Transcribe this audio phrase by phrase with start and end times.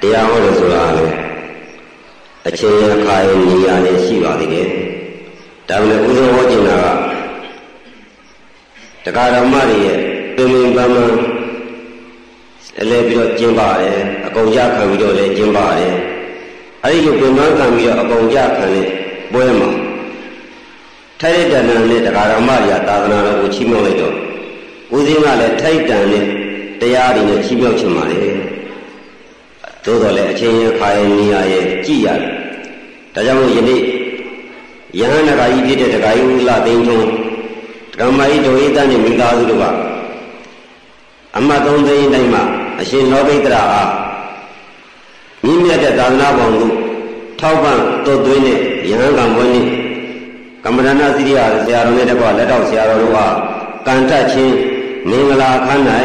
[0.00, 1.06] တရားဟောလို့ဆိုတာလေ
[2.48, 4.68] အချိန်အခါရဲ့နေရာနဲ့ရှိပါသေးတယ်
[5.68, 6.78] ဒါပေမဲ့ဥဆုံးဟောကျင်တာ
[9.04, 9.98] ကတရားဓမ္မတွေရဲ့
[10.36, 11.16] ပင်ပင်ပန်းပန်း
[12.80, 15.94] အလဲပြီးတော့ကျင်းပါတယ်အကုန်ကြခံပြီးတော့လည်းကျင်းပါတယ်
[16.84, 18.86] အဲဒီလိုပင်ပန်းခံပြီးတော့အကုန်ကြခံတဲ့
[19.32, 19.70] ပွဲမှာ
[21.20, 24.14] ထိုက်တဲ့တဏ္ဍာနဲ့တရားဓမ္မတွေကသာသနာတော်ကိုချီးမြှောက်လိုက်တော့
[24.94, 26.24] ဦးစင်းကလည်းထိုက်တန်တဲ့
[26.80, 28.20] တရားတွေနဲ့ချီးမြှောက်ချင်ပါလေ
[29.86, 32.30] သို့တော်လည်းအချင်းရခါရဲ့နေရာရဲ့ကြည်ရတယ်
[33.14, 33.80] ဒါကြောင့်မို့ယနေ့
[34.98, 37.06] ယဟန်နဂါကြီးဖြစ်တဲ့တဂါယုလသိန်းထုံး
[37.98, 39.64] ဓမ္မကြီးဒုဣတနဲ့မိသားစုတို့က
[41.36, 42.42] အမတ်သုံးသိန်းတိုင်းမှာ
[42.80, 43.90] အရှင်လောဘိတရာအား
[45.44, 46.70] မြင့်မြတ်တဲ့သာသနာပေါင်းတို့
[47.40, 48.58] ထောက်ပံ့တို့သွင်းတဲ့
[48.90, 49.66] ယဟန်ကံပွဲနေ့
[50.64, 53.26] ကမ္မရဏစိရိယဆရာတော်နဲ့တကွလက်တော်ဆရာတော်တို့ဟာ
[53.86, 54.54] ကံတတ်ခြင်း
[55.10, 55.82] မင်္ဂလာခန်း၌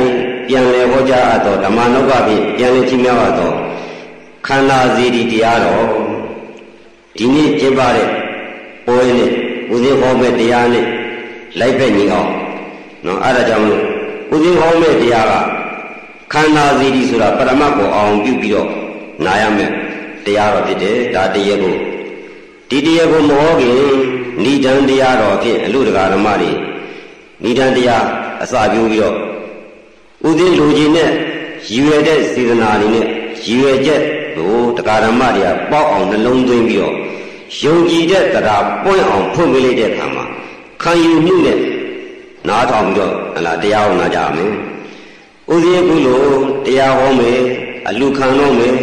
[0.48, 3.52] ပြန်လည်ဟောကြားအပ်သောဓမ္မနောကဖြင့်ပြန်လည်ချင်းမြောက်အပ်သော
[4.48, 5.86] ခန္ဓာစီတီတရားတော်
[7.18, 8.10] ဒီနေ့ကျင်းပတဲ့
[8.85, 9.32] ပွဲနဲ့
[9.71, 10.85] ဦးဇင်းဟောမဲ့တရားနဲ့
[11.60, 12.29] လိုက်ဖက်ညီအောင်
[13.05, 13.84] နော်အဲ့ဒါကြောင့်လို့
[14.34, 15.34] ဦးဇင်းဟောမဲ့တရားက
[16.34, 18.70] ခန္ဓာစီတီဆိုတာပရမတ်ကိုအောင်ပြုပြီးတော့
[19.26, 19.71] နာရမယ်
[20.26, 21.76] တရားတော်ဖြစ်တယ်ဒါတရားကို
[22.70, 23.74] ဒီတရားကိုမဟောခင်
[24.43, 26.52] ဏိဒံတရားတော်ဖြင့်အလို့တရားဓမ္မတွေ
[27.43, 28.04] ဏိဒံတရား
[28.43, 29.15] အစာပြုပြီးတော့
[30.30, 31.10] ဥသိလူကြီးနဲ့
[31.70, 33.05] ရည်ရွယ်တဲ့စေတနာတွေနဲ့
[33.46, 34.02] ရည်ရွယ်ချက်
[34.35, 36.96] ကိုတရားဓမ္မတွေကပေါက်အောင်နှလုံးသွင်းပြီးတော့
[37.63, 40.26] ယုံကြည်တဲ့တရားပွင့်အောင်ဖွင့်ပေးလိုက်တဲ့အခါမှာ
[40.82, 41.60] ခံယူမှုနဲ့
[42.48, 44.52] နားထောင်ပြီးတော့ဟလာတရားဟောနာကြမယ်
[45.54, 46.29] ဥသိကုလို့
[46.65, 47.40] တရားဟောမယ်
[47.87, 48.76] အလူခံတော့မယ်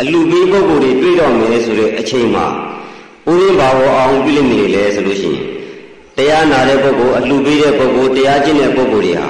[0.00, 2.46] အလူပေးပုဂ္ဂိုလ်တွေတွေ့တော့မယ်ဆိုတဲ့အချိန်မှာ
[3.28, 5.44] ဥရင်းဘာဝအောင်ပြုလိမ့်မယ်လေဆိုလို့ရှိရင်
[6.16, 9.28] တရားနာတဲ့ပုဂ္ဂိုလ်အလှပေးတဲ့ပုဂ္ဂိုလ်တရားကျင့်တဲ့ပုဂ္ဂိုလ်တွေဟာ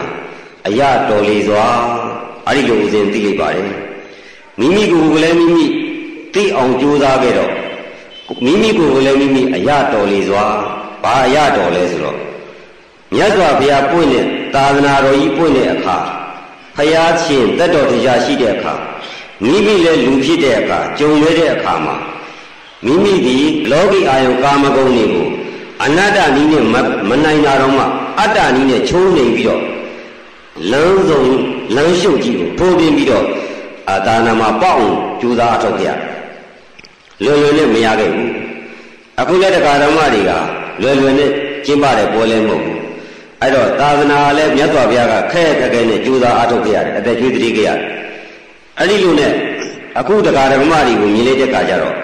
[0.67, 1.67] အရတော်လီစွာ
[2.47, 3.69] အဲ့ဒီလိုဦးဇင်သိလိုက်ပါတယ်
[4.61, 5.67] မိမိကိုယ်ကိုလည်းမိမိ
[6.35, 7.53] သိအောင်ကြိုးစားခဲ့တော့
[8.45, 10.45] မိမိကိုယ်ကိုလည်းမိမိအရတော်လီစွာ
[11.03, 12.19] ဘာအရတော်လဲဆိုတော့
[13.15, 15.97] မြတ်စွာဘုရားပွင့်တဲ့သာသနာတော်ကြီးပွင့်တဲ့အခါ
[16.77, 18.73] ဖရာချင်းတက်တော်တရားရှိတဲ့အခါ
[19.45, 21.97] မိမိလည်းလူဖြစ်တဲ့အခါကြုံရတဲ့အခါမှာ
[22.87, 23.37] မိမိဒီ
[23.71, 25.29] လောကီအာယုကာမဂုဏ်တွေကို
[25.85, 26.65] အနတ္တနည်းနဲ့
[27.09, 27.85] မနိုင်တာတော့မှ
[28.21, 29.63] အတ္တနည်းနဲ့ချိုးနေပြီးတော့
[30.71, 31.23] လမ်းစုံ
[31.77, 33.27] လမ်းရှုပ်ကြီးကိုထိုးပြင်းပြီးတော့
[33.91, 35.87] အာဒါနာမှာပေါ့အောင်ကြိုးစားအထောက်ကြ
[37.25, 38.33] လွယ်လွယ်နဲ့မရခဲ့ဘူး
[39.21, 40.33] အခုလည်းတရားဓမ္မတွေက
[40.83, 41.31] လွယ်လွယ်နဲ့
[41.65, 42.79] ကျင့်ပတဲ့ပွဲလဲမဟုတ်ဘူး
[43.41, 47.79] အဲ့တော့သာသနာလည်းမြတ်စွာဘုရားကခဲခက်ခဲနဲ့ကြိုးစားအထောက်ကြရတယ်အသက်ကျွေးတည်ကြရတယ်
[48.79, 49.33] အဲ့ဒီလိုနဲ့
[49.99, 51.95] အခုတရားဓမ္မတွေကိုမြင်လိုက်တဲ့အခါကျတော့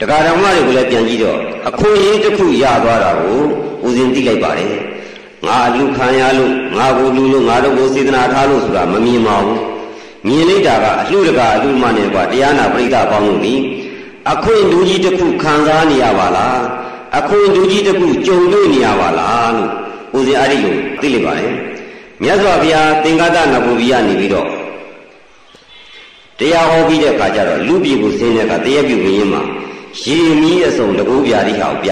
[0.00, 1.38] တရားဓမ္မတွေကိုလည်းပြန်ကြည့်တော့
[1.68, 3.40] အခွင့်အရေးတစ်ခုရသွားတာကို
[3.86, 4.74] ဦးဇင်းသိလိုက်ပါတယ်
[5.46, 9.71] ငါလူခံရလို့ငါကိုလူလို့ငါတို့ကိုစေတနာထားလို့ဆိုတာမမြင်ပါဘူး
[10.26, 13.54] မြင်လိုက်တာကအလှတကအလှမနဲ့ကွာတရားနာပရိသတ်ပေါင်းလို့ဒီ
[14.32, 16.60] အခွင့်လူကြီးတစ်ခုခံစားနေရပါလား
[17.18, 19.70] အခွင့်လူကြီးတစ်ခုကြုံတွေ့နေရပါလားလို့
[20.16, 21.52] ဦးဇင်းအဲ့ဒီလိုသိလိုက်ပါတယ်
[22.22, 24.48] မြတ်စွာဘုရားသင်္ကတနဘူရိယနေပြီးတော့
[26.38, 29.42] တရားဟောပြီးတဲ့အခါကျတော့လူပြည်ကိုဆင်းတဲ့အခါတရားပြုဝင်ရင်မှာ
[30.02, 31.90] ရေမီးအစုံတကူပြာတိဟာကိုပြ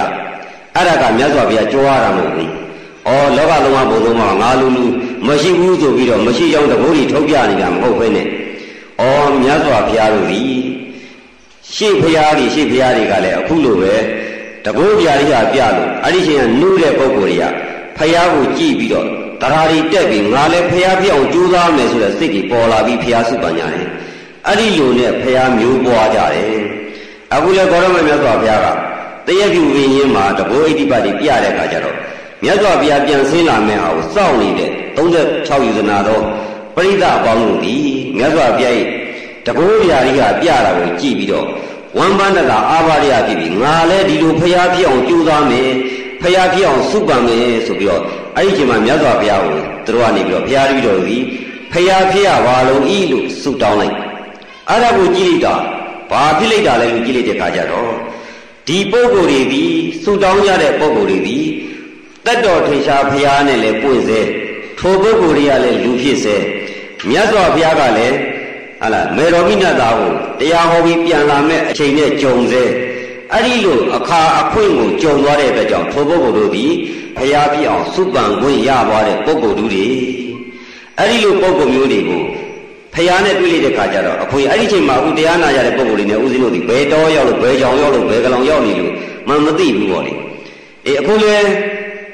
[0.74, 2.50] အဲ့ဒါကမြတ်စွာဘုရားကြွားတာမဟုတ်ဘူး။
[3.08, 4.84] ဩလောကလုံးဝဘုံဆုံးမှာငါလူလူ
[5.28, 8.28] မရှိဘူးဆိုပြီးတော့မရှိကြောင်းတကူကြီးထုတ်ပြနေတာမဟုတ်ဘဲနဲ့ဩ
[9.42, 10.42] မြတ်စွာဘုရားတို့ဒီ
[11.74, 13.94] ရှေ့ဘုရားကြီးရှေ့ဘုရားတွေကလည်းအခုလိုပဲ
[14.64, 17.44] တကူပြာတိဟာပြလို့အဲ့ဒီချိန်ကနုတဲ့ပုံကိုယ်တွေက
[17.98, 19.06] ဘုရားကိုကြည့်ပြီးတော့
[19.42, 23.88] တရားတွေတက်ပြီးငါလည်းဘုရားပြောင်းကြိုးစားမယ်ဆိုတဲ့စိတ်ကြီးပေါ်လာပြီးဘုရားစုပန်ကြတယ်။
[24.46, 26.54] အဲ့ဒီလိုနဲ့ဘုရားမျိုးပွားကြတယ်။
[27.34, 28.66] အခုလည်းကောရမမြတ်စွာဘုရားက
[29.26, 31.96] တရပြုဝိညာဉ်မှာတဘောဣတိပတိပြတဲ့အခါကျတော့
[32.44, 36.20] မြတ်စွာဘုရားပြန်ဆင်းလာမယ့်ဟာကိုစောင့်နေတဲ့36ယူဇနာသော
[36.74, 37.76] ပရိသတ်အပေါင်းတို့ဒီ
[38.18, 38.74] မြတ်စွာဘုရား၏
[39.46, 41.46] တဘောဗျာကြီးကပြတာကိုကြည့်ပြီးတော့
[41.96, 45.70] ဝမ်းပန်းတကအာဘာရဖြစ်ပြီးငါလည်းဒီလိုဖျားဖြစ်အောင်ကြိုးစားမယ်
[46.22, 48.02] ဖျားဖြစ်အောင်စုပန်မယ်ဆိုပြီးတော့
[48.36, 49.52] အဲ့ဒီချိန်မှာမြတ်စွာဘုရားကို
[49.86, 51.24] သူတို့ကနေပြီးတော့ဘုရားတပည့်တော်ကြီး
[51.72, 53.94] ဖျားဖြစ်ရပါလို့ဤလို့ဆုတောင်းလိုက်
[54.68, 55.54] အဲ့ဒါကိုကြည့်လိုက်တာ
[56.10, 57.90] ဘာဖြစ်လိုက်တာလဲလို့ကြည့်လိုက်တဲ့အခါကျတော့
[58.66, 59.64] ဒီပုံကိုယ်တွေဒီ
[60.02, 61.38] ဆူတောင်းကြတဲ့ပုံကိုယ်တွေဒီ
[62.26, 64.20] တတ်တော်ထေရှားဘုရားနဲ့လည်းပွင့်စေ
[64.78, 66.36] ထိုပုဂ္ဂိုလ်တွေကလည်းလူဖြစ်စေ
[67.08, 68.16] မြတ်စွာဘုရားကလည်း
[68.80, 72.62] ဟာလားမေတော်မိနတ်သားကိုတရားဟောပြီးပြန်လာမဲ့အချိန်နဲ့ကြုံစေ
[73.32, 76.72] အဲ့ဒီလိုအခါအခွင့်ကိုကြုံသွားတဲ့အတွက်ကြောင့်ထိုပုဂ္ဂိုလ်တို့သည်
[77.16, 79.86] ဘုရားပြအောင်စုပန်ခွင့်ရသွားတဲ့ပုဂ္ဂိုလ်တို့တွေ
[80.98, 82.22] အဲ့ဒီလိုပုဂ္ဂိုလ်မျိုးတွေကို
[82.94, 88.92] ဖះနဲ့တွေ့လိုက်တဲ့ခါကျတော့အခွေအဲ့ဒီချိန်မှာအခုတရားနာကြတဲ့ပုံကိုယ်တွေနဲ့ဦးဇင်းတို့ဒီဘယ်တော်ရောက်လို့ဘယ်ကြောင်ရောက်လို့ဘယ်ကလောင်ရောက်နေလို့
[89.28, 90.12] မှမသိဘူးပေါ့လေ
[90.86, 91.36] အေးအခုလဲ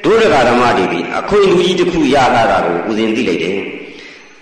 [0.03, 3.59] ဒုရကဓမ္မတွေဒီအခွေလူကြီးတစ်ခုရလာတာကိုဦးဇင်းသိလိုက်တယ်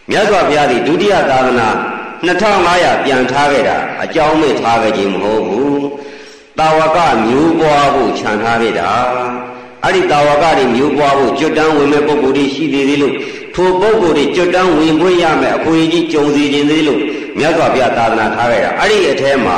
[0.10, 1.70] မြတ်စွာဘုရားဒီဒုတိယသာသနာ
[2.28, 5.86] 2500ပြန်ထားခဲ့တာအကြောင်းမဲ့ထားခဲ့ခြင်းမဟုတ်ဘူး
[6.60, 8.90] တာဝကမျိုးပွားဖို့ခြံထားခဲ့တာ
[9.84, 13.16] အဲ့ဒီတာဝကတွေမျိုးပွားဖို့ကြွတန်းဝင်မဲ့ပုံကိုယ်တွေရှိသေးသေးလို့
[13.56, 17.02] ထိုပုံကိုယ်တွေကြွတန်းဝင်ပွင့်ရမယ်အခွင့်အရေးကြုံစီခြင်းသေးလို့
[17.40, 19.58] မြတ်စွာဘုရားသာသနာထားခဲ့တာအဲ့ဒီအထဲမှာ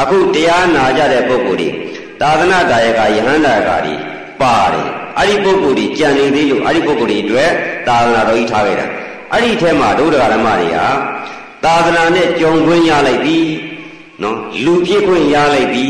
[0.00, 1.68] အခုတရားနာကြတဲ့ပုံကိုယ်တွေ
[2.20, 3.94] သာသနာတာယကယဟန္တာကတွေ
[4.40, 4.88] ပါတယ်
[5.18, 7.50] အဲ့ဒီပုံကိုယ်တွေကြံနေသေးလို့အဲ့ဒီပုံကိုယ်တွေအတွက်
[7.88, 8.86] သာသနာတော်ကြီးထားခဲ့တာ
[9.32, 10.86] အဲ့ဒီထဲမှာဒုဒ္ဒဂရမတွေဟာ
[11.64, 13.38] သာသနာနဲ့ကြုံခွင့်ရလိုက်ပြီ
[14.22, 15.84] နော်လူဖြစ်ခွင့်ရလိုက်ပြီ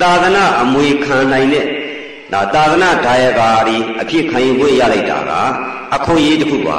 [0.00, 1.66] သာသနာအမွေခံနိုင်တဲ့
[2.32, 5.32] ဒါသာသနာဒါယကာတွေအဖြစ်ခံယူခွင့်ရလိုက်တာက
[5.96, 6.78] အခွင့်အရေးတစ်ခုပါ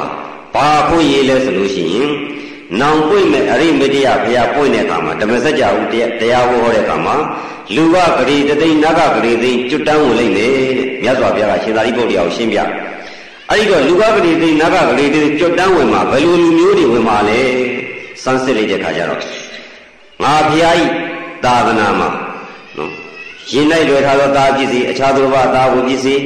[0.54, 2.10] ဘာအခွင့်အရေးလဲဆိုလို့ရှိရင်
[2.80, 5.94] နောင်ပွင့်မဲ့အရိမတိယဘုရားပွင့်တဲ့အခါမှာဓမ္မစကြာဟုတ
[6.32, 7.16] ရားဟောတဲ့အခါမှာ
[7.74, 10.48] လူကဂရေတသိန်းနဂဂရေသိန်းကျွတ်တန်းဝင်လိုက်လေ
[10.78, 12.58] တဲ့ မြတ်စွာဘုရားကရှင်သာရိပုတ္တရာကိုရှင်းပြ
[13.50, 17.40] အဲ့ဒီတော့လူကဂရေသိန်းနဂဂရေသိန်းကျွတ်တန်းဝင်မှာဘယ်လိုလူမျိုးတွေဝင်မှာလဲ
[18.22, 19.20] စမ်းစစ်လိုက်တဲ့ခါကျတော့
[20.22, 20.84] ငါဘုရားဤ
[21.44, 22.08] သာသနာမှာ
[22.76, 22.90] နော်
[23.52, 26.22] ရင်၌လွယ်ထားသောသာပစ္စည်းအခြားသောဘာသာဝပစ္စည်း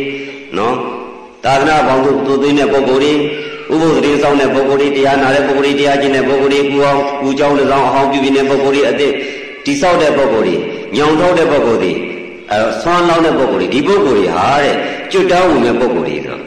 [0.59, 0.77] နော်
[1.45, 3.13] သာသနာပေါင်းတို့သူသိတဲ့ပုဂ္ဂိုလ်တွေ
[3.73, 9.13] ဥပုသ်တိဆောင်တဲ့ပုဂ္ဂိုလ်တွေတရားနာတဲ့ပုဂ္ဂိုလ်တွေတရားကျင့်တဲ့ပုဂ္ဂိုလ်တွေပူအောင်ပူကြောင်းလည်းဆောင်အဟောင်းပြုပြနေတဲ့ပုဂ္ဂိုလ်တွေအသက်
[9.65, 10.57] တိဆောက်တဲ့ပုဂ္ဂိုလ်တွေ
[10.97, 11.93] ညောင်ထောက်တဲ့ပုဂ္ဂိုလ်တွေ
[12.53, 14.75] အဲဆွမ်းလောင်းတဲ့ပုဂ္ဂိုလ်တွေဒီပုဂ္ဂိုလ်တွေဟာတဲ့
[15.13, 16.39] ကျွတ်တောင်းဝင်တဲ့ပုဂ္ဂိုလ်တွေဆို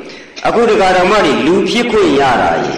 [0.48, 2.75] အခုဒီကာဓမ္မတွေလူဖြစ်ခွင့်ရတာရေ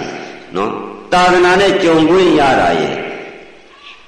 [0.56, 0.72] နော်
[1.14, 2.90] သာသနာနဲ့ကြုံခွင့်ရတာရေ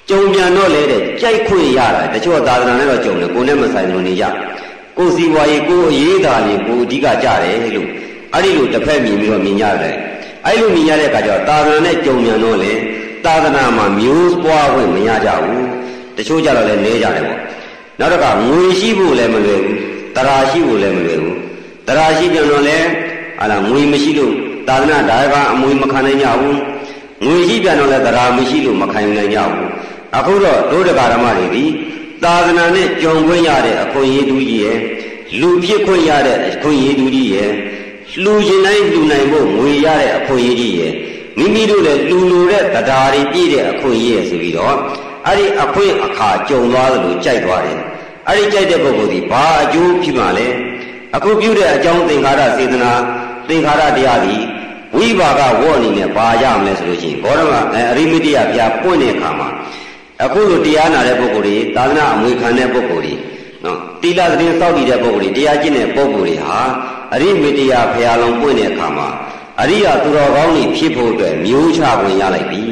[0.08, 4.24] ကြုံပြန်တော့လေတဲ့ကြိုက်ခွင့်ရတာတချို့သာသနာနဲ့တော့ကြုံတယ်ကိုယ်နဲ့မဆိုင်လို့နေကြ
[4.96, 7.88] ကိုယ်စီပွားရေးကိုယ်အရေးသာလေးကိုအဓိကကြတယ်လို့
[8.34, 9.96] အဲ့ဒီလိုတစ်ဖက်မြင်ပြီးတော့မြင်ရတယ်
[10.46, 12.72] အဲ့လိုမြင်ရတဲ့အခါကျတော့သာသနာနဲ့ကြုံပြန်တော့လေ
[13.24, 15.66] သာသနာမှာမျိုးပွားခွင့်မရကြဘူး
[16.16, 17.40] တချို့ကြတော့လည်းနေကြတယ်ပေါ့
[18.00, 19.78] နောက်တစ်ခါငွေရှိဖို့လည်းမလွယ်ဘူး
[20.16, 21.36] တရာရှိဖို့လည်းမလွယ်ဘူး
[21.86, 22.86] တရာရှိပြန်တော့လည်း
[23.38, 24.32] ဟာလားငွေမရှိလို့
[24.68, 26.58] သာသနာဒါယကအမွေမခံနိုင်ကြဘူး
[27.24, 29.66] ငွေရှိပြန်တော့လည်းတရာမရှိလို့မခံနိုင်ကြဘူး
[30.16, 31.64] အခုတော့ဒုဒကာဓမ္မတွေဒီ
[32.22, 34.78] သာသနာနဲ့ကြုံခွင့်ရတဲ့အခွင့်အရေးတူကြီးရဲ့
[35.40, 37.52] လူဖြစ်ခွင့်ရတဲ့အခွင့်အရေးတူကြီးရဲ့
[38.22, 40.92] လှူခြင်းတိုင်းလှူနိုင်ဖို့ငွေရတဲ့အခွင့်အရေးကြီးရဲ့
[41.38, 44.76] မိမိတို့လည်းလှူလိုတဲ့တရားတွေပြည့်တဲ့အခွင့်အရေးရဲ့ဆိုပြီးတော့
[45.26, 47.78] အဲ့ဒီအခွင့်အခါကြုံသွားသလိုကြိုက်သွားတယ်
[48.28, 50.48] အဲ့ဒီကြိုက်တဲ့ပုဂ္ဂိုလ်ဒီဘာအကျိုးဖြစ်မှာလဲ
[51.16, 52.92] အခုပြုတဲ့အကြောင်းသင်္ခါရစေတနာ
[53.48, 54.36] သင်္ခါရတရားဒီ
[54.96, 59.48] ဝိပါကဝေါ့အနေနဲ့ဘာရမလဲဆိုလို့ရှိရင်ဘောရမအရိမတိယဘုရားပွင့်တဲ့အခါမှာ
[60.24, 63.14] အခုလိုတရားနာတဲ့ပုဂ္ဂိုလ်တွေသာသနာအမွေခံတဲ့ပုဂ္ဂိုလ်တွေ
[63.64, 66.58] နော်တိလသတင်းစောင့်တည်တဲ့ပုဂ္ဂိုလ်တွေတရားကျင့်တဲ့ပုဂ္ဂိုလ်တွေဟာ
[67.14, 69.08] အရိမတိယဘုရားလုံးပွင့်တဲ့အခါမှာ
[69.62, 72.62] အရိယာသူတော်ကောင်းတွေဖြစ်ဖို့အတွက်မျိုးချခွင့်ရလိုက်ပြီ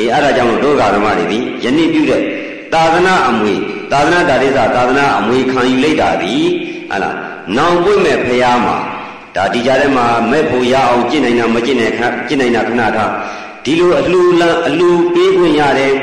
[0.00, 2.22] အေးအဲ့ဒါကြောင့်ဒုက္ခဓမ္မတွေဒီယနေ့ပြုတဲ့
[2.72, 3.54] သာသနာအမွေ
[3.92, 6.34] သာသနာတာရိသသာသနာအမွေခံယူလိုက်တာဒီ
[6.90, 7.16] ဟလား
[7.56, 8.76] နောင်ပွင့်မဲ့ဘုရားမှာ
[9.36, 13.10] ဒါဒီကြားထဲမှာမဲ့ဖို့ရအောင်ကျင့်နိုင်တာမကျင့်နိုင်ခကျင့်နိုင်တာခဏထား
[13.64, 15.94] ဒီလိုအလှူလံအလှူပေးခွင့်ရတယ်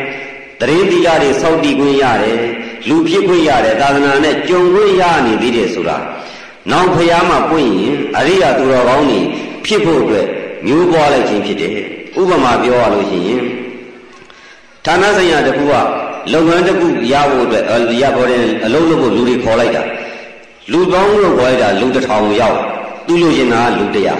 [0.61, 2.39] တရင်သီလတွေစောင့်တည်ခွင့်ရတယ်
[2.87, 5.97] လူဖြစ်ခွင့်ရတယ်သာသနာနဲ့ကြုံခွင့်ရနေသေးတယ်ဆိုတာ
[6.71, 9.19] နောင်ဖျားမှာပွင့်ရင်အရိယာသူတော်ကောင်းတွေ
[9.65, 10.27] ဖြစ်ဖို့အတွက်
[10.65, 11.73] မျိုးပွားလိုက်ခြင်းဖြစ်တယ်
[12.19, 13.41] ဥပမာပြောရလို့ရှိရင်
[14.87, 15.73] ဌာနဆိုင်ရာတစ်ခုက
[16.33, 17.63] လုပ်ငန်းတစ်ခုရဖို့အတွက်
[18.01, 19.83] ရပေါ်တဲ့အလုံးလုံးကိုလူတွေခေါ်လိုက်တာ
[20.71, 22.57] လူပေါင်းလို့ခေါ်လိုက်တာလူတစ်ထောင်ရောက်
[23.07, 24.15] သူ့လို့ရှင်တာလူတရာ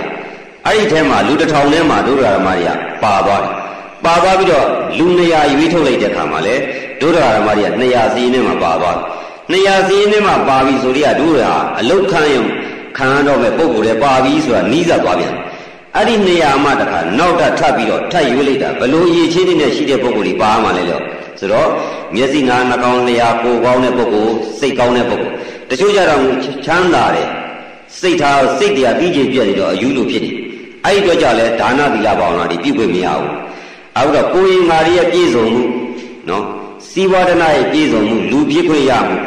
[0.66, 2.70] အဲ့ဒီထဲမှာလူတစ်ထောင်ထဲမှာဒုဒ္ဒရာဓမ္မတွေက
[3.04, 3.54] ပါသွားတယ်
[4.06, 4.68] ပါသွားပြီးတော့
[4.98, 6.56] လူ200ရွေးထုတ်လိုက်တဲ့ခါမှာလေ
[7.02, 8.98] ဒုဒ္ဒရာဓမ္မတွေက200စီးင်းထဲမှာပါသွား
[9.52, 12.44] တယ်200စီးင်းထဲမှာပါပြီဆိုတော့ဒုဒ္ဒရာအလုတ်ခန်းရုံ
[12.98, 15.34] ခံရတော့မဲ့ပုံကိုယ်လည်းပါပြီဆိုတာနီးစပ်သွားပြန်
[15.96, 21.04] အဲ့ဒီ200မှတခါနောက်ထပ်ထပ်ပြီးတော့ထပ်ရွေးလိုက်တာဘလို့ရည်ချင်းနဲ့ရှိတဲ့ပုံကိုယ်ကြီးပါမှလဲလို့
[21.40, 21.70] ဆိုတော့
[22.16, 25.36] မျက်စိနာနှာခေါင်းလျာကိုယ်ကောင်းတဲ့ပုဂ္ဂိုလ်စိတ်ကောင်းတဲ့ပုဂ္ဂိုလ်
[25.70, 26.22] တချို့ကြတော့
[26.66, 27.28] ချမ်းသာတယ်
[28.00, 30.36] စိတ်ထားစိတ်တရားပြီးကျင်ပြည့်နေတော့အယူလိုဖြစ်တယ်
[30.86, 33.32] အဲ့ဒီတော့ကြလဲဒါနသီလဘာဝနာတွေပြုခွင့်မရဘူး
[33.98, 35.64] အခုတော့ကိုယ်ရင်ငါရဲ့ပြည့်စုံမှု
[36.30, 36.44] နော်
[36.90, 39.18] စီဝါဒနာရဲ့ပြည့်စုံမှုလူပြည့်ခွင့်ရမှု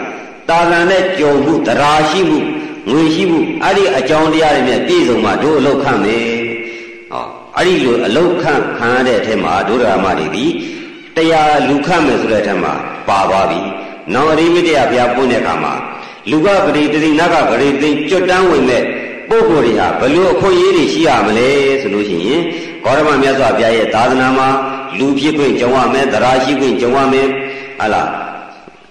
[0.48, 2.38] တာလန်နဲ့ကြုံမှုတရားရှိမှု
[2.90, 6.39] ငွေရှိမှုအဲ့ဒီအကြောင်းတရားတွေနဲ့ပြည့်စုံမှတို့အလောက်ခံမယ်ဟော
[7.60, 10.44] အဲ့ဒီလိုအလောက်ခံခံရတဲ့အထက်မှာဒုဒရာမတွေဒီ
[11.16, 12.72] တရားလူခတ်မယ်ဆိုတဲ့အထက်မှာ
[13.08, 13.60] ပါသွားပြီ။
[14.14, 15.74] နောင်အရိမိတရားဘုရားပွင့်တဲ့အခါမှာ
[16.30, 18.82] လူကဂရိတိနကဂရိတိကြွတန်းဝင်မဲ့
[19.28, 21.48] ပုဂ္ဂိုလ်တွေဟာဘလို့အခွင့်အရေးတွေရှိရမလဲ
[21.80, 22.42] ဆိုလို့ရှိရင်
[22.84, 24.48] ဂေါရမမြတ်စွာဘုရားရဲ့သာသနာမှာ
[24.98, 27.26] လူဖြစ်ခွင့်ကြုံရမယ်တရားရှိခွင့်ကြုံရမယ်
[27.80, 28.08] ဟာလား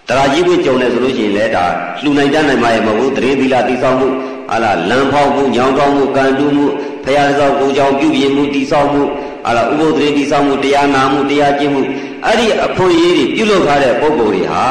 [0.07, 1.65] တရားကြီးခွင့်ကြုံတယ်ဆိုလို့ရှိရင်လည်းဒါ
[2.01, 4.07] လှူနိုင်တတ်နိုင်မှာရမဟုတ်ဘူးတရင်သီလတိဆောက်မှု
[4.49, 6.65] ဟာလားလမ်းဖောက်မှုညောင်းတောင်းမှုကံတူးမှု
[7.03, 9.01] ဖရာသောကိုကြောင့်ပြုပြင်မှုတိဆောက်မှု
[9.45, 11.81] ဟာလားဥပုသ္တရေတိဆောက်မှုတရားနာမှုတရားကျင့်မှု
[12.25, 14.65] အဲ့ဒီအခွင့်အရေးတွေပြုလုပ်ထားတဲ့ပုဂ္ဂိုလ်တွေဟာ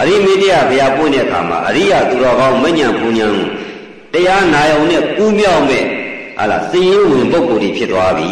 [0.00, 3.28] အရိမေတ္တရာဘုရားပွင့်တဲ့အခါမှာအရိယာသူတော်ကောင်းမညံပူညံ
[4.12, 5.84] တရားနာယုံနဲ့ကူးမြောက်မဲ့
[6.38, 8.28] ဟာလားစည်ရင်ဝင်ပုဂ္ဂိုလ်တွေဖြစ်သွားပြီ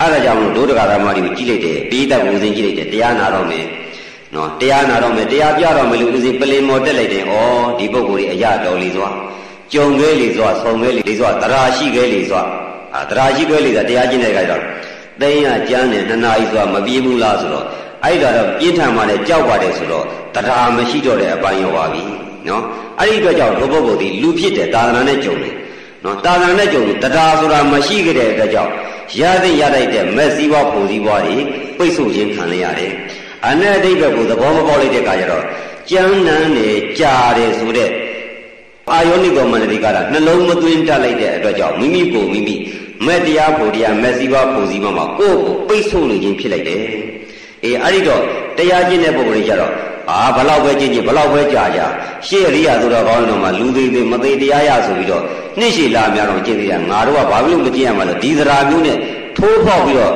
[0.00, 3.66] အဲ့ဒါကြောင့်ဒုဒကာရမတွေကိုကြည့်လိုက်တယ်ပြီးတဲ့ဦးစင်းကြည့်လိုက်တယ်တရားနာတော့မယ်
[4.34, 7.32] နော်တရားနာတော့မယ်တရားပြတော့မယ်လို့ဦးစင်းပလင်မော်တက်လိုက်တယ်ဩ
[7.78, 9.10] ဒီပုဂ္ဂိုလ်ကြီးအရတော်လီစွာ
[9.72, 12.42] ကြုံခဲလီစွာဆုံခဲလီစွာတရားရှိခဲလီစွာ
[12.94, 14.62] အာတရားရှိခဲလီစွာတရားကျင့်တဲ့ခါကျတော့
[15.20, 17.66] သိန်းရကျမ်းနဲ့နှစ်နာရီစွာမပြေးဘူးလားဆိုတော့
[18.04, 20.04] အဲ့ဒါတော့ပြင်းထန်မှလည်းကြောက်ပါတယ်ဆိုတော့
[20.34, 22.02] တရားမရှိတော့တဲ့အပိုင်းရောပါပြီ
[22.48, 22.62] နော်
[23.00, 25.54] အဲ့ဒီအတွက်ကြောင့်ဘုပုဂ္ဂိုလ်ဒီလူဖြစ်တဲ့သာသနာနဲ့ကြုံတယ်
[26.04, 28.72] နော်သာသနာနဲ့ကြုံတယ်တရားဆိုတာမရှိကြတဲ့အတွက်ကြောင့်
[29.20, 31.36] ရတဲ့ရလိုက်တဲ့မက်စည်းဘွားပုံစည်းဘွားတွေ
[31.78, 32.92] ပိတ်ဆို့ခြင်းခံရရတယ်
[33.46, 35.44] အနတ်အဓိပ္ပာယ်ကိုသဘောမပေါက်လိုက်တဲ့အခါကျတော့
[35.90, 36.68] ကြမ်းနန်းနေ
[36.98, 37.90] ကြာတယ်ဆိုတဲ့
[38.92, 42.54] အာယောနိကောမနတိကတာနှလုံးမသွင်းတတ်လိုက်တဲ့အတွက်ကြောင့်မိမိကိုမိမိ
[43.06, 46.82] မက်တရားဖို့တရားမက်စည်းဘွားပုံစည်းဘွားမှာကိုယ့်ကိုပိတ်ဆို့နေခြင်းဖြစ်လိုက်တယ်
[47.64, 48.22] အေးအဲ့ဒီတော့
[48.58, 49.72] တရားကျင့်တဲ့ပုဂ္ဂိုလ်တွေကြတော့
[50.10, 51.86] အာဘလောက်ပဲကျင့်ကျင့်ဘလောက်ပဲကြာကြာ
[52.26, 55.22] ရှေ့ရိယာဆိုတော့ကောင်းတော့မှလူသေးသေးမသေးတရားရဆိုပြီးတော့
[55.58, 58.96] နှစ်ရှည်လာများတော့ကျင့်သေးတာငါတို့ကဘာလို့မကျင့်ရမှာလဲဒီသရာမျိုးနဲ့
[59.36, 60.14] ထိုးဖောက်ပြီးတော့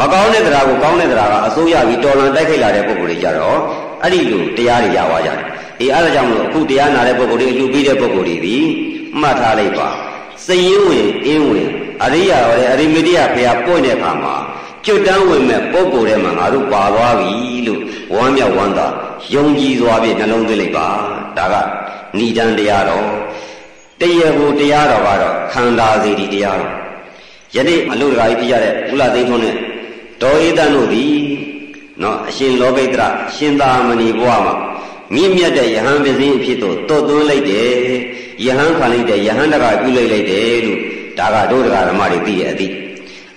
[0.00, 3.56] မကောင်းတဲ့သရာကိုကောင်းတဲ့သရာကအစိုးရပြီးတော်လန်တိုက်ခိုက်လာတဲ့ပုဂ္ဂိုလ်တွေကြတော့
[4.02, 8.56] အဲ့ဒီလိုတရားတွေရပါကြတယ် အေးအဲ့ဒါကြောင့်မလို့အခုတရားနာတဲ့ပုဂ္ဂိုလ်တွေအလှပြီးတဲ့ပုဂ္ဂိုလ်တွေဒီ
[9.20, 9.88] မှတ်ထားလိုက်ပါ
[10.46, 11.68] စိတ်ရင်းဝင်အင်းဝင်
[12.02, 14.34] အရိယာရောလေအရိမေတ္တရဘုရားပွင့်တဲ့အခါမှာ
[14.84, 17.32] ကျွတ်တန်းဝင်မဲ့ပုံကိုယ်ထဲမှာငါတို့ပါသွားပြီ
[17.66, 17.80] လို့
[18.14, 18.86] ဝမ်းမြောက်ဝမ်းသာ
[19.34, 20.86] ယုံကြည်စွာဖြင့်နှလုံးသွင်းလိုက်ပါ
[21.38, 21.54] ဒါက
[22.18, 23.06] ဏိဒံတရားတော်
[24.00, 26.72] တရားကိုတရားတော်ကတော့ခန္ဓာစီဒီတရားတော်
[27.54, 29.56] ယနေ့အလုတကာကြီးပြရတဲ့ဘုလားသိန်းထွန်းနဲ့
[30.22, 31.14] ဒေါ်ဧတန်တို့သည်
[32.02, 33.02] နော်အရှင်လောဘိတ္တရ
[33.36, 34.54] ရှင်သာမဏေဘဝမှာ
[35.14, 37.70] မြင့်မြတ်တဲ့ယဟန်ပစ္စည်းအဖြစ်သို့တော့သွင်းလိုက်တယ်
[38.44, 40.80] ယဟန်ခံလိုက်တယ်ယဟန်တကပြုလိုက်လိုက်တယ်လို့
[41.18, 42.66] ဒါကဒုဒကာဓမ္မတွေသိရဲ့အသိ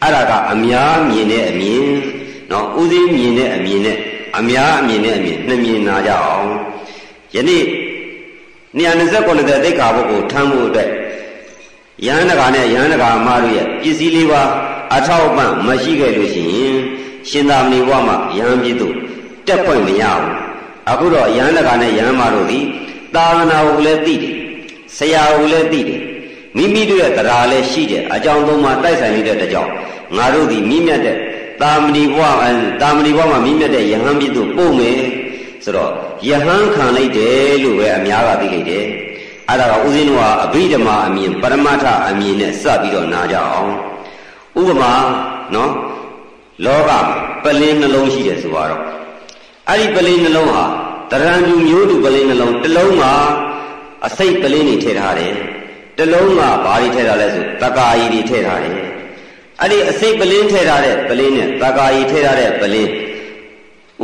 [0.01, 1.85] အဲ့ဒါကအများမြင်တဲ့အမြင်
[2.51, 3.97] နော်ဥသိမြင်တဲ့အမြင်နဲ့
[4.37, 6.49] အများအမြင်နဲ့အမြင်နှစ်မြင်နာကြအောင်
[7.35, 7.63] ယနေ့
[8.77, 10.89] 229တဲ့သိက္ခာပုဂ္ဂိုလ်ထမ်းဖို့အတွက်
[12.05, 14.41] ယဟန်တကာနဲ့ယဟန်တကာအမတို့ရဲ့ပစ္စည်းလေးပါ
[14.95, 16.77] အထောက်အပံ့မရှိခဲ့လို့ရှိရင်
[17.29, 18.87] ရှင်သာမဏေဘဝမှာယဟန်ပြည်သူ
[19.47, 20.48] တက်ခွင့်မရဘူး
[20.89, 22.65] အခုတော့ယဟန်တကာနဲ့ယဟန်မတို့သည်
[23.15, 24.35] သာသနာကိုလည်းသိတယ်
[24.97, 26.01] ဆရာကိုလည်းသိတယ်
[26.57, 29.69] မိမိတို့ရဲ့တရားလည်းရှိတယ်အကြောင်းသုံးပါတိုက်ဆိုင်နေတဲ့တကြောင်
[30.17, 31.17] ငါတို့ဒီမိမြတ်တဲ့
[31.61, 32.21] တာမဏိဘဝ
[32.81, 34.99] တာမဏိဘဝမှာမိမြတ်တဲ့ယဟန်ပြည်သူပို့မယ်
[35.63, 35.91] ဆိုတော့
[36.27, 38.85] ယဟန်ခံလိုက်တယ်လို့ပဲအများကသိလိုက်တယ်
[39.49, 43.71] အဲ့ဒါကဦးဇင်းတို့ကအဘိဓမ္မာအမြင်ပရမတ္ထအမြင်နဲ့စပြီးတော့နားကြအောင်
[44.59, 44.93] ဥပမာ
[45.55, 45.71] နော်
[46.65, 46.91] လောက
[47.43, 48.81] ပလင်းနှလုံးရှိတယ်ဆိုတော့
[49.69, 50.65] အဲ့ဒီပလင်းနှလုံးဟာ
[51.11, 53.13] တရံတူမျိုးတူပလင်းနှလုံးတစ်လုံးမှာ
[54.07, 55.33] အစိတ်ပလင်းတွေထည့်ထားတယ်
[55.97, 58.75] တလုံးကဘာတွေထည့်ထားလဲဆိုတက္ကာယီတွေထည့်ထားတယ်
[59.61, 62.91] အဲ့ဒီအစိတ်ပလင်းထည့်ထားတဲ့ပလင်းနဲ့တက္ကာယီထည့်ထားတဲ့ပလင်း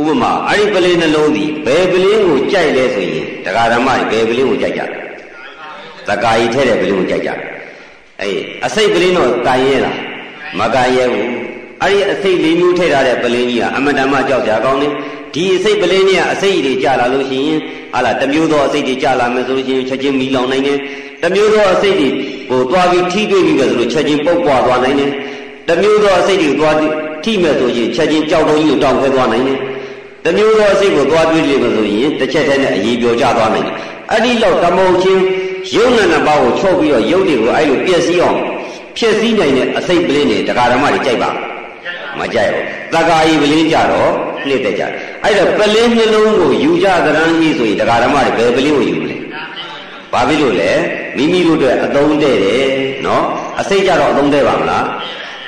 [0.00, 4.98] ဥပမာအဲ့ဒီပလင်းနှလုံးဒီဘယ်ပလင်းကိုကြိုက်လဲဆိုရင်တရားဓမ္မတွေဘယ်ပလင်းကိုကြိုက်ကြလဲ
[6.08, 7.40] တက္ကာယီထည့်တဲ့ပလင်းကိုကြိုက်ကြတယ်
[8.22, 9.98] အေးအစိတ်ပလင်းတော့ကန်ရဲလား
[10.58, 11.30] မကန်ရဲဘူး
[11.82, 14.92] အဲ့ဒီအစိတ်လေးမျိုးထည့်ထားတဲ့ပလင်းကြီးကအမတန်မှကြောက်ကြကောင်းတယ်
[15.34, 17.60] ဒီအစိတ်ပလင်းကြီးကအစိတ်တွေကြလာလို့ရှိရင်
[17.94, 20.78] ဟာလာတမျိုးသောအစိတ်တွေကြလာမယ်ဆိုလို့ရှိရင်ချက်ချင်းမီလောင်နိုင်တယ်
[21.22, 22.08] တမျိုးသောအစိတ်တွေ
[22.50, 25.10] ကိုသွားပြီးထိတွေ့ပြီးပဲဆိုလို့ချက်ချင်းပုတ်ပွားသွားနိုင်တယ်
[25.68, 26.76] တမျိုးသောအစိတ်တွေကိုသွား
[27.24, 29.58] ထိမဲ့ဆိုရင်ချက်ချင်းကြောက်တုံးကြီးကိုတောင်းခဲသွားနိုင်တယ်
[30.24, 33.74] တမျိုးသောအစိတ်ကိုသွားတွေ့လိမ့်မယ်ဆိုရင်တစ်ချက်တည်းနဲ့အရေးပြောကြသွားနိုင်တယ်
[34.10, 35.22] အဲ့ဒီလောက်တမုံချင်း
[35.74, 38.38] ယုံနာနှစ်ပါးကိုချုပ်ပြီးတော့ယုတ်တွေကိုအဲ့လိုပြည့်စည်အောင်
[38.96, 41.30] ဖြစ်စည်းနိုင်တဲ့အစိတ်ပလင်းတွေတရားဓမ္မတွေကြိုက်ပါ
[42.20, 44.12] မကြိုက်ဘူးတက္ကာယီပလင်းကြတော့
[44.46, 44.82] နှိမ့်တဲ့ကြ
[45.24, 49.16] အဲ့တော့ပလင်းနှလုံးကိုယူကြသရမ်းကြီးဆိုရင်တရားဓမ္မတွေဘယ်ပလင်းကိုယူမလဲ
[50.12, 50.72] ဘာဖြစ်လို့လဲ
[51.16, 52.66] မိမိတို့အတွက်အသုံးတဲ့တယ်
[53.06, 53.24] နော်
[53.60, 54.84] အစိတ်ကြတော့အသုံးတဲ့ပါမလား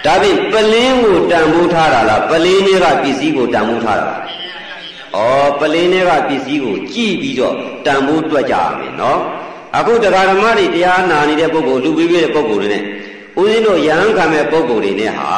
[0.05, 4.23] ဒါဖြင့်ပလင်းကိုတန်ဖိုးထားတာလားပလင်းတွေကပစ္စည်းကိုတန်ဖိုးထားတာလား
[5.17, 7.55] ဩပလင်းတွေကပစ္စည်းကိုကြည့်ပြီးတော့
[7.87, 9.21] တန်ဖိုးတွက်ကြရမယ်နော်
[9.77, 12.83] အခုတရားဓမ္မတွေတရားနာနေတဲ့ပုဂ္ဂိုလ်လူပြီးပြီးတဲ့ပုဂ္ဂိုလ်တွေနဲ့
[13.41, 15.31] ဦးဇင်းတို့ယဟန်ခံမဲ့ပုဂ္ဂိုလ်တွေနဲ့ဟာ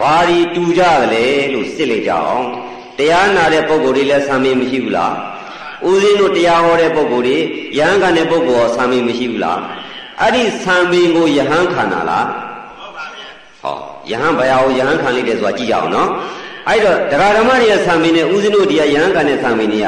[0.00, 2.44] ဘာဒီတူကြသလဲလို့စစ်လိုက်ကြအောင်
[2.98, 5.14] တရားနာတဲ့ပုဂ္ဂိုလ်တွေလည်းဆံမင်းမရှိဘူးလား
[5.86, 7.36] ဦးဇင်းတို့တရားဟောတဲ့ပုဂ္ဂိုလ်တွေ
[7.78, 9.60] ယဟန်ခံတဲ့ပုဂ္ဂိုလ်ရောဆံမင်းမရှိဘူးလား
[10.20, 12.26] အဲ့ဒီဆံမင်းကိုယဟန်ခံတာလား
[13.62, 13.76] ဟော
[14.10, 16.08] ယဟန်ဘယာကိုယဟန်ခံလိုက်တယ်ဆိုတာကြည့်ကြအောင်နော်
[16.68, 19.86] အဲ့တော့တရားဓမ္မတွေရဲ့ဆံမင်းနဲ့ဦးဇင်းတို့တရားယဟန်ခံတဲ့ဆံမင်းတွေက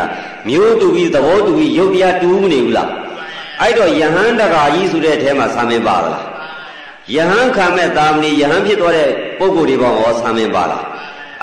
[0.48, 2.90] မျိုးတူပြီးသဘောတူပြီးရုပ်တရားတူးမနေဘူးလား
[3.60, 6.29] အဲ့တော့ယဟန်တကာကြီးဆိုတဲ့အထဲမှာဆံမင်းပါလား
[7.14, 10.84] ယဟန်ခံမဲ့သာမဏေယဟန်ဖြစ်သွားတဲ့ပုဂ္ဂိုလ်တွေဘောဟောဆံမင်းပါလား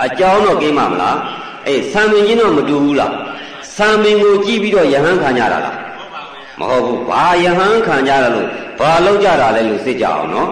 [0.04, 1.18] အကြောင်းတော့ကိမမလား
[1.66, 3.12] အေးဆံမင်းချင်းတော့မတူဘူးလား
[3.76, 5.76] ဆံမင်းကိုကြည့်ပြီးတော့ယဟန်ခံကြတာလား
[6.58, 8.46] မဟုတ်ဘူးဘာယဟန်ခံကြတာလို့
[8.78, 10.48] ဘာလောက်ကြတာလဲလို့စစ်ကြအောင်နော်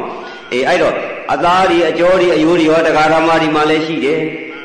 [0.52, 0.94] အေးအဲ့တော့
[1.32, 4.20] အသားတွေအကျော်တွေအယိုးတွေရောတရားဓမ္မတွေမှလည်းရှိတယ်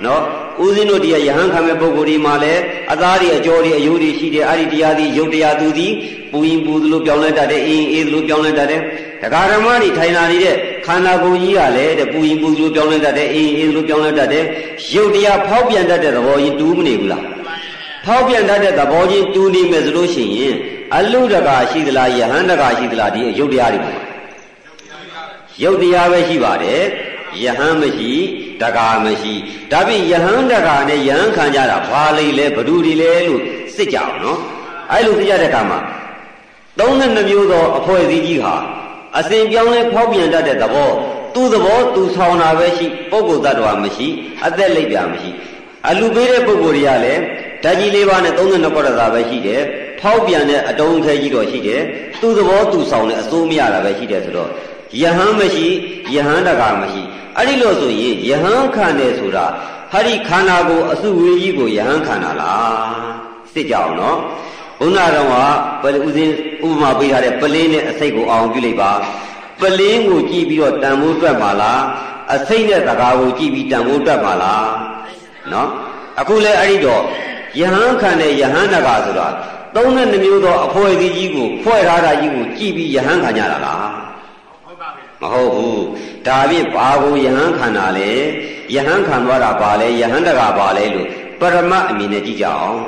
[0.06, 0.22] နော်
[0.64, 2.62] ဦးဇင်းတို့တရားယဟန်ခံမဲ့ပုဂ္ဂိုလ်ဒီမှာလည်း
[2.94, 5.92] အသားတွေအကျော်တွေအယိုးတွေရှိတယ်အဲ့ဒီတရားသည်ယုတ်တရားသူသည်
[6.32, 8.82] ပူရင်ပူသလိုပြောင်းလဲတတ်တယ်အေးအေးသလိုပြောင်းလဲတတ်တယ်
[9.22, 14.46] တရားဓမ္မတွေထိုင်လာနေတဲ့ခန္ဓာကိုယ်ကြီးကလည်းတဲ့ပူရင်ပူလို့ပြောင်းလဲတတ်တယ်အေးအေးလို့ပြောင်းလဲတတ်တယ်
[14.94, 17.26] ရုပ်တရားဖောက်ပြန်တတ်တဲ့သဘောကြီးတူးမနေဘူးလား
[18.06, 20.56] ဖောက်ပြန်တတ်တဲ့သဘောကြီးတူးနေမယ်ဆိုလို့ရှိရင်
[20.96, 23.94] အလုတကာရှိသလားယဟန်တကာရှိသလားဒီရုပ်တရားတွေမှာ
[25.64, 26.84] ရုပ်တရားပဲရှိပါတယ်
[27.44, 28.12] ယဟန်မရှိ
[28.62, 29.34] တကာမရှိ
[29.72, 33.42] ဒါဖြင့်ယဟန်တကာနဲ့ယဟန်ခံကြတာဘာလိလဲဘဒူဒီလဲလို့
[33.76, 34.40] စစ်ကြအောင်နော်
[34.92, 35.80] အဲ့လိုသိကြတဲ့အခါမှာ
[36.80, 38.56] 32မျိုးသောအဖွဲ့အစည်းကြီးဟာ
[39.20, 40.90] အစဉ်ပြောင်းလဲဖောက်ပြန်တတ်တဲ့သဘော
[41.36, 44.08] သူ့သဘောသူဆောင်တာပဲရှိပုဂ္ဂိုလ်တ attva မရှိ
[44.46, 45.32] အသက်လိပ်ပြမရှိ
[45.90, 47.22] အလူပေးတဲ့ပုဂ္ဂိုလ်တွေကလည်း
[47.64, 49.62] ဓာကြီးလေးပါးနဲ့32ကောရတာပဲရှိတယ်
[50.02, 51.82] ဖောက်ပြန်တဲ့အတုံးခဲကြီးတော့ရှိတယ်
[52.22, 54.50] သူ့သဘောသူဆောင်တဲ့အစိုးမရတာပဲရှိတယ်ဆိုတော့
[55.02, 55.68] ယဟန်မရှိ
[56.16, 57.02] ယဟန်တကာမရှိ
[57.38, 59.46] အဲ့ဒီလို့ဆိုရင်ယဟန်ခံတယ်ဆိုတာ
[59.92, 62.96] ဟာဒီခန္ဓာကိုယ်အစုဝေးကြီးကိုယဟန်ခံတာလား
[63.54, 64.18] စစ်ကြအောင်နော်
[64.82, 65.36] ဘုရားတော်က
[65.84, 66.32] ပလဥစဉ်
[66.68, 68.92] ဥပမာပေးထားတဲ့ပလင်းနဲ့အစိတ်ကိုအောင်ပြုလိုက်ပါ
[69.62, 71.82] ပလင်းကိုကြည့်ပြီးတော့တန်ဖိုးတွက်ပါလား
[72.34, 74.66] အစိတ်နဲ့တကားကိုကြည့်ပြီးတန်ဖိုးတွက်ပါလား
[75.54, 75.70] နော်
[76.20, 77.04] အခုလဲအဲ့ဒီတော့
[77.60, 79.28] ယဟန်ခံတဲ့ယဟန်နဂါဆိုတာ
[79.76, 83.90] သုံးတဲ့နှမျိုးသောအဖွဲ့အစည်းကြီးကိုဖွဲ့ထားတာကြီးကိုကြည့်ပြီးယဟန်ခံကြတာလား
[85.22, 85.84] မဟုတ်ဘူး
[86.28, 88.10] ဒါဖြင့်ဘာကိုယဟန်ခံတာလဲ
[88.76, 91.08] ယဟန်ခံသွားတာပါလဲယဟန်တကာပါလဲလို့
[91.40, 92.80] ပရမတ်အမြင်နဲ့ကြည့်ကြအောင်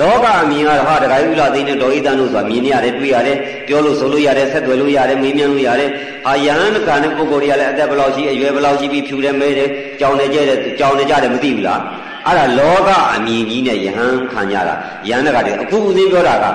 [0.00, 5.90] လောကအမြင်ကတော့ဟာတခါဥလာသိနေတော်ဤတန်လို့ဆိုတာမြင်ရတယ်တွေ့ရတယ်ပြောလို့ဆိုလို့ရတယ်ဆက်သွယ်လို့ရတယ်မေးမြန်းလို့ရတယ်
[6.24, 9.68] ဟာယဟန်ကနဲ့ပုဂ္ဂိုလ်တွေကလည်းအသက်ဘယ်လောက်ရှိအရွယ်ဘယ်လောက်ရှိပြီးဖြူတယ်မဲတယ်
[10.00, 11.80] ကြောင်နေကြတယ်ကြောင်နေကြတယ်မသိဘူးလား
[12.26, 14.74] အဲ့ဒါလောကအမြင်ကြီးနဲ့ယဟန်ခံကြတာ
[15.08, 16.46] ယဟန်ကတည်းအခုဦးသိပြောတာက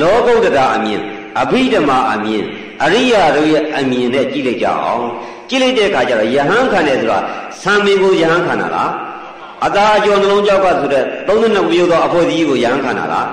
[0.00, 1.00] လောကုတ္တရာအမြင်
[1.40, 2.44] အဘိဓမ္မာအမြင်
[2.84, 5.04] အရိယာတို့ရဲ့အမြင်နဲ့ကြည့်လိုက်ကြအောင်
[5.48, 7.18] ကြည့်လိုက်တဲ့အခါကျတော့ယဟန်ခံတယ်ဆိုတာ
[7.62, 8.90] သံမင်ကိုယဟန်ခံတာလား
[9.66, 13.28] အသာအကျော်နှလုံးကြောက်ကဆိုတဲ့32မျိုးသောအဖွဲ့အစည်းကိုယဟန်ခံတာလား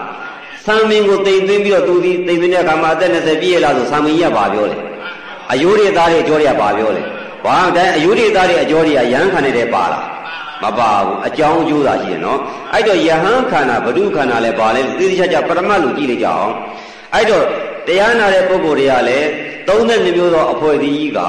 [0.66, 4.78] သံမင်ကိုတိမ်သိမ်းပြီးတော့သူဒီတိမ်သိမ်းတဲ့အခါမှာအသက်20ပြည့်ရလားဆိုသံမင်ကြီးကဘာပြောလဲ
[5.52, 7.02] အယိုးတွေသားတွေအကျော်တွေကဘာပြောလဲ
[7.46, 10.06] ဘာတိုင်းအယိုးတွေသားတွေအကျော်တွေကယဟန်ခံနေတဲ့ပါလား
[10.64, 12.40] မပါဘူးအကြောင်းအကျိုးသာရှိတယ်နော်
[12.74, 16.54] အဲ့တော့ယဟန်ခန္ဓာဘုဒ္ဓခန္ဓာလည်းပါလဲသိသိချာချာပရမတ်လို့ကြည့်လိုက်ကြအောင်
[17.14, 17.46] အဲ့တော့
[17.88, 19.28] တရားနာတဲ့ပုဂ္ဂိုလ်တွေကလည်း
[19.68, 21.20] 32မျိုးသောအဖွဲ့အစည်းကြီးက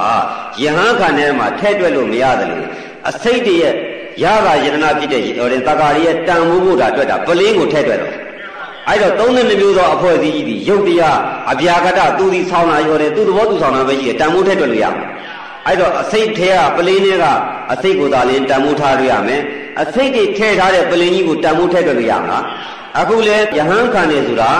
[0.63, 2.65] ယဟန်ခန္ဓာမှာထည့်တွက်လို့မရတယ်လို့
[3.09, 3.73] အစိတ်တရဲ့
[4.23, 8.13] ရတာယတနာဖြစ်တဲ့ဟိုတဲ့တကာရီရဲ့တန်မိုးဖို့တာတွေ့တာပလင်းကိုထည့်တွက်တော့
[8.87, 11.17] အဲ့တော့32မျိုးသောအဖွဲ့အစည်းကြီးဒီရုပ်တရား
[11.51, 15.05] အပြာကတသူဒီဆောင်းတာရောတယ်သူသဘောသူဆောင်းတာပဲရှိတယ်တန်မိုးထည့်တွက်လို့ရမှာ
[15.67, 17.25] အဲ့တော့အစိတ်ထဲကပလင်းတွေက
[17.73, 19.41] အစိတ်ကိုသာလင်းတန်မိုးထားရရမယ်
[19.81, 22.37] အစိတ်တွေထည့်ထားတဲ့ပလင်းကြီးကိုတန်မိုးထည့်တွက်လို့ရမှာ
[22.99, 24.51] အခုလဲယဟန်ခံနေဆိုတာ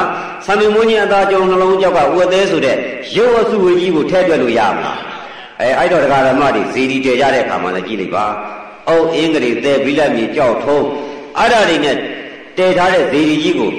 [0.46, 2.76] သံမင်းမွန်းကြီးအသားကြုံနှလုံးကြောက်ကဝတ်သေးဆိုတဲ့
[3.16, 4.98] ရုပ်အစုဝေကြီးကိုထည့်တွက်လို့ရမလား
[5.60, 8.26] အဲအဲ့တော့တရားဓမ္မတွေဇီဒီတည်ကြတဲ့အခါမှာလည်းကြည့်လိုက်ပါ
[8.91, 10.87] အုတ်အင်္ဂလိသဲဘိလက်မြေကြောက်ထုံး
[11.39, 11.97] အဲ့ဒါတွေနဲ့
[12.59, 13.71] တည်ထားတဲ့ဇီဒီကြီးကို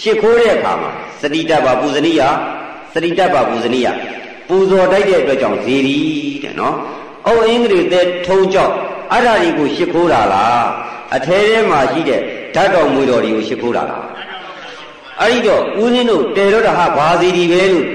[0.00, 2.22] ရှ िख ိုးတဲ့အခါမှာစတိတ္တပါပူဇနိယ
[2.92, 3.86] စတိတ္တပါပူဇနိယ
[4.48, 5.98] ပူဇော်တိုက်တဲ့အတွက်ကြောင့်ဇီဒီ
[6.42, 6.76] တဲ့နော်
[7.26, 8.72] အုတ်အင်္ဂလိသဲထုံးကြောက်
[9.12, 10.66] အဲ့ဒါတွေကိုရှ िख ိုးတာလား
[11.14, 12.20] အထဲထဲမှာရှိတဲ့
[12.54, 14.04] ဓာတ်တော်မွေတော်တွေကိုရှ िख ိုးတာလား
[15.20, 17.86] အဲ့ဒီတော့ဦးဇင်းတို့တည်တော့တာဟာဘာစီဒီပဲလို့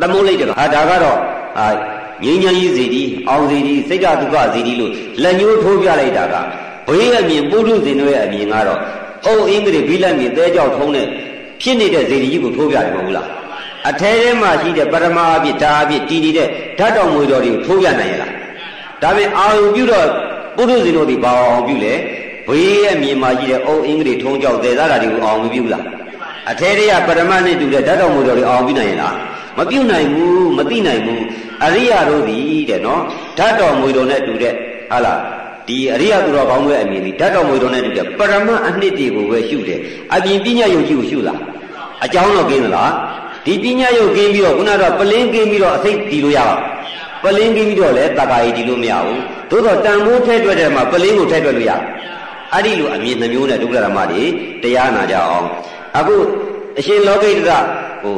[0.00, 1.18] သမုတ်လိုက်တယ်ဟာဒါကတော့
[1.58, 1.66] ဟာ
[2.23, 4.91] ငြိမ်းချမ်းရေးစီဒီအောင်စီဒီစိတ်ဓာတ်ဒုက္ခစီဒီလို့
[5.23, 6.35] လက်ညှိုးထိုးပြလိုက်တာက
[6.87, 8.79] ဘေးအမြင်ပုထုဇဉ်တို့ရဲ့အမြင်ကတော့
[9.25, 11.07] အုံအင်္ဂလိဘိလက်မြေသဲကြောက်ထုံးတဲ့
[11.61, 13.27] ဖြစ်နေတဲ့ဇီဒီကြီးကိုထိုးပြတယ်မဟုတ်လား
[13.89, 16.47] အထဲထဲမှာရှိတဲ့ပရမအဖြစ်ဒါအဖြစ်တည်နေတဲ့
[16.79, 18.31] ဓာတ်တော်မွေတော်တွေကိုထိုးပြနိုင်ရလား
[19.01, 20.07] ဒါပေမဲ့အာရုံပြုတော့
[20.55, 21.93] ပုထုဇဉ်တို့ဒီဘာအောင်ပြုလဲ
[22.47, 25.83] ဘေးရဲ့မြေမှာရှိတဲ့အုံအင်္ဂလိထုံးကြောက်သေသားတာတွေကိုအောင်မပြုလား
[26.51, 29.15] အထဲတည်းကပရမတ်နဲ့တူတဲ့ဓာတ်တော်မူတော်တွေအောင်ပြုနိုင်ရင်လား
[29.57, 31.23] မပြုနိုင်ဘူးမသိနိုင်ဘူး
[31.63, 33.01] အရိယာတို့သည်တဲ့နော်
[33.37, 34.53] ဓာတ်တော်မူတော်နဲ့တူတဲ့
[34.91, 35.19] ဟာလား
[35.67, 39.79] ဒီအရိယသူတော်ကောင်းတွေအမြင်ဒီဓာတ်တော်မူတော်နဲ့တူတဲ့ပရမတ်အနှစ်တွေကိုပဲရှုတယ်
[40.13, 41.39] အပြင်ပညာယုတ်ကြီးကိုရှုလား
[42.05, 42.91] အကြောင်းတော့ကင်းသလား
[43.45, 46.55] ဒီပညာယုတ်ကင်းပြီးတော့ခုနကတော့ပလင်းကင်းပြီးတော့အစိတ်တီလို့ရပါ
[47.23, 51.71] ပလင်းကင်းပြီးတော့လည်းတက္ကာရီတီလို့မရဘူးသို့တော့တန်ဖိုးထဲတွက်တဲ့မှာပလင်းကိုထဲတွက်လို့ရ
[52.53, 54.23] အဲ့ဒီလိုအမြင်နှမျိုးနဲ့ဒုက္ခဓမ္မတွေ
[54.63, 55.47] တရားနာကြအောင်
[55.97, 56.15] အခု
[56.79, 57.51] အရှင်လောကိတ္တ
[58.03, 58.17] ဟို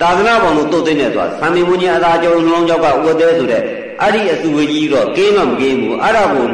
[0.00, 3.62] သာသနာ့ဘောင်လို့တုတ်သိနေဆိုတာသံမေမွန်ကြီးအသာကျုံနှလုံးကြောက်ကဥသေးဆိုတဲ့
[4.02, 6.46] အဲ့ဒီအစုဝေးကြီးတော့ကင်းတော့မကင်းဘူးအဲ့ဒါကို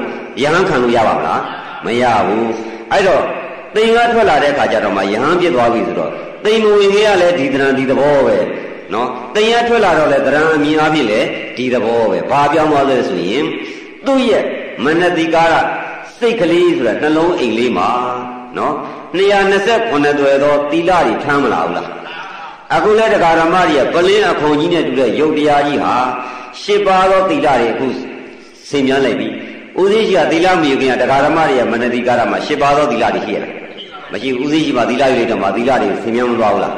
[0.42, 1.42] ယဟန်ခံလို့ရပါမလား
[1.84, 2.48] မရဘူး
[2.92, 3.22] အဲ့တော့
[3.74, 6.10] သိင်္ဂထွက်လာတဲ့အခါကျတော့မှယဟန်ဖြစ်သွားပြီဆိုတော့
[6.44, 8.36] သိင်မဝင်ကြီးကလည်းဒီတရံဒီသဘောပဲ
[8.92, 11.20] နော်သိင်ရထွက်လာတော့လေတရံအမြင်အဖြစ်လေ
[11.56, 13.44] ဒီသဘောပဲဘာပြောင်းသွားလဲဆိုရင်
[14.06, 14.44] သူ့ရဲ့
[14.84, 15.54] မနတိကာရ
[16.18, 17.88] စိတ်ကလေးဆိုတာနှလုံးအိမ်လေးမှာ
[18.58, 18.74] နော်
[19.14, 22.03] 229သွယ်သောသီလတွေထမ်းမလာဘူးလား
[22.72, 25.94] အခုလဲတရားဓမ္မတွေကပလင်းအခွန်ကြီးနဲ့တူတဲ့ယုတ်တရားကြီးဟာ
[26.62, 27.86] ရှစ်ပါးသောသီလတွေအခု
[28.68, 29.28] ဆင်မြန်းလိုက်ပြီ
[29.82, 33.52] ဥသိရှိကသီလမယူခင်ကတရားဓမ္မတွေကမနတိကာရမှာရှစ်ပါးသောသီလတွေရှိရလား
[34.12, 36.74] မရှိဘူးဥသိရှိမှာသီလယူလိုက်တော့မှသီလတွေဆင်မြန်းမသွားဘူးလား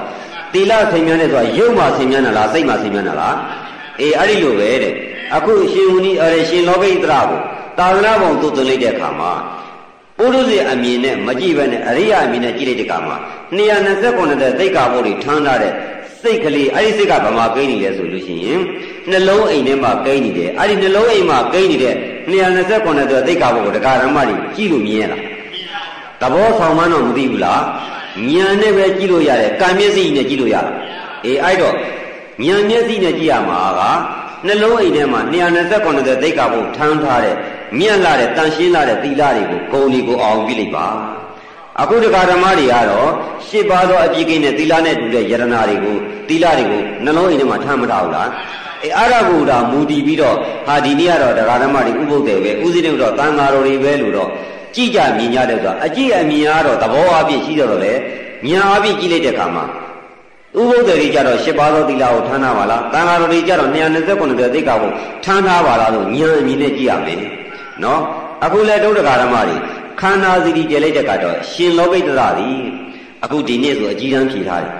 [0.52, 3.36] သီလဆင်မြန်းတယ်ဆိုတာရုပ်မှာဆင်မြန်းတာလားစိတ်မှာဆင်မြန်းတာလား
[4.00, 4.94] အေးအဲ့ဒီလိုပဲတဲ့
[5.34, 7.40] အခုရှင်ဝဏီအဲရှင်လောကိတ္တရာကို
[7.78, 9.30] သာသနာ့ဘုံသို့သွင်းလိုက်တဲ့အခါမှာ
[10.18, 13.16] ပုရုဇဉ်အမြင်နဲ့မကြည့်ဘဲနဲ့အရိယာအမြင်နဲ့ကြည့်လိုက်တဲ့အခါမှာ
[13.58, 15.72] 229တဲ့သိက္ခာပုဒ်တွေထမ်းထားတဲ့
[16.20, 18.60] စိတ်ကလေးအဲ့ဒီစိတ်ကဗမာကိန်းနေလဲဆိုလို့ရှိရင်
[19.10, 21.94] နှလုံးအိမ်ထဲမှာကိန်းနေတယ်အဲ့ဒီနှလုံးအိမ်မှာကိန်းနေတဲ့
[22.30, 25.20] 229တဲ့သိက္ခာပုဒ်ကိုဒကာရမတွေကြည့်လို့မြင်ရလား
[26.20, 27.62] သဘောဆောင်မှန်းတော့မသိဘူးလား
[28.32, 30.72] ဉာဏ်နဲ့ပဲကြည့်လို့ရတယ်ကံမျက်စိနဲ့ကြည့်လို့ရတာ
[31.24, 33.80] အေးအဲ့တော့ဉာဏ်မျက်စိနဲ့ကြည့်ရမှာက
[34.46, 37.36] နှလုံးအိမ်ထဲမှာ229တဲ့သိက္ခာပုဒ်ထမ်းထားတဲ့
[37.78, 40.86] မြတ်လာတဲ့တန်ရှင်းလာတဲ့သီလတွေကိုဂုံတွေကိုအောင်ပြလိုက်ပါ
[41.80, 43.08] အခုတက္ကဓမ္မတွေကတော့
[43.48, 45.96] ရှစ်ပါးသောအပြည့်ကိန်းနဲ့သီလနဲ့တူတဲ့ယရနာတွေကို
[46.28, 48.28] သီလတွေကိုနှလုံးအိမ်ထဲမှာထမ်းမထားဘူးလား
[48.82, 54.30] အဲအဲ့ဒါကိုဒါမူတည်ပြီးတော့ဟာဒီနေ့ကတော့တရားဓမ္မတွေဥပုပ်တယ်ပဲဥစဉ်တော့တန်ဃာတော်တွေပဲလို့တော့
[54.74, 57.92] ကြည်ကြမြင်ကြတယ်ဆိုတာအကြည့်အမြင်ကတော့သဘောအပြည့်ရှိတော့လေ
[58.48, 59.64] ညာအပြည့်ကြည့်လိုက်တဲ့အခါမှာ
[60.60, 64.92] ဥပုပ်တယ်ကြီးကြတော့ရှစ်ပါးသောသီလကိုထမ်းထားပါလားတန်ဃာတော်တွေကြတော့229တဲ့သိက္ခာကို
[65.24, 67.20] ထမ်းထားပါလားလို့ညာအမြင်နဲ့ကြည့်ရမယ်
[67.84, 68.00] နော်
[68.44, 69.56] အခုလဲဒုဒ္ဒကာဓမ္မတွေ
[70.00, 72.58] ခန္ဓာစီတီကျဲလိုက်တဲ့ကတော့ရှင်လောကိတ္တရသည်
[73.24, 74.74] အခုဒီနေ့ဆိုအကြီးတန်းဖြေထားတယ်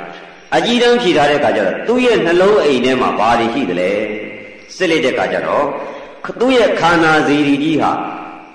[0.57, 3.91] အကြီးတန်းဖြေထားတဲ့အခါကျတော့သူ့ရဲ့နှလုံးအိမ်ထဲမှာဘာတွေရှိသလဲ
[4.77, 5.65] စစ်လိုက်တဲ့အခါကျတော့
[6.41, 7.91] သူ့ရဲ့ခန္ဓာစီတီကြီးဟာ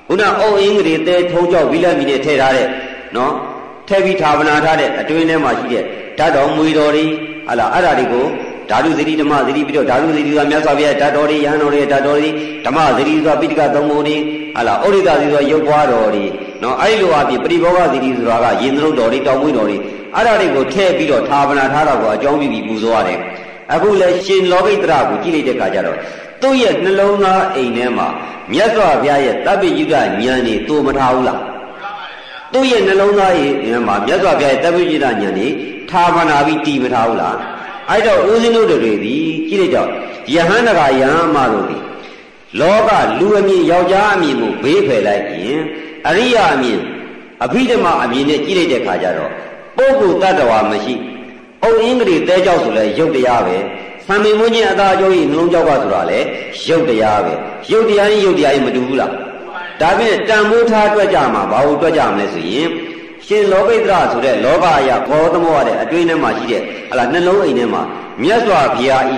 [0.08, 2.68] ခုနအုံအင်းကလေးတဲထုံးကြောက်ဝိလက်မီနဲ့ထည့်ထားတဲ့
[3.16, 3.34] နော်
[3.88, 5.84] ထည့်ပြီးဌာပနာထားတဲ့အတွင်းထဲမှာရှိတဲ့
[6.18, 7.06] ဓာတ်တော်မွေတော်တွေ
[7.48, 8.26] ဟာလားအဲ့ဒါတွေကို
[8.70, 12.30] ဓာတုသတိဓမ္မသတိပြီးတော့ဓာတုသတိဆိုတာမြတ်စွာဘုရားဓာတ်တော်တွေယဟန်တော်တွေဓာတ်တော်တွေ
[12.66, 14.18] ဓမ္မသတိဆိုတာပိဋကသုံးပုံတွေ
[14.56, 16.26] ဟာလားဩရိတသတိဆိုတာရုပ်ပွားတော်တွေ
[16.64, 19.78] နော်အဲ့လိုအပြင်ပရိဘောဂသတိဆိုတာကရင်သလုံးတော်တွေတောင်မွေးတော်တွေ
[20.16, 23.20] အဲ့ဒါတွေကိုထည့်ပြီးတော့ဌာပနာထားတာကိုအကြောင်းပြုပြီးပူဇော်ရတယ်
[23.74, 25.98] အခုလဲရှင်လောကိတ္တရကိုကြည့်လိုက်တဲ့အခါကျတော့
[26.42, 28.08] သူ့ရဲ့နှလုံးသားအိမ်ထဲမှာ
[28.52, 30.10] မြတ်စွာဘုရားရဲ့တပ်ပိယုဒဉာဏ်
[30.48, 31.40] နေတူမထားဘူးလား
[32.54, 35.48] သူ့ရဲ့နှလုံးသားအိမ်ထဲမှာမြတ်စွာဘုရားရဲ့တပ်ပိယုဒဉာဏ်နေ
[35.92, 37.38] ဌာပနာပြီးတည်မထားဘူးလား
[37.92, 39.16] အဲ့တော့ဦးဇင်းတို့တွေဒီ
[39.50, 39.90] ကြည့်လိုက်တော့
[40.34, 41.78] ယဟန္တကယဟမတို့ဒီ
[42.60, 45.62] လောကလူအမြင်ယောက်ျားအမြင်ကိုဘေးဖယ်လိုက်ရင်
[46.08, 46.80] အရိယာအမြင်
[47.44, 49.32] အဘိဓမ္မာအမြင်နဲ့ကြည့်လိုက်တဲ့ခါကျတော့
[49.78, 50.94] ပုဂ္ဂိုလ်တ attva မရှိ
[51.64, 53.58] အုံအင်္ဂလိတဲကြောက်ဆိုလဲရုပ်တရားပဲ
[54.08, 56.20] သံမင်မွန်းချင်းအသာအကျိုးကြီးနှလုံးကြောက်ကဆိုတာလေ
[56.70, 57.34] ရုပ်တရားပဲ
[57.72, 59.12] ရုပ်တရားရင်ရုပ်တရားရင်မတူဘူးလား
[59.82, 62.68] ဒါဖြင့်တန်မိုးထားတွက်ကြမှာဘာလို့တွက်ကြမလဲဆိုရင်
[63.32, 67.82] ရှင်လောဘိတ္တရဆိုတဲ့လောဘအရာဘောသမောရတဲ့အတွင်းထဲမှာရှိတဲ့ဟလာနှလုံးအိမ်ထဲမှာ
[68.24, 69.18] မြတ်စွာဘုရားဤ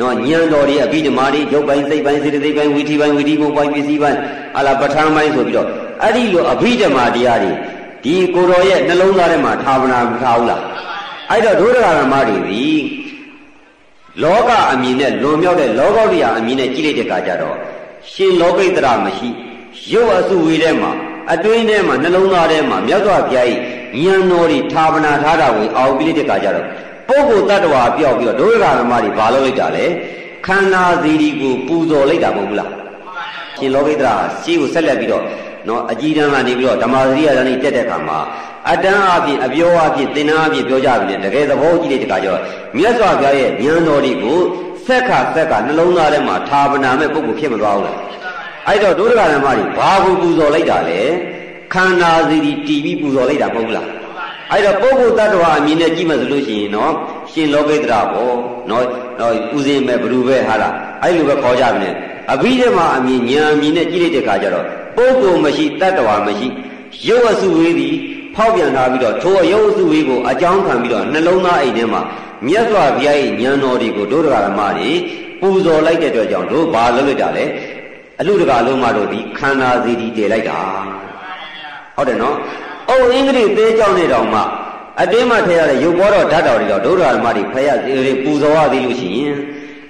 [0.00, 4.18] နော်ဉာဏ်တော်တွေအဘိဓမ္မာတွေရုပ်ပိုင်းစိတ်ပိုင်းစေတသိက်ပိုင်းဝိသီပိုင်းဝိသီဘုံပိုင်းပစ္စည်းပိုင်း
[4.56, 5.68] ဟလာပဋ္ဌာန်းပိုင်းဆိုပြီးတော့
[6.02, 7.52] အဲ့ဒီလိုအဘိဓမ္မာတရားတွေ
[8.04, 10.62] ဒီကိုယ်တော်ရဲ့နှလုံးသားထဲမှာဌာပနာမထားဘူးလား
[11.30, 12.66] အဲ့တော့ဒုရဂရမတွေဒီ
[14.22, 17.56] လောကအမြင်နဲ့လွန်မြောက်တဲ့လောကောတရားအမြင်နဲ့ကြည့်လိုက်တဲ့အခါကျတော့
[18.12, 19.28] ရှင်လောကိတ္တရမရှိ
[19.92, 20.92] ရုပ်အစုဝေးထဲမှာ
[21.32, 23.46] အတွင်းထဲမှာနှလုံးသားထဲမှာမြတ်စွာဘုရား၏
[24.02, 26.66] ဉာဏ်တော်ဤဌာပနာထားတာကိုအောက်ပြီးတဲ့အခါကျတော့
[27.08, 29.84] ပုဂ္ဂိုလ်တ attva ပြောက်ပြီးတော့ဒုရဂရမတွေဘာလုပ်လိုက်တာလဲ
[30.46, 32.70] ခန္ဓာစီဒီကိုပူဇော်လိုက်တာမဟုတ်ဘူးလား
[33.58, 35.24] ရှင်လောကိတ္တရာရှေးကိုဆက်လက်ပြီးတော့
[35.68, 38.18] နော်အကြီးတန်းကနေပြီးတော့ဓမ္မစရိယာတန်းကြီးတက်တဲ့အခါမှာ
[38.70, 42.40] အတန်းအပြင်အပြောအပြင်သင်္နာအပြင်ပြောကြပြီလေတကယ်သဘောကြည့်တဲ့တခါကျတော့
[42.76, 44.38] မြတ်စွာဘုရားရဲ့ဉာဏ်တော်တွေကို
[44.86, 47.96] ဆက်ခါဆက်ကနှလုံးသားထဲမှာဌာပနာမဲ့ပုဂ္ဂိုလ်ဖြစ်မသွားဘူးလား
[48.68, 51.00] အဲ့တော့ဒုဒကဓမ္မတွေဘာကိုပူဇော်လိုက်တာလဲ
[51.74, 53.88] ခန္ဓာစီဒီတီးပြီးပူဇော်လိုက်တာမဟုတ်ဘူးလား
[54.50, 56.92] အဲ့တော့ပုဂ္ဂိုလ်တ attva အမြင်နဲ့ကြည့်မှဆိုလို့ရှိရင်နော်
[57.32, 58.34] ရှင်လောကိတ္တရာပေါ့
[58.70, 58.84] နော်
[59.20, 61.94] နော်ဥစဉ်မဲ့ဘ누구ပဲဟာလားအဲ့လိုပဲခေါ်ကြပြီနဲ့
[62.32, 66.46] အဘိဓမ္မာအမြင်ဉာဏ်အမြင်နဲ့ကြည့်လိုက်တဲ့အခါကျတော့ပုဂ္ဂိုလ်မရှိတ attva မရှိ
[67.08, 67.94] ရုပ်အစုဝေးသည်
[68.34, 72.02] ဖောက်ပြန်လာပြီးတော့ထိုအယုတ်အစုဝေးကိုအကြောင်းခံပြီးတော့နှလုံးသားအိမ်ထဲမှာ
[72.46, 74.90] မြတ်စွာဘုရားရဲ့ဉာဏ်တော်တွေကိုဒုဒကာရမတွေ
[75.40, 77.44] ပူဇော်လိုက်တဲ့အတွက်ကြောင့်တို့ဘာလုပ်လိုက်တာလဲ
[78.20, 80.58] အလူတကာလုံးမတို့ဒီခန္ဓာစီတီတည်လိုက်တာ
[81.96, 82.36] ဟုတ်တယ်နော်
[82.90, 84.40] အုံအင်္ဂလိပ်သေးကြောင့်နေတောင်မှ
[85.00, 87.78] အတင်းမှထည့်ရတဲ့ရုပ်ပေါ်တော်ဓာတ်တော်တွေတော့ဒုဒကာရမတွေဖယား
[88.24, 89.36] ပူဇော်ရသေးလို့ရှိရင်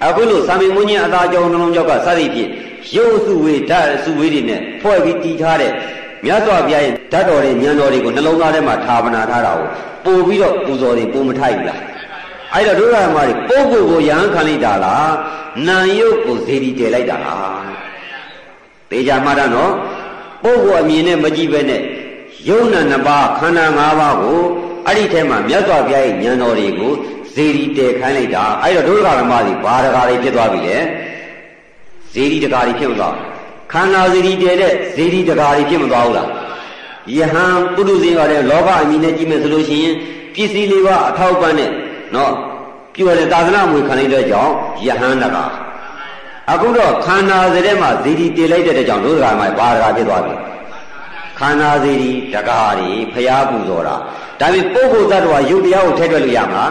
[0.04, 2.50] အခုလို့သာမေမွန်းကြီးအသာကြောင်းနှလုံးကြောက်ကစသည်ဖြင့်
[2.96, 5.72] ရုပ်အစုဝေးဓာတ်အစုဝေးတွေနဲ့ဖွဲ့ပြီးတည်ထားတဲ့
[6.24, 9.68] မြတ်စွာဘုရားရဲ့ဓာတ်တော်တွေဉာဏ်တော်တွေကိုနှလုံးသားထဲမှာဌာပနာထားတာကို
[10.04, 11.80] ပို့ပြီးတော့ပူဇော်တွေပုံမထိုက်ဘူးလား
[12.54, 15.12] အဲ့တော့ဒုရမတွေပုဂ္ဂိုလ်ကိုယဟန်ခံလိုက်တာလား
[15.68, 17.83] နာယုတ်ကိုဇေဒီတည်လိုက်တာလား
[18.94, 19.72] တေချာမှားတာနော်
[20.42, 21.82] ပုဂ္ဂိုလ်အမြင်နဲ့မကြည့်ပဲနဲ့
[22.48, 24.40] ယုံနာနှစ်ပါးခန္ဓာ၅ပါးကို
[24.86, 26.92] အဲ့ဒီထဲမှာမြတ်စွာဘုရားရဲ့ဉာဏ်တော်တွေကို
[27.34, 30.76] ဇေဒီတည်ခိုင်းလိုက်တာအဲ့တော့ဒုရကဓမ္မတွေဘာတကာတွေဖြစ်သွားပြီလေ
[32.12, 33.26] ဇေဒီတကာတွေဖြစ်မသွားဘူး
[33.72, 36.28] ခန္ဓာစီရီတည်တဲ့ဇေဒီတကာတွေဖြစ်မသွားဘူးလား
[37.16, 39.94] ယဟန်ပုရုဇဉ်ကလည်းလောဘအမိနဲ့ကြည့်မယ်ဆိုလို့ရှိရင်
[40.34, 41.70] ပစ္စည်းလေးပါအထောက်ပံ့နဲ့
[42.14, 42.32] နော်
[42.94, 44.52] ပြုရတဲ့သာသနာ့မွေခံလိုက်တဲ့ကြောင့်
[44.86, 45.44] ယဟန်တကာ
[46.52, 50.34] အခုတော့ခန္ဓာစတဲ့မှာဇေဒီတည်လိုက်တဲ့ကြောင့်တို့ကမှဘာတကာဖြစ်သွားပြီ
[51.38, 53.96] ခန္ဓာစီရီတကာတွေဖျားပူဇော်တာ
[54.40, 56.64] ဒါပေမဲ့ပုဂ္ဂိုလ်သတ္တဝါယုတ်တရားကိုထည့်တွက်လို့ရမှာ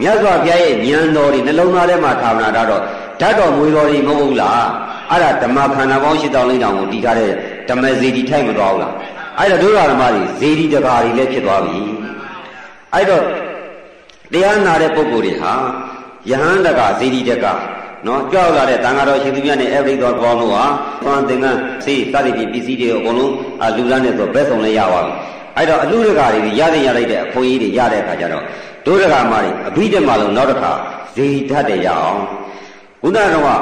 [0.00, 2.82] မြတ်စွာဘုရားရဲ့ဉာဏ်တော်တွေနှလုံးသားထဲမှာဌာနတာတော့
[3.20, 4.64] ဓာတ်တော်မွေတော်တွေမဟုတ်ဘူးလား
[5.10, 7.32] အဲ့ဒါဓမ္မခန္ဓာပေါင်း၈တောင်းလေးတောင်ကိုတည်ထားတဲ့
[7.68, 8.92] ဓမ္မဇေဒီထိုက်မသွားဘူးလား
[9.38, 11.78] အဲ့တော့ဒုရဓမ္မတွေဇေဒီတကာတွေလည်းဖြစ်သွားပြီ
[12.94, 13.24] အဲ့တော့
[14.32, 15.52] တရားနာတဲ့ပုဂ္ဂိုလ်တွေဟာ
[16.30, 17.46] ယဟန်တကဇေဒီတက
[18.06, 20.64] နော်ကြောက်လာတဲ့တန်ဃာတော်ရှင်သူမြတ်နဲ့အဘိဓောပေါင်းတို့ဟာ
[21.02, 23.32] သွန်သင်္ကန်းစေးစသည်ဖြင့်ပစ္စည်းတွေအကုန်လုံး
[23.76, 25.12] လူလန်းနဲ့ဆိုဘက်ဆောင်လည်းရပါပြီ
[25.56, 28.44] အဲ့တော့အလူတကာတွေရတဲ့ရလိုက်တဲ့အခွင့်အရေးတွေရတဲ့အခါကျတော့
[28.86, 30.72] ဒုရကမတွေအဘိဓမ္မာလုံးနောက်တစ်ခါ
[31.14, 32.20] ဇေဒီဓာတ်တွေရအောင်
[33.02, 33.60] ခုနကတော့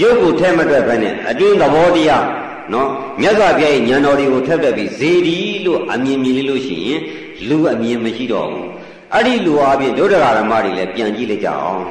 [0.00, 2.24] ရုပ်ကိုထဲမတွက်ဘဲနဲ့အတွင်းသဘောတရား
[2.72, 2.88] နော်
[3.20, 7.00] မြတ်စွာဘုရားရဲ့ဉာဏ်တော်တွေကိုထက်တက်ပြီးဇေဒီလို့အမြင်မြင်လေးလို့ရှိရင်
[7.48, 8.68] လူအမြင်မရှိတော့ဘူး
[9.14, 11.82] အဲ့ဒီလူအပြင်ဒုဒကာရမတွေလည်းပြန်ကြည့်လိုက်ကြအောင်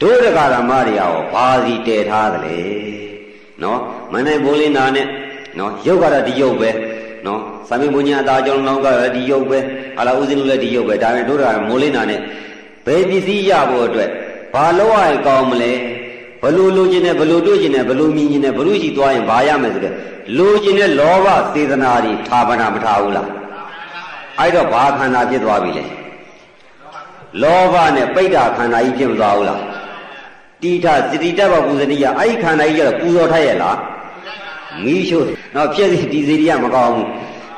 [0.00, 2.58] ဒုဒကာရမတွေရောဘာစီတည်ထားသလဲ
[3.62, 3.80] နော်
[4.12, 5.06] မနိုင်ဘိုးလင်းနာနဲ့
[5.58, 6.70] နော်ရုပ်ကတော့ဒီရုပ်ပဲ
[7.26, 9.58] နော်သမေဘုညာအသားကြောင့်လောင်းကလည်းဒီရုပ်ပဲ
[9.96, 12.20] ဟာလာဥစဉ်လို့လည်းဒီရုပ်ပဲဒါပေမဲ့ဒုဒကာမိုးလင်းနာနဲ့
[12.86, 14.10] ဘယ်ပစ္စည်းရဖို့အတွက်
[14.54, 15.72] ဘာလို့ရရင်ကောင်းမလဲ
[16.42, 19.94] ဘလို့လိုချင်တယ်ဘလို့တွေ့ချင်တယ်ဘလို့မြင်ချင်တယ်ဘလို့ရှိသွားရင်ဘာရမယ်ဆိုတဲ့
[20.38, 23.28] လိုချင်တဲ့လောဘစေတနာတွေဌာပနာမထားဘူးလား
[24.38, 25.84] အဲ့တော့ဘာခန္ဓာဖြစ်သွားပြီလဲ
[27.42, 29.60] လောဘနဲ့ပိဋ္ဌာခန္ဓာကြီးဖြစ်မသွားဘူးလား
[30.62, 33.78] တိထစတိတ္တပပူဇတိယအဲ့ဒီခန္ဓာကြီးကျတော့ပူဇော်ထိုက်ရဲ့လား
[34.84, 37.08] မီးရှို့နော်ဖြစ်စီဒီစီရိယမကောင်းဘူး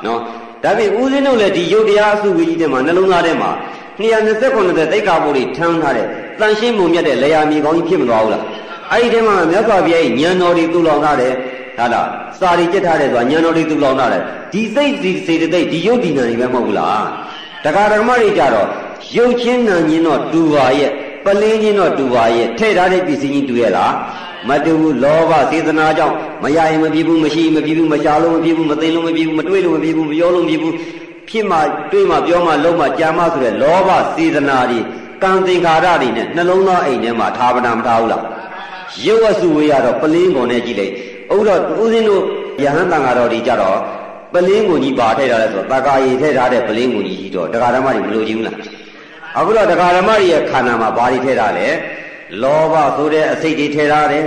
[0.05, 0.19] နော်
[0.63, 3.51] ဒါပြင်ဦးဇင်းတို့လည်းဒီယုတ်တရားအစုဝေကြီးတဲ့မှာနှလုံးသားထဲမှာ
[3.99, 6.07] 229တဲ့တိတ်ကာဘုရားထမ်းထားတဲ့
[6.39, 8.43] တန်ရှင်းမုံမြတ်တဲ့လေယာမြေကောင်းကြီးဖြစ်မသွားဘူးလား
[8.91, 11.33] အဲ့ဒီထဲမှာမြတ်စွာဘုရားရဲ့ဉာဏ်တော်တွေတူလောင်ထားတယ်
[11.77, 12.07] ဟာလား
[12.39, 14.21] စာရီကြက်ထားတယ်ဆိုတာဉာဏ်တော်တွေတူလောင်ထားတယ်
[14.53, 17.05] ဒီစိတ်ဒီစေတသိက်ဒီယုတ်ဒီနာတွေပဲမဟုတ်ဘူးလား
[17.65, 18.67] တခါဓမ္မတွေကြတော့
[19.17, 20.91] ရုပ်ချင်းနာချင်းတော့တူပါရဲ့
[21.25, 23.93] ပလင်းချင်းတော့တူပါရဲ့ထဲ့ထားတဲ့ပစ္စည်းချင်းတူရဲ့လား
[24.49, 30.73] မတူဘူးလောဘစေတနာကြောင့်မရရင်မပြည့်ဘူးမရှိမပြည့်ဘူးမရှာလို့မပြည့်ဘူးမသိလို့မပြည့်ဘူးမတွေးလို့မပြည့်ဘူးမပြောလို့မပြည့်ဘူး
[31.29, 31.57] ဖြစ်မှ
[31.91, 34.79] တွေးမှပြောမှလုံးမှကြာမှဆိုတဲ့လောဘစေတနာတွေ
[35.23, 38.23] ကံသင်္ခါရတွေနဲ့နှလုံးသားအိမ်ထဲမှာထားပနာမထားဘူးလား
[39.05, 40.93] ရုပ်ဝစုဝေးရတော့ပလင်းကုန်နဲ့ကြည့်လိုက်
[41.35, 42.23] ဥတော့ဦးဇင်းတို့
[42.63, 43.77] ယဟန်တန်ဃာတော်တွေကြတော့
[44.33, 48.57] ပလင်းကိုကြီးပါထဲထားလဲဆိုတော့တကာရီထဲထားတဲ့ပလင်းကိုကြီးကြီးတော့တရားဓမ္မတွေမလို့ကြည့်ဘူးလား
[49.37, 51.67] အခုတော့တရားဓမ္မတွေရဲ့ခန္ဓာမှာဘာတွေထဲထားလဲ
[52.41, 54.25] လောဘဆိုတဲ့အစိတ်တွေထဲထားတယ်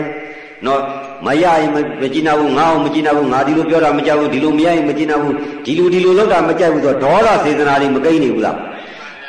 [0.66, 0.80] နော်
[1.26, 1.70] မရရင်
[2.02, 5.34] မကြည်နာဘူးငါ့အောင်မကြည်နာဘူးငါဒီလိုပြောတာမကြောက်ဘူးဒီလိုမရရင်မကြည်နာဘူး
[5.66, 8.56] ဒီလိုဒီလိုလုပ်တာမကြိုက်ဘူးဆိုတော့ဒေါသစေတနာတွေမကိန်းနေဘူးလား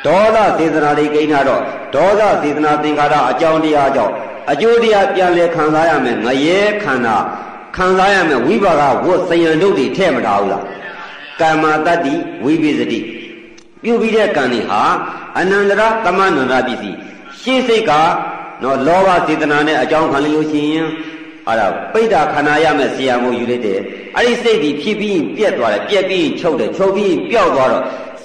[0.06, 1.62] ဒေါသစေတနာတွေကိန်းတာတော့
[1.94, 4.12] ဒေါသစေတနာသင်္ခါရအကြောင်းတရားကြောင့်
[4.50, 7.16] အကျိုးတရားပြန်လဲခံစားရမယ်ငရဲခန္ဓာ
[7.76, 10.62] ခံစားရမယ်ဝိပါကဝတ်စယံတို့တွေထဲ့မထားဘူးလား
[11.40, 12.14] ကမ္မတတ္တိ
[12.44, 13.00] ဝိပိစတိ
[13.82, 14.82] ပြုပြီးတဲ့ကံတွေဟာ
[15.38, 16.96] အနန္တရသမန္တရာပစ္စည်း
[17.40, 17.92] ရှေ့စိတ်က
[18.62, 20.86] နော်လောဘစေတနာနဲ့အကြောင်းခံလို့ရှိရင်
[21.48, 23.80] အဲ့ဒါပိဋ္ဌာခန္ဓာရမယ်ဆရာမို့ယူလိုက်တယ်
[24.16, 27.84] အဲ့ဒီစိတ်ဒီဖြစ်ပြီးပြက်သွားတယ်ပြက်ပြီးချုပ်တယ်ချုပ်ပြီးပျောက်သွားတော့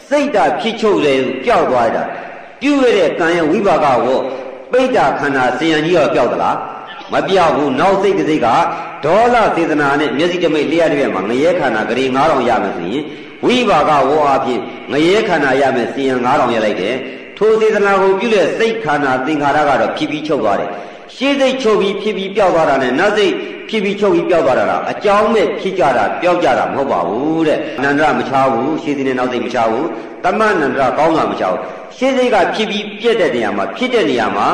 [0.10, 2.04] စိတ်ဓာဖြစ်ချုပ်တယ်ပျောက်သွားတာ
[2.62, 4.20] ပြုရတဲ့ကံရဲ့ဝိပါကကို
[4.72, 6.58] ပိဋ္ဌာခန္ဓာဆရာကြီးရောပျောက်သလား
[7.14, 8.48] မပြောက်ဘူးနောက်စိတ်တစ်စိတ်က
[9.06, 13.04] ဒေါသစေတနာနဲ့မျက်စိတမိတ်လျှက်တည်းမှာငရဲခန္ဓာဂရေ9000ရမယ်ဆိုရင်
[13.46, 14.60] ဝိပါကဝေါ်အဖြစ်
[14.92, 16.96] ငရဲခန္ဓာရမယ်စီယံ9000ရလိုက်တယ်
[17.38, 20.70] ထိုစေတနာကိုပြုတဲ့စိတ်ခန္ဓာသင်္ခါရကတော့ဖြစ်ပြီးချုပ်သွားတယ်
[21.16, 23.34] ရှေးစိတ်ချုပ်ပြီးဖြစ်ပြီးပျောက်သွားတာနဲ့နောက်စိတ်
[23.70, 29.88] ဖြစ်ပြီးချုပ်ပြီးပျောက်သွားတာကအကြောင်းမဲ့ဖြစ်ကြတာပျောက်ကြတာမဟုတ်ပါဘူးတဲ့အနန္တရမချဘူးရှေးစိတ်နဲ့နောက်စိတ်မချဘူး
[30.24, 31.60] တမန်နန္တရကောင်းတာမချဘူး
[31.98, 34.48] ရှေးစိတ်ကဖြစ်ပြီးပြက်တဲ့နေရာမှာဖြစ်တဲ့နေရာမှာ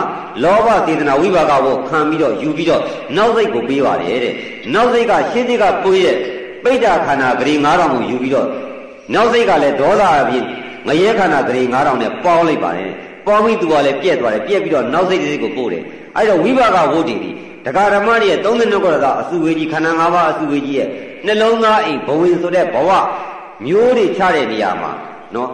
[0.43, 2.81] လောဘစေတနာဝိပါကကိုခံပြီးတော့ယူပြီးတော့
[3.17, 4.33] နောက်စိတ်ကိုပေးပါတယ်တဲ့
[4.73, 6.17] နောက်စိတ်ကရှေးစိတ်ကပွေးတဲ့
[6.63, 8.47] ပိဋ္ဌာခန္ဓာဂရီ9000ကိုယူပြီးတော့
[9.13, 10.43] နောက်စိတ်ကလည်းဒေါသအပြင်
[10.87, 12.91] ငရဲခန္ဓာဂရီ9000နဲ့ပေါင်းလိုက်ပါတယ်
[13.25, 15.83] ပေါင်းပြီးသူကလည်းပြက်သွားတယ်ပြက်ပြီးတော့နောက်စိတ်စိတ်ကိုပို့တယ်
[16.15, 17.31] အဲ့တော့ဝိပါကဝုဒ္ဓီဒီ
[17.65, 20.87] ဒကာဓမ္မတွေရဲ့32ခုသောအစုဝေကြီးခန္ဓာ၅ပါးအစုဝေကြီးရဲ့
[21.25, 22.89] နှလုံးသားအိမ်ဘဝင်ဆိုတဲ့ဘဝ
[23.65, 24.91] မျိုးတွေချတဲ့နေရာမှာ
[25.35, 25.49] နော်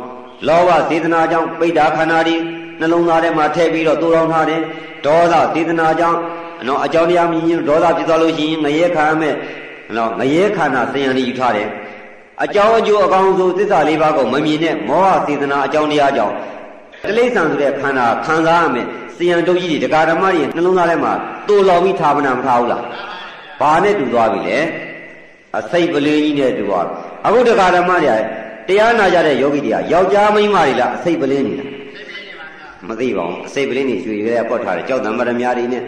[0.47, 2.35] လောဘစေတနာကြောင့်ပိဋ္ဌာခန္ဓာတွေ
[2.79, 4.61] နှလုံးသားထဲမှာထည့်ပြီးတော့တိုးတောင်းထားတယ်
[5.05, 6.19] ဒေါသစေတနာကြောင့်
[6.67, 9.35] နော်အကြောင်းတရားမြင်ရင်ဒေါသဖြစ်သွားလို့ရှိရင်ငရဲခံရမယ်
[9.95, 11.67] နော်ငရဲခန္ဓာသင်္ယန်တွေယူထားတယ်
[12.43, 16.33] အကြောင်းအကျိုးအကောင်ဆုံးသစ္စာလေးပါးကိုမမြင်တဲ့မောဟစေတနာအကြောင်းတရားကြောင့်
[17.03, 21.13] တိလိ္ဆန်ဆိုတဲ့ခန္ဓာခံစားရမယ်စီယံတုတ်ကြီးတွေဒကာဓမ္မတွေနှလုံးသားထဲမှာ
[21.47, 22.83] တိုးလောင်ပြီးထားမနာမထားဘူးလား
[23.59, 24.59] ဘာနဲ့တူသွားပြီလဲ
[25.57, 26.85] အစိတ်ပလင်းကြီးနဲ့တူသွား
[27.25, 28.15] အခုဒကာဓမ္မတွေ
[28.67, 31.69] တရားနာကြတဲ့ယောဂီတွေကယောက်ျားမိန်းမတွေလားအစိတ်ပလင်းနေလား
[32.87, 35.83] မသိပါဘူးအစိတ်ပလင်းတွေရွှေရဲပေါက်ထားတယ်ကြောက်တံမရမြားတွေနဲ့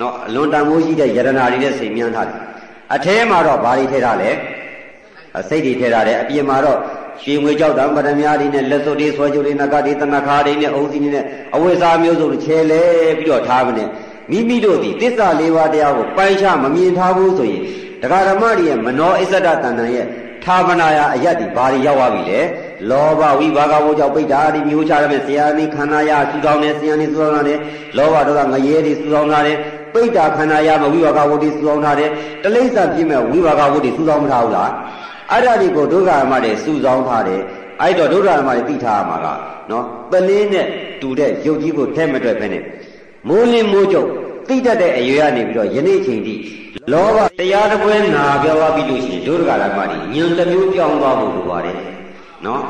[0.00, 2.38] နော်အလွန်တန်မိုးရှိတဲ့ယရနာတွေနဲ့စိတ်မြန်းထားတယ်
[2.94, 4.30] အထဲမှာတော့ဘာတွေထည့်ထားလဲ
[5.40, 6.78] အစိတ်တွေထည့်ထားတယ်အပြင်မှာတော့
[7.22, 11.24] ရွှေငွေကြောက်တံပရမ ्या တွေနဲ့လက်စွပ်တွေဆွဲကြိုတွေနဂတ်တွေတဏခါတွေနဲ့အုံစီတွေနဲ့
[11.54, 12.82] အဝိဇ္ဇာမျိုးစုံချဲလဲ
[13.18, 13.88] ပြီးတော့ထားမနဲ့
[14.30, 17.62] မိမိတို့ဒီသစ္စာလေးပါးတရားကိုပိုင်ချမမြင်ထားဘူးဆိုရင်
[18.02, 20.06] တရားဓမ္မတွေရဲ့မနောအစ္ဆဒတဏ္ဍန်ရဲ့
[20.44, 22.40] ဌာပနာယအယတ်ဒီဘာတွေရောက်သွားပြီလဲ
[22.90, 27.58] လောဘဝိဘာဂဝောကြောင့်ပိဋ္ဌာဒီမျိုးချရမယ်ဆရာနီခန္ဓာယဆူတောင်းတယ်ဆရာနီဆူတောင်းတယ်
[27.96, 29.58] လောဘတို့ကငရဲတွေဆူတောင်းတာတယ်
[29.94, 32.10] ပိဋ္ဌာခန္ဓာရမဝိဘာကဝတ္တိစုဆောင်ထားတယ်
[32.42, 34.70] တိလိစ္ဆာပြည့်မဲ့ဝိဘာကဝတ္တိစုဆောင်မထားဘူးလား
[35.32, 37.40] အဲ့ဒါတွေကိုဒုက္ခအမတွေစုဆောင်ထားတယ်
[37.82, 39.26] အဲ့တော့ဒုက္ခအမတွေသိထားရမှာက
[39.70, 40.66] နော်ပလင်းနဲ့
[41.00, 42.58] တူတဲ့ရုပ်ကြီးကိုထဲမတွက်ဖ ೇನೆ
[43.28, 44.08] မိုးလင်းမိုးကြုတ်
[44.48, 46.34] သိတတ်တဲ့အရွယ်ကနေပြီးတော့ယနေ့ချိန်ထိ
[46.92, 51.76] လောဘတရားတပွဲနာပြောသွားပြီလို့ရှိရင်ဒုက္ခဓမ္မတွေညံတစ်မျိုးပြောင်းသွားဖို့လိုပါတယ်
[52.46, 52.62] နော်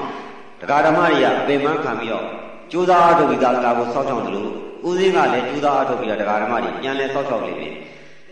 [0.61, 2.25] တရားဓမ္မတွေကအပင်ပန်းခံပြီးတော့
[2.71, 4.51] ကြိုးစားအားထုတ်ပြီးသာသနာကိုစောင့်ရှောက်တယ်လို့
[4.87, 7.69] ဦးစင်းကလည်းကြိုးစားအားထုတ်ပြီးတော့တရားဓမ္မတွေပြန်လဲစောင့်ရှောက်နေပြီ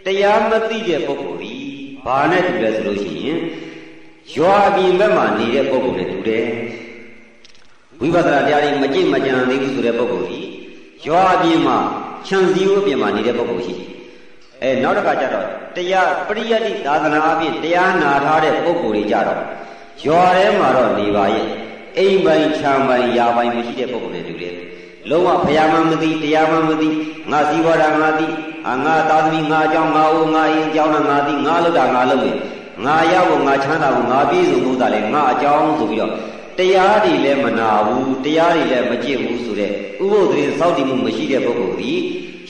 [0.07, 1.55] တရားမသိတဲ့ပုဂ္ဂိုလ်ဒီ
[2.05, 3.39] ဘာနဲ့တူလဲဆိုလို့ရှိရင်
[4.35, 6.47] ရွာပြင်ဘက်မှာနေတဲ့ပုဂ္ဂိုလ်နဲ့တူတယ်
[8.01, 10.41] ဝိပဿနာတရားတွေမကြည့်မကြံသေးဘူးဆိုတဲ့ပုဂ္ဂိုလ်ဒီ
[11.07, 11.79] ရွာပြင်မှာ
[12.27, 13.75] ခြံစည်းဝပြင်မှာနေတဲ့ပုဂ္ဂိုလ်ရှိ
[14.63, 19.41] အဲနောက်တစ်ခါကျတော့တရားပရိယတ်တိသာသနာအပြင်တရားနာထားတဲ့ပုဂ္ဂိုလ်တွေကြတော့
[20.05, 21.47] ရွာထဲမှာတော့နေပါရဲ့
[21.99, 24.55] အိမ်ပိုင်ခြံပိုင်ယာပိုင်မရှိတဲ့ပုဂ္ဂိုလ်တွေတူတယ်
[25.11, 26.89] လုံးဝဘုရားမှမသိတရားမှမသိ
[27.31, 28.27] ငါစည်းဝါဒငါသိ
[28.69, 32.37] အာငါသာသမီငါအကြောင်းငါအိုငါအင်းအကြောင်းငါသိငါလောက်တာငါလုပ်မယ်
[32.85, 36.13] ငါရဖို့ငါချမ်းသာဖို့ငါပြည့်စုံဖို့တာလေငါအကြောင်းဆိုပြီးတော့
[36.59, 39.71] တရားတွေလည်းမနာဘူးတရားတွေလည်းမကြည့်ဘူးဆိုတဲ့
[40.03, 41.93] ဥပုသ်တွေစောင့်တည်မှုမရှိတဲ့ပုဂ္ဂိုလ်ဒီ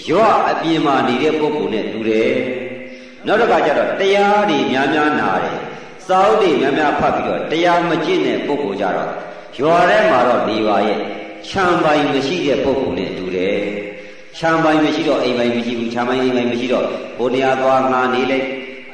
[0.08, 2.32] ရွာအပြင်မှာနေတဲ့ပုဂ္ဂိုလ်နဲ့တူတယ်
[3.26, 5.58] နောက်တစ်ခါကျတော့တရားတွေများများနာတယ်
[6.08, 9.10] စောင့်တွေများများဖတ်ပြီးတော့တရားမကြည့်တဲ့ပုဂ္ဂိုလ်ကြတော့
[9.58, 11.00] ရွာထဲမှာတော့နေပါရဲ့
[11.48, 13.58] ခြံပိုင်မရှိတဲ့ပုဂ္ဂိုလ်နဲ့တူတယ်
[14.38, 16.86] ခြံပိုင်မရှိတော့အိမ်ပိုင်မရှိဘူးခြံပိုင်အိမ်ပိုင်မရှိတော့
[17.18, 18.46] ဘိုးတရားသွားငါနေလိုက်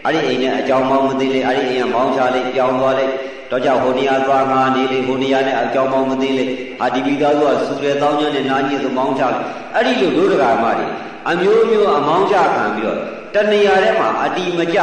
[0.07, 3.13] အဲ့ဒီအိမ်နဲ့အကြောင်းမောင်းမသိလေအဲ့ဒီအိမ်ကမောင်းချလိုက်ပြောင်းသွားလိုက်
[3.51, 6.45] တော့ကြောင့်ဟိုနေရာသွားငါနေလေဟိုနေရာနဲ့အကြောင်းမောင်းမသိလေ
[6.83, 9.39] အာဒီပီသားတို့ကစူရဲတောင်းညနဲ့နာညစ်သမောင်းချလိုက်
[9.75, 10.87] အဲ့ဒီလိုဒုဒကာမတွေ
[11.29, 12.99] အမျိုးမျိုးအမောင်းချခံပြီးတော့
[13.35, 14.79] တဏှာထဲမှာအတီမကြ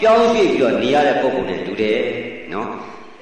[0.00, 1.98] ပြောင်းရွှေ့ပြီးတော့နေရတဲ့ပုံပုံနဲ့တူတယ်
[2.52, 2.68] နော်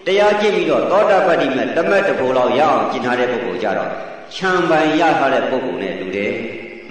[0.06, 3.90] တရားကျင့်ပြီးတော့သောတာပတ္တိမဲ့တမက်တဖို့လောက်ရအောင်ကျင့်ထားတဲ့ပုဂ္ဂိုလ်ကြတော့
[4.34, 6.32] ခြံပိုင်ရထားတဲ့ပုဂ္ဂိုလ်နဲ့တူတယ်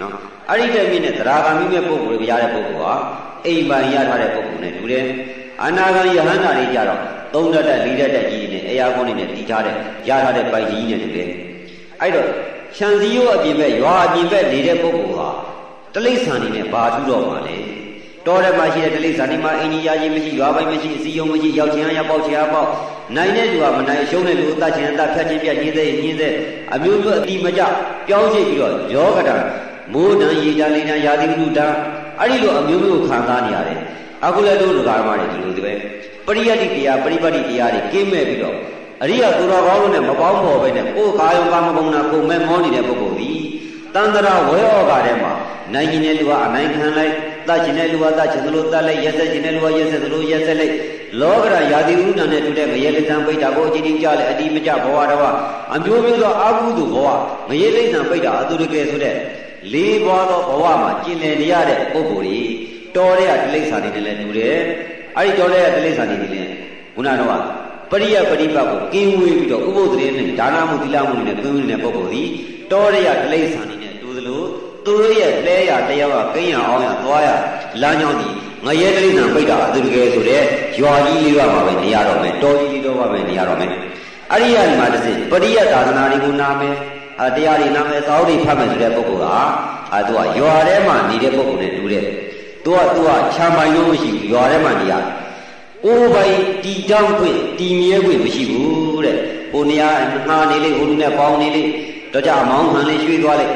[0.00, 2.94] နော် အဲ့ဒီတည်းမြင့်နဲ့သရဂါမိမဲ့ပုဂ္ဂိုလ်တွေရတဲ့ပုဂ္ဂိုလ်ဟာ
[3.46, 5.04] အိမ်ပိုင်ရထားတဲ့ပုဂ္ဂိုလ်နဲ့တူတယ်
[5.64, 7.00] အနာဂံယဟန္တာတွေကြတော့
[7.34, 9.76] သုံးတတ်တဲ့လေးတတ်တဲ့ကြီးနဲ့အရာကုန်းတွေနဲ့တည်ထားတဲ့
[10.08, 11.28] ရထားတဲ့ပိုင်ကြီးနဲ့တူတယ်
[12.00, 12.28] အဲ့တော့
[12.76, 15.28] ခြံစည်းရိုးအပြင်ဘက်ရွာအပြင်ဘက်နေတဲ့ပုဂ္ဂိုလ်ဟာ
[15.94, 17.56] တလိ္ဆာနေနဲ့ဘာထူးတော့မှာလဲ
[18.26, 22.68] တော်တယ်မှာရှိတဲ့တလိ္ဆာနေမှာအင်ကြီးရာကြီးမရှိရွာပိုင်းမရှိအစည်းယုံမရှိရောက်ချင်အားရောက်ပေါက်ချင်အားပေါက်
[23.16, 26.32] နိုင်တဲ့သူကမနိုင်ရှုံးတဲ့လူအသက်ချင်အသက်ဖြတ်ချင်းပြတ်ညင်းတဲ့ညင်းတဲ့
[26.74, 27.62] အမျိုးမျိုးအတိမကြ
[28.08, 29.36] ပြောင်းရှိပြီးတော့ယောဂတာ
[29.92, 31.72] မိုးတန်ရေတန်လေးတန်ရာသီဥတုတန်
[32.20, 33.80] အဲ့ဒီလိုအမျိုးမျိုးခံစားနေရတယ်
[34.24, 35.72] အခုလည်းတို့ဒကာမတွေဒီလိုဒီပဲ
[36.26, 38.56] ပရိယတ်တိတရားပရိပတ်တိတရားတွေကင်းမဲ့ပြီးတော့
[39.02, 43.38] အရိယသူတော်ကောင်းတို့နဲ့မပေါင်းဖော်ပဲနဲ့ကိုယ်ကာယံကာမဂုဏ်နာကိုမဲ့မောနေတဲ့ပုဂ္ဂိုလ်သည်
[43.94, 45.32] တန္တရာဝေဩဃထဲမှာ
[45.74, 47.12] နိုင်ကျင်တဲ့လူကအနိုင်ခံလိုက်
[47.48, 50.74] တတ်ကျင်တဲ့လူကတတ်ကျင်သလိုတတ်လိုက်ရက်ဆက်ကျင်တဲ့လူကရက်ဆက်သလိုရက်ဆက်လိုက်
[51.20, 55.34] လောကရယာတိဥဒ္ဒနဲ့တူတဲ့ငရေလိစ္ဆံပိဋ္ဌာကိုအချင်းချင်းကြလဲအတိမကြဘဝတော်
[55.74, 57.08] အမျိုးမျိုးသောအာဟုသူဘဝ
[57.50, 59.16] ငရေလိစ္ဆံပိဋ္ဌာအတုရကေဆိုတဲ့
[59.72, 62.52] လေးဘွားသောဘဝမှာကျင်လည်နေရတဲ့ပုဂ္ဂိုလ်ကြီး
[62.96, 64.58] တော်တဲ့တိလိစ္ဆာနေနဲ့လည်းတူတယ်
[65.16, 66.50] အဲ့ဒီတော်တဲ့တိလိစ္ဆာနေနေလည်း
[66.94, 67.42] ခုနတော့
[67.90, 72.22] ပရိယပရိပတ်ကိုကင်းဝေးပြီးတော့ဥပုသ္တရေနဲ့ဒါနမှုသီလမှုနဲ့ကင်းဝေးနေတဲ့ပုဂ္ဂိုလ်ဒီ
[72.70, 74.42] တောရရတိလိစ္ဆာနေနဲ့တူသလို
[74.84, 77.28] သူတို့ရဲ့လဲရတရားကကိန်းရအောင်ရသွားရ
[77.82, 78.28] လမ်းကြောင်းဒီ
[78.66, 80.42] ငရဲတိလိစ္ဆာပိတ်တာအတူတကယ်ဆိုတဲ့
[80.80, 83.70] ရွာကြီးလေးပါပဲနေရတော့မယ်တောကြီးလေးတော့ပါပဲနေရတော့မယ်
[84.32, 86.93] အဲ့ဒီကနေမှတစ်စိပရိယသာသနာတွေကိုနာမယ်အ
[87.36, 89.28] တရားတွေနာမယ်သာဝတိဖတ်မယ်ဆိုတဲ့ပုဂ္ဂိုလ်က
[89.92, 92.04] အဲသူကရွာထဲမှာနေတဲ့ပုဂ္ဂိုလ်နဲ့တူတယ်
[92.64, 95.10] သူကသူကခြံပိုင်လို့မရှိဘူးရွာထဲမှာနေရတယ်
[95.84, 99.16] အိုးပိုင်တီတောင်းခွင့်တီမြဲခွင့်မရှိဘူးတဲ့
[99.52, 99.88] ဟိုနေရာ
[100.28, 101.62] ငါနေလေဟိုလူနဲ့ပေါင်းနေလေ
[102.12, 103.54] တော့ကြအမောင်းခံလေးရွှေ့သွားလိုက်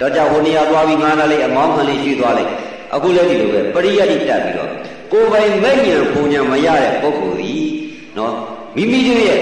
[0.00, 2.50] တော့ကြဟိုနေရာသွားပြီးငါနာလေးအမောင်းခံလေးရွှေ့သွားလိုက်
[2.94, 4.70] အခုလည်းဒီလိုပဲပရိယတ်တိတက်ပြီးတော့
[5.12, 7.70] ကိုယ်ပိုင်မဲ့ညံပုံညံမရတဲ့ပုဂ္ဂိုလ်ကြီး
[8.16, 8.32] နော်
[8.76, 9.40] မိမိတို့ရဲ့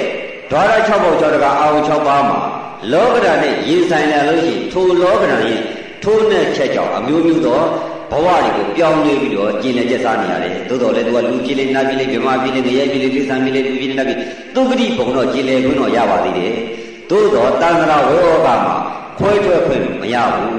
[0.50, 2.38] ဓာရ6ပေါက်6တကအာဝ6ပါးမှာ
[2.92, 5.60] လောကဓာတ်နဲ့ရင်ဆိုင်လာလို့ရှိရင်ထိုလောကဓာတ်ရဲ့
[6.04, 7.60] ထိုးနဲ့ချက်ကြောင့်အမျိုးမျိုးသော
[8.10, 14.18] ဘဝတွေကိုပြောင်းလဲပြီးတော့ကျင်လည်ကျက်စားနေရတယ်သို့တော်လည်းသူကလူပြည်လေးနာပြည်လေးဗမာပြည်လေးငရဲပြည်လေးကိစ္စပြည်လေးလူပြည်လေးနာပြည်
[14.54, 16.52] သူဂတိဘုံတော့ကျင်လည်ခွင့်တော့ရပါသေးတယ်
[17.10, 18.74] သို့တော်တန်ត្រာဝေဟောကမှာ
[19.18, 20.58] ခွဲထွက်ခွင့်မရဘူး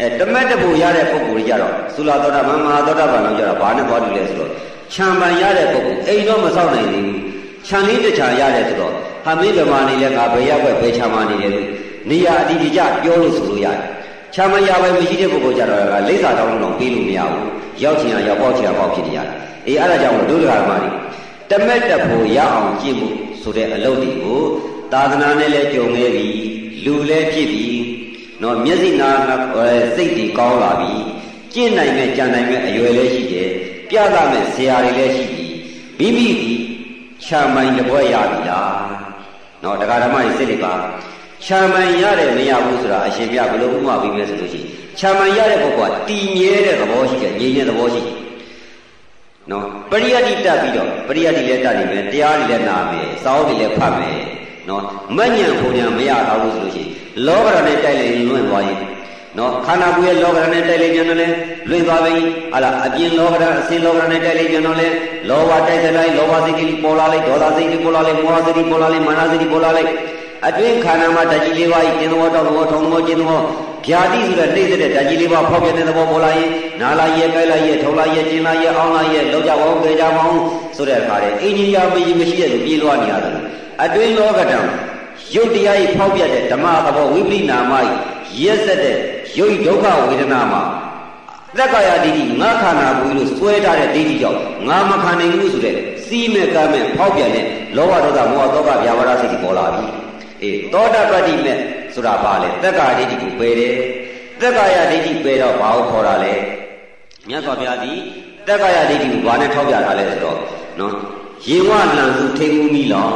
[0.00, 4.50] အဲတမက်တပူရတဲ့ပုဂ္ဂိုလ်ကြီးကြတော့သုလာသောတာပန်မဟာသောတာပန်လို့ကြတော့ဘာနဲ့သွားတူလဲဆိုတော့
[4.94, 7.20] ခြံပန်ရတဲ့ပုဂ္ဂိုလ်အိမ်တော့မဆောက်နိုင်သေးဘူး
[7.66, 8.94] ခြံလေးတစ်ခြံရတယ်ဆိုတော့
[9.26, 11.68] ဟာမင်းဗမာနေလဲငါဘယ်ရက်ွက်ဘယ်ခြံမှာနေတယ်လို့
[12.10, 13.80] နေရာအတီးတီကြပြောလို့ဆိုလို့ရတယ်
[14.34, 17.48] ခြံမရပဲမရှိတဲ့ပုဂ္ဂိုလ်ကြတော့ကလိမ့်စာတောင်းတော့ပြီးလို့မရဘူး
[17.82, 19.34] ရောက်ချင်ရရောက်ပေါက်ချင်ရပေါက်ဖြစ်နေရတယ်
[19.66, 20.90] အေးအဲ့ဒါကြောင့်ဒုဒကာမတွေ
[21.50, 23.08] တမက်တဖို့ရအောင်ကြည့်မှု
[23.42, 24.42] ဆိုတဲ့အလုပ်တွေကို
[24.92, 26.28] သာသနာနဲ့လည်းကြုံခဲ့ပြီ
[26.84, 27.66] လူလည်းဖြစ်ပြီ
[28.42, 29.10] နော်မျက်စိနာ
[29.96, 30.92] စိတ်တွေကောင်းလာပြီ
[31.52, 33.50] ကျင့်နိုင်မဲ့ကြံနိုင်မဲ့အရွယ်လည်းရှိတယ်
[33.90, 35.24] ပြသမဲ့ဇရာတွေလည်းရှိ
[35.98, 36.52] ပြီမိမိဒီ
[37.24, 38.86] ခြံမိုင်တစ်ပွဲရပြီလား
[39.62, 40.72] နော်တရားဓမ္မတွေစိတ်တွေပါ
[41.44, 48.14] ခြံမိုင်ရတယ်မရဘူးဆိုတာအရှင်ပြဘယ်လိုဥပမာပြီးလဲဆိုလို့ရှိရင်ခြံမှန်ရတဲ့ပုဂ္ဂိုလ်ကတည်မြဲတဲ့သဘောရှိတယ်ငြိမ်တဲ့သဘောရှိတယ်
[49.50, 54.20] နော်ပရိယတ်တိတက်ပြီးတော့ပရိယတ်တိလည်းတက်နေမယ်တရားတွေလည်းနာမယ်စာအုပ်တွေလည်းဖတ်မယ်
[54.68, 54.82] နော်
[55.16, 56.90] မညံပုံညာမရတော့ဘူးဆိုလို့ရှိရင်
[57.26, 58.80] လောကရနဲ့တိုက်လိုက်လွင့်သွားရင်
[59.38, 61.28] နော်ခန္ဓာကိုယ်ရဲ့လောကရနဲ့တိုက်လိုက်ပြန်တော့လဲ
[61.68, 62.14] လွင့်သွားပြီ
[62.52, 64.88] ဟာလားအပြင်လောကရအစင်လောကရနဲ့တိုက်လိုက်ပြန်တော့လဲ
[65.28, 69.90] လောဘတိုက်တဲ့လိုက်လောဘစိတ်ကြီးပေါ်လာလိုက်ဒေါသစိတ်ကြီးပေါ်လာလိုက်မောဟစိတ်ကြီးပေါ်လာလိုက်မာနစိတ်ကြီးပေါ်လာလိုက်
[70.46, 73.40] အတွင်းခန္ဓာမှာဓာတ်ကြီးလေးပါးဤတင်သဘောတောက်သဘောထုံသဘောကျင်းသဘော
[73.86, 80.42] ဗျာတိဆိုတဲ့နှိမ့်တဲ့ဓာတ်ကြီးလေးပါးဖောက်ပြန်တဲ့သဘောပေါ်လာရင်နာလာရဲ့ကြိုက်လိုက်ရဲ့ထုံလိုက်ရဲ့ကျင်းလိုက်ရဲ့အောင်းလိုက်ရဲ့လောက်ကြပါဦးကြကြပါဦး
[80.76, 83.34] ဆိုတဲ့အခါတည်းအင်ဂျင်ယာမရှိမရှိတဲ့လူပြေးလွှားနေရတယ်
[83.82, 84.58] အတွင်းလောကတံ
[85.34, 87.96] ရုပ်တရားကြီးဖောက်ပြတဲ့ဓမ္မသဘောဝိပရိနာမကြီး
[88.42, 88.98] ရက်ဆက်တဲ့
[89.38, 90.62] ရုပ်ဒုက္ခဝေဒနာမှာ
[91.56, 95.76] သက်ကာယဒိဋ္ဌိငါခန္ဓာကိုယ်လို့စွဲထားတဲ့ဒိဋ္ဌိကြောင့်ငါမခံနိုင်ဘူးဆိုတဲ့
[96.06, 99.84] စီးမဲ့ကမ်းမဲ့ဖောက်ပြန်တဲ့လောဘဒေါသမောဟတောကဗျာပါဒစိတ်ကြီးပေါ်လာပြီ
[100.42, 101.58] အေးသောတပတ္တိမဲ့
[101.94, 103.74] ဆိုတာဘာလဲသက်ကာယဒိဋ္ဌိကိုပယ်တယ်
[104.40, 106.34] သက်ကာယဒိဋ္ဌိပယ်တော့ဘာကိုခေါ်တာလဲ
[107.28, 107.98] မြတ်စွာဘုရားသည်
[108.46, 110.38] သက်ကာယဒိဋ္ဌိကိုဘာနဲ့ထောက်ပြထားလဲဆိုတော့
[110.80, 110.92] နော်
[111.48, 113.14] ယေဝလံစုထိန်ဦးမိလောင်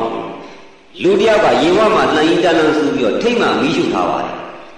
[1.03, 4.37] လူတယောက်ကယေဝမှာလှန်ရင်တလန်းစုပြီးတော့ထိတ်မှမီးရှုထားပါတယ်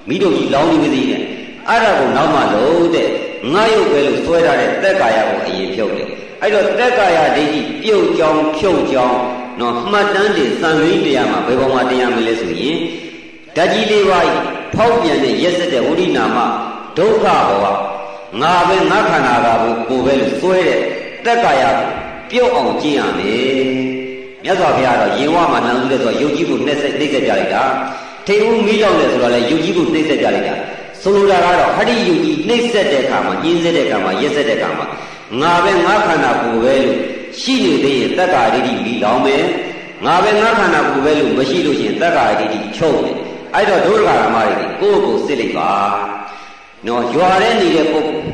[0.09, 1.23] မိတို့ကြီးလောင်းနေပါသေးတယ်
[1.69, 3.09] အဲ့ဒါကိုနောက်မှလို့တဲ့
[3.53, 6.09] ငါရုပ်ပဲလို့ဆွဲထားတဲ့သက်ကာယကိုအရင်ဖြုတ်တယ်
[6.43, 9.19] အဲ့တော့သက်ကာယဒိဋ္ဌိပြုတ်ကြောင်းဖြုတ်ကြောင်း
[9.61, 12.79] နော်မှတ်တမ်းတင်စံရင်းတရားမှာဘယ်ပုံမှာတရားမလဲဆိုရင်
[13.57, 14.29] ဓာကြီးလေးပါး
[14.75, 16.39] ဖောက်ပြန်တဲ့ရက်စက်တဲ့ဝိရိနာမ
[16.99, 17.67] ဒုက္ခဘောက
[18.41, 19.47] ငါပဲငါခန္ဓာက
[19.89, 20.81] ကိုပဲလို့ဆွဲတဲ့
[21.25, 21.87] သက်ကာယကို
[22.31, 23.93] ပြုတ်အောင်ကျင့်ရမယ်
[24.45, 27.63] မြတ်စွာဘုရားတော့ယေဝမှာနံလူတဲ့ဆိုရုပ်ကြီးကိုနှိမ့်ဆက်နှိမ့်ဆက်ပြလိုက်တာ
[28.27, 30.55] ထေဝမီးလောင်တယ်ဆိုတော့လေယုတ်ကြီးကိုနှိမ့်ဆက်ကြလိုက်တာ
[31.03, 34.87] ဆိုလိုတာကတော့ဟရိယုတ်ကြီးနှိမ့်ဆက်တဲ့အခါမှာညင်းဆက်တဲ့အခါမှာရက်ဆက်တဲ့အခါမှာ
[35.41, 36.99] ငါပဲငါခန္ဓာကိုယ်ပဲလို့
[37.41, 39.45] ရှိနေသေးရင်တက္ကာရိတိမီးလောင်မယ်
[40.07, 43.17] ငါပဲငါခန္ဓာကိုယ်ပဲလို့မရှိလို့ရှိရင်တက္ကာရိတိချုပ်တယ်
[43.55, 45.71] အဲ့တော့ဒုရဂရမတွေကိုယ့်ကိုယ်စစ်လိုက်ပါ
[46.87, 48.25] နော်ရွာထဲနေတဲ့ပုဂ္ဂိုလ်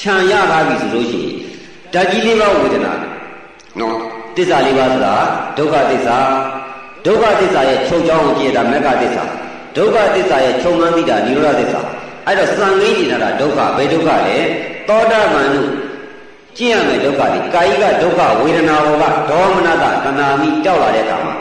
[0.00, 1.34] ခြံရထားပြီဆိုလို့ရှိရင်
[1.92, 2.92] ဓာတ်ကြီးလေးပါဝေဒနာ
[3.78, 3.96] နော်
[4.36, 5.14] တစ္ဆာလေးပါဆိုတာ
[5.58, 6.18] ဒုက္ခသစ္စာ
[7.06, 9.24] ဒုက္ခသစ္စာရဲ့ချုပ်ချောင်းကိုကြည့်တာမက္ခသစ္စာ
[9.76, 11.80] ဒုက္ခသစ္စာရဲ့ချုပ်မှန်းသိတာនិရောဓသစ္စာ
[12.26, 14.38] အဲ့တော့စံငိမ့်နေတာဒုက္ခဘယ်ဒုက္ခလဲ
[14.88, 15.70] သောတာပန်တို့
[16.58, 21.34] ကျင့်ရမယ်ဒုက္ခဒီကာယကဒုက္ခဝေဒနာဘောကဒေါမနတတဏှာမိတောက်လာတဲ့အခါမှာ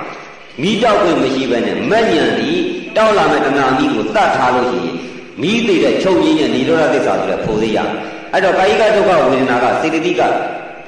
[0.61, 2.49] မိတောက်ခွင့်မရှိဘဲနဲ့မက်ညံဒီ
[2.97, 4.95] တောက်လာမဲ့တဏှာမိကိုတတ်ထားလို့ရှိရင်
[5.41, 7.79] မိသိတဲ့ချုပ်ရင်းရဲ့និရောဓသစ္စာဆိုတဲ့ဖို့သေးရ
[8.34, 10.21] အဲ့တော့ကာယကဒုက္ခဝေဒနာကစေတသိက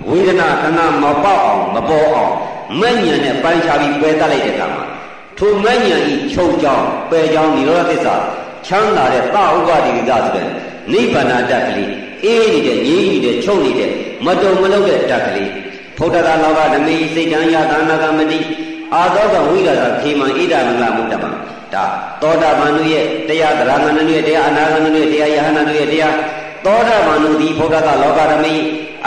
[0.10, 2.34] ဝေဒနာတဏှာမပေါက်အောင်မပေါ်အောင်
[2.80, 4.84] မက်ညံနဲ့ပိုင်းခြားပြီးပယ်တတ်လိုက်တဲ့အခါမှာ
[5.38, 8.16] ထိုမဉ္ဇဉ်ဤချုပ်ကြောင်းပယ်ကြောင်းនិရောဓသစ္စာ
[8.68, 10.48] ချမ်းသာတဲ့သဥပတိကဆိုတဲ့
[10.92, 11.92] နိဗ္ဗာန်တတ်ကလေး
[12.26, 13.92] အေးနေတဲ့ငြိမ်းနေတဲ့ချုပ်နေတဲ့
[14.26, 15.52] မတုံမလုံးတဲ့တတ်ကလေး
[15.98, 18.40] ဖုဒ္ဓတာလောကဓမေစိတ်တံယသာနာကမတိ
[18.94, 21.26] အာသောကဝိရဒခေမံဣဒမင်္ဂမုတ္တမ
[21.74, 21.84] ဒါ
[22.22, 26.16] သောတာပန်တို့ရဲ့တရားသရဂန်တို့ရဲ့တရားအနာဂန်တို့ရဲ့တရားယဟနာတို့ရဲ့တရား
[26.66, 28.54] သောတာပန်တို့ဒီဖုဒ္ဓတာလောကဓမေ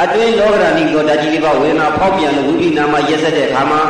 [0.02, 3.80] အတွင်းလောကဓာနိကောဓာကြီးလေးပါဝေဒနာဖောက်ပြန်လို့ဝိပိနာမှာရက်ဆက်တဲ့အခါမှာ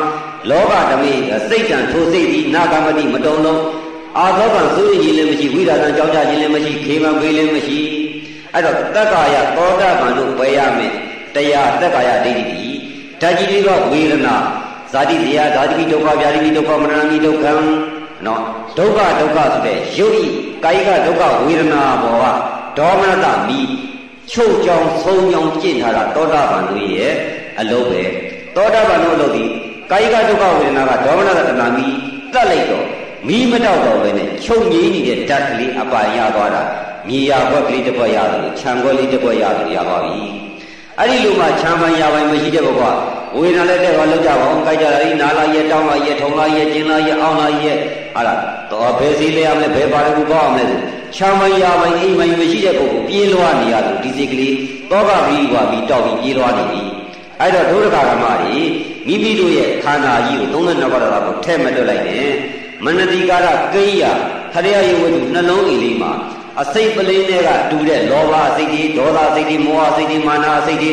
[0.50, 1.12] လောဘဓမေ
[1.48, 3.62] စိတ်တံထိုစိတ်ဒီနာဂမတိမတုံလုံး
[4.18, 7.80] အာသောကံစိုးရင်လည်းမရှိဝိရာဒံကြောင်းကြခြင်းလည်းမရှိခေမံပေးလည်းမရှိ
[8.52, 10.92] အဲ့တော့တက္ကာယသောတာပန်တို့ပယ်ရမယ်
[11.34, 12.70] တရားတက္ကာယဒိဋ္ဌိဒီ
[13.20, 14.36] ဓာကြီးလေးကဝေဒနာ
[14.92, 17.54] ဇာတိတရားဓာတိဒုက္ခဗျာတိဒုက္ခမရဏမိဒုက္ခံ
[18.26, 18.42] နော်
[18.78, 20.24] ဒုက္ခဒုက္ခဆိုတဲ့ရုပ်ဤ
[20.64, 22.24] ကာယကဒုက္ခဝေဒနာဘောက
[22.78, 23.60] ဒေါမနတမိ
[24.32, 27.12] ချုပ်ကြောင်ဆုံးကြောင်ကျင့်ထားတာသောတာပန်တို့ရဲ့
[27.60, 28.02] အလုပ်ပဲ
[28.56, 29.44] သောတာပန်တို့အလုပ်ဒီ
[29.90, 31.86] ကာယကဒုက္ခဝေဒနာကဒေါမနတတနာမီ
[32.34, 32.86] တတ်လိုက်တော့
[33.28, 36.62] မီးမတော့တော့ပဲနဲ့ချုပ်ငြိမ်းနေတဲ့ဓာတ်ကလေးအပါရသွားတာ
[37.08, 40.18] မြေရဘွက်ကလေးတစ်ဘွက်ရတယ်လို့ခြံခွက်လေးတစ်ဘွက်ရတယ်ရပါပြီ
[40.98, 42.90] အဲ့ဒီလိုမှခြံပန်ရပိုင်းမရှိတဲ့ဘကွာ
[43.38, 47.76] ဝေဒနာလည်းတဲ့ဘာလောက်ကြပါအောင်ကြိုက်ကြတာဒီနာလာရဲ့တောင်းလာရဲ့ထုံလာရဲ့ကျင်းလာရဲ့အောင်းလာရဲ့
[48.14, 50.64] ဟာလားတော့ဘယ်စည်းလဲရမလဲဘယ်ပါရကူကောင်းအောင်လဲ
[51.16, 54.54] ခြံပန်ရပိုင်းအိမ်ပိုင်းမရှိတဲ့ပုဂ္ဂိုလ်ပြေးလွှားနေရတယ်ဒီစိတ်ကလေး
[54.90, 56.82] တောကပြီးွားပြီးတောက်ပြီးပြေးလွှားနေပြီ
[57.40, 58.58] အဲ့တော့ဒုရကရမတွေ
[59.06, 62.30] မိမိတို့ရဲ့ခန္ဓာကြီးကို32ပါးတော်ကိုထဲ့မတွက်လိုက်နဲ့
[62.84, 64.04] မနတိကာရကိယ
[64.54, 66.12] ဟရိယယဝတ္ထုနှလုံးအိလေးမှာ
[66.62, 70.92] အစိတ်ပလင်းတွေကတူတဲ့လောဘအစိတ်တွေဒေါသအစိတ်တွေမောဟအစိတ်တွေမာနအစိတ်တွေ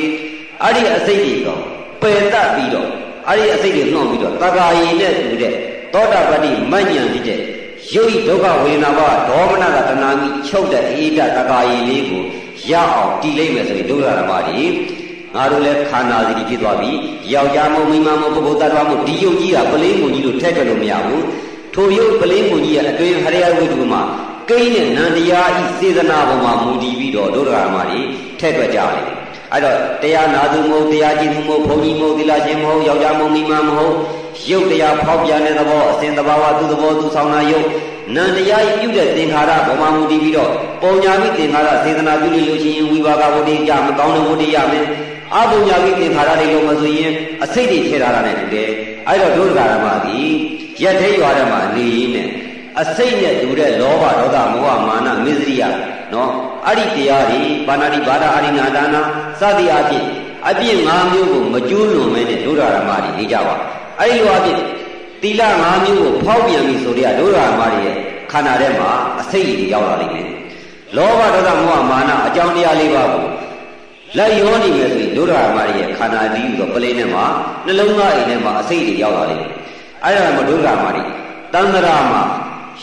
[0.62, 1.62] အဲ့ဒီအစိတ်တွေတော့
[2.02, 2.90] ပယ်တတ်ပြီးတော့
[3.28, 5.54] အဲ့ဒီအစိတ်တွေနှောင့်ပြီးတော့တဂါယီနဲ့တူတဲ့
[5.94, 7.40] သောတာပတ္တိမဉ္ဇဉ်ဖြစ်တဲ့
[7.94, 12.24] ရုပ်ဤဒုက္ခဝေဒနာဘဒေါမနကတဏှာမိချုပ်တဲ့အေးတတဂါယီလေးကို
[12.72, 14.64] ရအောင်တည်လိုက်မယ်ဆိုရင်ဒုက္ခရမတွေ
[15.36, 16.92] ငါတို့လည်းခန္ဓာစီဖြစ်သွားပြီ
[17.34, 21.24] ယောက်ျားမို့မိန်းမမို့ပုဂ္ဂိုလ်တ attva မို့ဒီယုတ်ကြီးကပလင်းကိုကြီးလို့ထည့်ထွက်လို့မရဘူး
[21.74, 24.02] ထိုယုတ်ပလင်းကိုကြီးရဲ့အတွင်းဟရိယဝိတုမှာ
[24.50, 28.00] ကိန်းနဲ့နန္တရားဤစေတနာပေါ်မှာမူတည်ပြီးတော့ဒုက္ခရမတွေ
[28.40, 28.90] ထည့်ထွက်ကြတယ်
[29.52, 33.96] အဲ့တော့တရားနာသူမဟုတ်တရားကြည့်သူမဟုတ်ဘုန်းကြီးမဟုတ်သီလရှင်မဟုတ်ယောက်ျားမဟုတ်မိန်းမမဟုတ်
[34.50, 37.68] ရုပ်တရားဖောက်ပြန်တဲ့သဘောအစဉ်သဘာဝသူ့သဘောသူဆောင်တာရုပ်
[38.16, 44.86] နန္တရားကြီးပြုတဲ့သင်္ခါရဘောမှာမူတည်ပြီးတော့ပုံညာမိသင်္ခါရစေတနာပြုလို့ရှိရင်ဝိပါကဝတ္တိကြမကောင်းတဲ့ဝတ္တိရမယ်
[45.38, 47.12] အပုံညာမိသင်္ခါရတွေလုံးမဆိုရင်
[47.44, 48.70] အစိတ်တွေထည့်ထားတာနဲ့တူတယ်
[49.08, 50.34] အဲ့တော့ဒုဒ္ဒရာမကြီး
[50.84, 52.28] ရက်သေးရွာထဲမှာနေရင်းနဲ့
[52.82, 55.64] အစိတ်နဲ့တူတဲ့လောဘဒေါသမောဟမာနမစ္စရိယ
[56.14, 56.32] နော်
[56.68, 59.02] အဲ့ဒီတရားတွေပါဏာတိဘာဒအာရိနာဒါနာ
[59.40, 60.06] စသည်အဖြစ်
[60.50, 63.56] အပြည့်၅မျိုးကိုမကျူးလွန်မဲနဲ့ဒုဒ္ဒရာမကြီးနေကြပါ
[64.00, 64.58] အဲ့ဒီလိုအဖြစ်
[65.22, 67.96] သီလ၅မျိုးကိုဖောက်ပြန်ပြီဆိုတဲ့ဒုဒ္ဒရာမကြီးရဲ့
[68.32, 68.90] ခန္ဓာထဲမှာ
[69.22, 70.28] အစိတ်ကြီးရောက်လာလိမ့်မယ်
[70.98, 73.26] လောဘဒေါသမောဟမာနအကြောင်းတရားလေးပါကို
[74.18, 77.26] လက်ရောနေမယ်ဆိုရင်ဒုဒ္ဒရာမကြီးရဲ့ခန္ဓာတည်းဆိုပလင်းထဲမှာ
[77.66, 79.52] နှလုံးသားအိမ်ထဲမှာအစိတ်ကြီးရောက်လာလိမ့်မယ်
[80.04, 81.08] အဲ့ဒါမှဒုဒ္ဒရာမကြီး
[81.54, 82.22] တန္တရာမှာ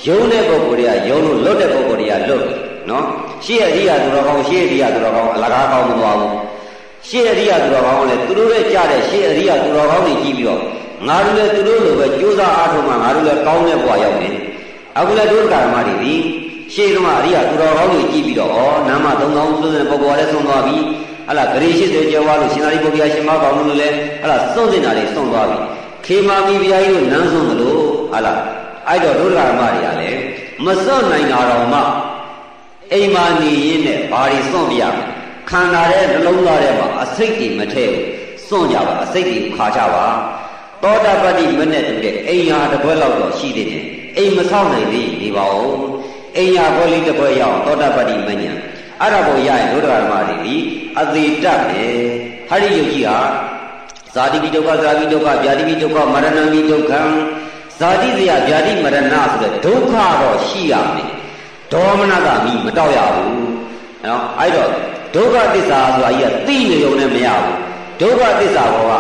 [0.07, 2.59] ယုံတဲ့ပုဂ္ဂိုလ်တွေကယုံလို့လွတ်တဲ့ပုဂ္ဂိုလ်တွေကလွတ်တယ်
[2.91, 3.05] နော်
[3.45, 6.35] ရှေ့အရိယာသူတော်ကောင်းရှေ့အရိယာသူတော်ကောင်းအလကားကောင်းမသွားဘူး
[7.09, 10.61] ရှေ့အရိယာသူတော်ကောင်းလည်းသူတို့ရဲ့ကြားတဲ့ရှေ့အရိယာသူတော်ကောင်းတွေကြည့်ပြီးတော့
[11.09, 14.35] ငါတို့လည်းသူတို့လိုပဲကြိုးစားအားထုတ်မှငါတို့လည်းကောင်းတဲ့ဘဝရောက်တယ်
[14.99, 16.15] အခုလည်းဒုက္ခဓမ္မတွေဒီ
[16.75, 18.59] ရှေ့ကမှအရိယာသူတော်ကောင်းတွေကြည့်ပြီးတော့ဩ
[18.89, 20.77] နာမ3000သုံးတဲ့ပုဂ္ဂိုလ်လည်းဆုံးသွားပြီ
[21.29, 25.59] ဟလာဂရေ80ကျော်သွားလို့ရှင်သာရိပုတ္တရာရှင်မကောင်းလို့လည်းဟလာစွန့်စင်တာတွေစွန့်သွားပြီ
[26.07, 27.75] ခေမာမီဘုရားကြီးတို့နန်းဆုံးသလို
[28.13, 28.35] ဟလာ
[28.89, 30.19] အဲ့တော့ဒုက္ခဓမ္မတွေကလည်း
[30.65, 31.81] မစွန့်နိုင်တာတော့မှ
[32.93, 35.05] အိမ်မာနေရင်းနဲ့ဘာတွေစွန့်ပြရမလဲ
[35.51, 38.05] ခန္ဓာရဲ့နှလုံးသားထဲမှာအစိတ်တွေမထည့်ဘူး
[38.49, 40.07] စွန့်ကြပါအစိတ်တွေခါကြပါ
[40.83, 43.85] သောတာပတ္တိမနဲ့တူတဲ့အိမ်ဟာတစ်ခွက်လောက်တော့ရှိသေးတယ်
[44.17, 45.75] အိမ်မဆောက်နိုင်သေးနေပါဦး
[46.37, 48.53] အိမ်ဟာခွက်လေးတစ်ခွက်ရအောင်သောတာပတ္တိမညာ
[49.01, 50.57] အဲ့ဒါကိုရရင်ဒုဒ္ဓဓမ္မတွေဒီ
[51.01, 51.97] အသေးတတ်တယ်
[52.49, 53.19] ဟာဒီယုတ်ကြီးဟာ
[54.15, 57.01] ဇာတိပိဒုက္ခဇာတိဒုက္ခဗျာတိပိဒုက္ခမရဏံပိဒုက္ခံ
[57.79, 61.09] ဇာတိဇယဗျာတိမရဏဆိုတဲ့ဒုက္ခတော့ရှိရမယ်
[61.73, 63.51] ဒေါမနတာမိမတောက်ရဘူး
[64.07, 64.71] နော်အဲ့တော့
[65.15, 67.57] ဒုက္ခသစ္စာဆိုတာကြီးကသိနေုံနဲ့မရဘူး
[68.01, 68.93] ဒုက္ခသစ္စာဘောက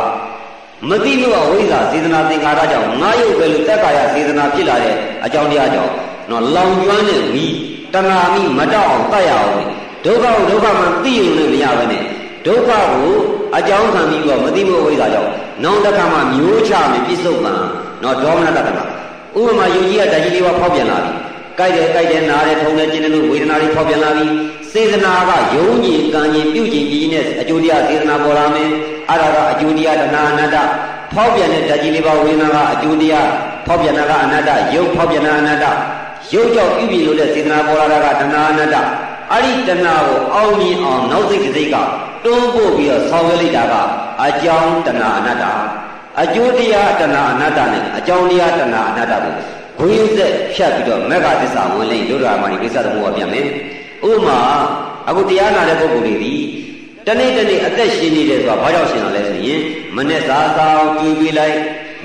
[0.88, 4.94] မသိလို့အဝိဇ္ဇာစေတနာသင်္ခါရကြောင့်ငါရုပ်ပဲလို့တက်ကာယစေတနာဖြစ်လာတဲ့
[5.24, 5.92] အကြောင်းတရားကြောင့်
[6.30, 7.46] နော်လောင်ကျွမ်းတဲ့မိ
[7.94, 9.64] တဏှာမိမတောက်အောင်တတ်ရအောင်
[10.04, 12.02] ဒုက္ခကိုဒုက္ခမှသိရုံနဲ့မရဘဲနဲ့
[12.46, 13.14] ဒုက္ခကို
[13.56, 15.30] အကြောင်းခံပြီးတော့မသိဖို့အဝိဇ္ဇာကြောင့်
[15.64, 17.52] နောင်တခါမှမျိုးချမယ်ပြစ္ဆုတ်ပံ
[18.02, 21.12] နော်ဒေါမနတတ္တမဥပမာယုံကြည်ကဓာကြီးလေးပါဖောက်ပြန်လာပြီ
[21.58, 24.26] ကြိုက်တယ်ကြိုက်တယ်နားတယ်ထုံတယ်ကျင်တယ်လို့ဝေဒနာတွေဖောက်ပြန်လာပြီ
[24.72, 28.68] စေတနာကယုံကြည်ကံကြည်ပြုကြည်ကြည်နဲ့အကျိုးတရားစေတနာပေါ်လာမယ်
[29.08, 30.56] အဲ့ဒါကအကျိုးတရားတဏှာအနတ္တ
[31.12, 33.28] ဖောက်ပြန်တဲ့ဓာကြီးလေးပါဝေဒနာကအကျိုးတရား
[33.66, 35.64] ဖောက်ပြန်တာကအနတ္တယုတ်ဖောက်ပြန်တာအနတ္တ
[36.32, 38.76] ယုတ်ကြောင့်ပြုပြီလို့တဲ့စေတနာပေါ်လာတာကတဏှာအနတ္တ
[39.32, 41.76] အဲ့ဒီတဏှာကိုအောင်မြင်အောင်နောက်စိတ်စိတ်က
[42.24, 43.74] တွန်းပို့ပြီးတော့ဆောင်ရွက်လိုက်တာက
[44.26, 45.44] အကြောင်းတဏှာအနတ္တ
[46.22, 49.34] အကျိုးတရားတဏှာအနတ္တနဲ့အကြောင်းတရားတဏှာအနတ္တကို
[49.78, 53.46] ဘုန်းကြီးဆက်ဖြတ်ပြီးတော့မက္ခသစ္စာဝင်လိမ့်ဒုဒ္ဓရာမဏိကိစ္စသမုဟပြန်မယ်
[54.08, 54.38] ဥပမာ
[55.08, 56.34] အခုတရားနာတဲ့ပုဂ္ဂိုလ်တွေဒီ
[57.06, 59.60] တနေ့တနေ့အသက်ရှင်နေတယ်ဆိုတာဘာကြောင့်ရှင်တာလဲဆိုရင်
[59.96, 61.56] မနေ့စာဆောင်ကြွေးပေးလိုက်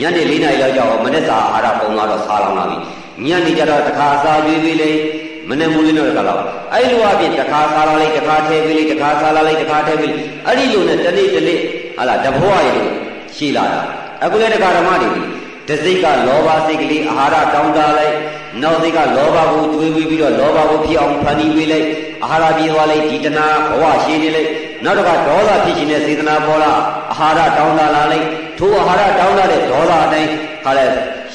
[0.02, 2.78] ညနေ၄နာရီလောက်ကြောက်မနေ့စာအာဟာရပုံသွားတော့စားလောင်လာပြီ
[3.26, 5.00] ညနေကျတော့တခါစားကြွေးပေးလိုက်
[5.50, 6.44] မနေ့မူးလင်းတော့ကလောက်
[6.74, 11.60] အဲ့လိုအပြင်တခါစားလာလိုက်တခါထဲပေးလိုက်တခါစားလာလိုက်တခါထဲပေးလိုက်အဲ့ဒီလိုနဲ့တနေ့တနေ့
[11.98, 12.86] ဟာလာတဘွားရည်
[13.36, 13.82] ရှိလာတာ
[14.24, 15.22] အခုလည်းတခါဓမ္မတွေ
[15.68, 18.16] တစိတ်ကလောဘစိတ်ကလေးအာဟာရတောင်းတလိုက်
[18.62, 21.88] နောက်စိတ်ကလောဘကိုတွေးပြီးပြီးတော့လောဘကိုဖြစ်အောင်ဖန်တီးပေးလိုက်
[22.24, 24.50] အာဟာရပြေသွားလိုက်ဒီတနာဘဝရှိနေလိုက်
[24.84, 26.72] နောက်တစ်ခါဒေါသဖြစ်ခြင်းနဲ့စေတနာပေါ်လာ
[27.12, 28.26] အာဟာရတောင်းတလာလိုက်
[28.58, 30.30] ထိုအာဟာရတောင်းတတဲ့ဒေါသအတိုင်း
[30.66, 30.86] ခါလဲ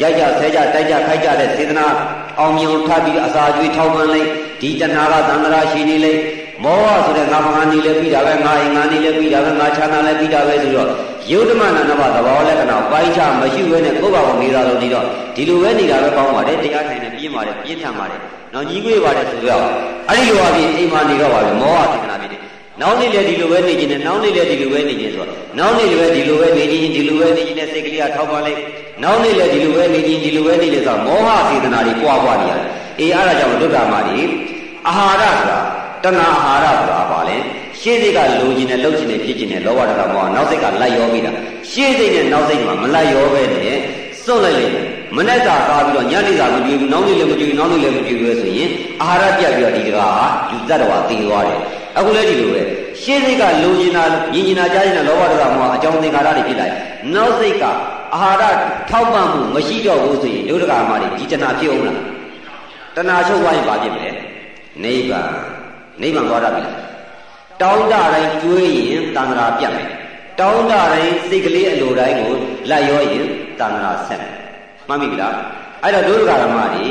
[0.01, 1.87] ရိုက်ကြဆဲကြတိုက်ကြခိုက်ကြတဲ့စေတနာ
[2.41, 4.28] အောင်မြင်ထပ်ပြီးအစာကျွေးထောက်ပံ့လိုက်
[4.61, 6.20] ဒီတဏှာကသံဃာရှိနေလိုက်
[6.64, 10.88] မောဟဆိုတဲ့ငါမငါနေလဲပြီးတာပဲငါအိမ်ငါနေလဲပြီးတာပဲငါချမ်းသာလဲပြီးတာပဲဆိုတော့
[11.30, 18.20] ယုဒ္ဓမနာနဘသဘောလက္ခဏာပိုင်းခြားမရှိဘဲနဲ့ကိုယ့်ဘာကိုနေတာလို့နေတော့ဒီလိုပဲနေတာပဲကောင်းပါတယ်တရားထိုင်နေပြင်းပါတယ်ပြင်းထန်ပါတယ်
[18.55, 19.64] နော်ညီကိုရပါတယ်ဆိုတော့
[20.09, 22.41] အဲ့ဒီလိုအပြင်အိမ်မှာနေတော့ပါပဲမောဟစေတနာဖြစ်တယ်
[22.81, 28.61] နောက်နေ့လည်းဒီလိုပဲနေခြင်းနဲ့နောက်နေ့လည်းဒီလိုပဲနေခြင်းဆိုတော့နောက်နေ့လည်းဒီလိုပဲနေခြင်းဒီလိုပဲနေခြင်းနဲ့စိတ်ကလေးကထောက်ပံ့လိုက်
[29.03, 32.66] နောက်နေ့လည်းဒီလိုပဲနေခြင်းဒီလိုပဲနေလေဆိုတော့မောဟစေတနာတွေပွားပွားနေရတယ်
[33.01, 34.18] အေးအဲ့ဒါကြောင့်ဒုက္ခမှာဒီ
[34.89, 35.59] အာဟာရဆိုတာ
[36.05, 37.37] တဏှာအာဟာရဆိုတာပါလေ
[37.81, 41.33] ရှေ့စိတ်ကလိုချင်တယ်လှုပ်ချင်တယ်ဖြစ်ချင်တယ်လောဘတကမောဟနောက်စိတ်ကလိုက်ရောပြီးတာ
[41.70, 43.76] ရှေ့စိတ်နဲ့နောက်စိတ်မှာမလိုက်ရောပဲနဲ့
[44.24, 44.74] စွန့်လိုက်လိုက်
[45.16, 48.70] မနဲ့သာကားပြီးတော့ညနေသာမကြွေဘူးနောက်နေ့လည်းမကြွေဘူးနောက်နေ့လည်းမကြွေဘူးဆိုရင်
[49.03, 51.61] အာဟာရပြတ်ပြီးတော့ဒီတကားဟာယူတတ်တော်တည်သွားတယ်
[51.99, 52.62] အခုလည်းဒီလိုပဲ
[53.03, 56.74] ရှေ့စိတ်ကလိုချင်တာယဉ်ချင်တာကြားချင်တာလောဘဒေါသမောဟအကြောင်းသင်္ခါရတွေဖြစ်လာတယ်
[57.14, 57.64] နောက်စိတ်က
[58.14, 58.55] အာဟာရ
[58.91, 61.99] ထောက်ပံ့မှုမရှိတော့ဘူးဆိုရင်ဒုဒကာမတွေဒီတဏှာဖြစ်အောင်လား
[62.97, 64.11] တဏှာချုပ်သွားရင်ဘာဖြစ်မလဲ
[64.84, 65.30] နိဗ္ဗာန်
[66.03, 66.76] နိဗ္ဗာန်သွားတာပြီလား
[67.62, 69.88] တောင်းတတိုင်းကျွေးရင်တဏှာပြတ်မယ်
[70.41, 72.34] တောင်းတတိုင်းစိတ်ကလေးအလိုတိုင်းကို
[72.70, 73.26] လိုက်ရောရင်
[73.61, 74.34] တဏှာဆက်မယ်
[74.88, 75.34] မှတ်မိပြီလား
[75.82, 76.88] အဲ့တော့ဒုဒကာမတွေ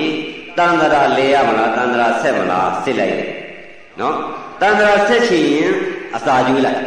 [0.58, 3.30] တဏှာလဲရမလားတဏှာဆက်မလားစစ်လိုက်တယ်
[4.00, 4.16] နော်
[4.62, 5.72] တန္တရာဆက်ချင်ရင်
[6.16, 6.82] အစာကျွေးလိုက်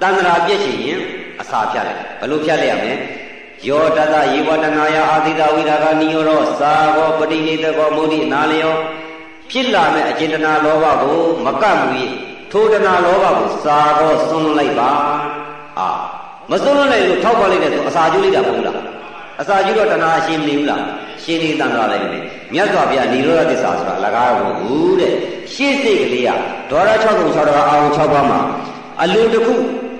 [0.00, 1.00] တန္တရာပြက်ချင်ရင်
[1.40, 2.94] အစာဖြတ်လိုက်ဘလို့ဖြတ်လိုက်ရမလဲ
[3.68, 8.74] ယောတတယေဝတနာယအာသီတဝိရာကနိယောရောသာဟောပရိနိတကောမုဒိနာလယော
[9.50, 11.88] ဖြစ်လာမဲ့အจิตနာလောဘကိုမကပ်မူ၏
[12.52, 14.90] ထိုတနာလောဘကိုသာဟောစွန့်လွတ်လိုက်ပါ
[15.78, 15.88] အာ
[16.50, 18.78] မစွန့်လွတ်လိုက်လို့ထောက်ပါလိုက်တဲ့ဆိုအစာကျွေးလိုက်တာမဟုတ်လား
[19.40, 20.82] အစာကျွေးတော့တနာအရှင်မနေဘူးလား
[21.26, 22.22] ရှင်းနေတန်သွားလိုက်တယ်
[22.52, 25.14] မြတ်စွာဘုရားនិရောဓသစ္စာဆိုတာလကားတော့ဘူးတဲ့
[25.52, 26.30] ရှေ့စိတ်ကလေးက
[26.70, 28.40] ဒေါရ6ကုံ6တော့အာရုံ6ပါးမှာ
[29.02, 29.54] အလိုတစ်ခု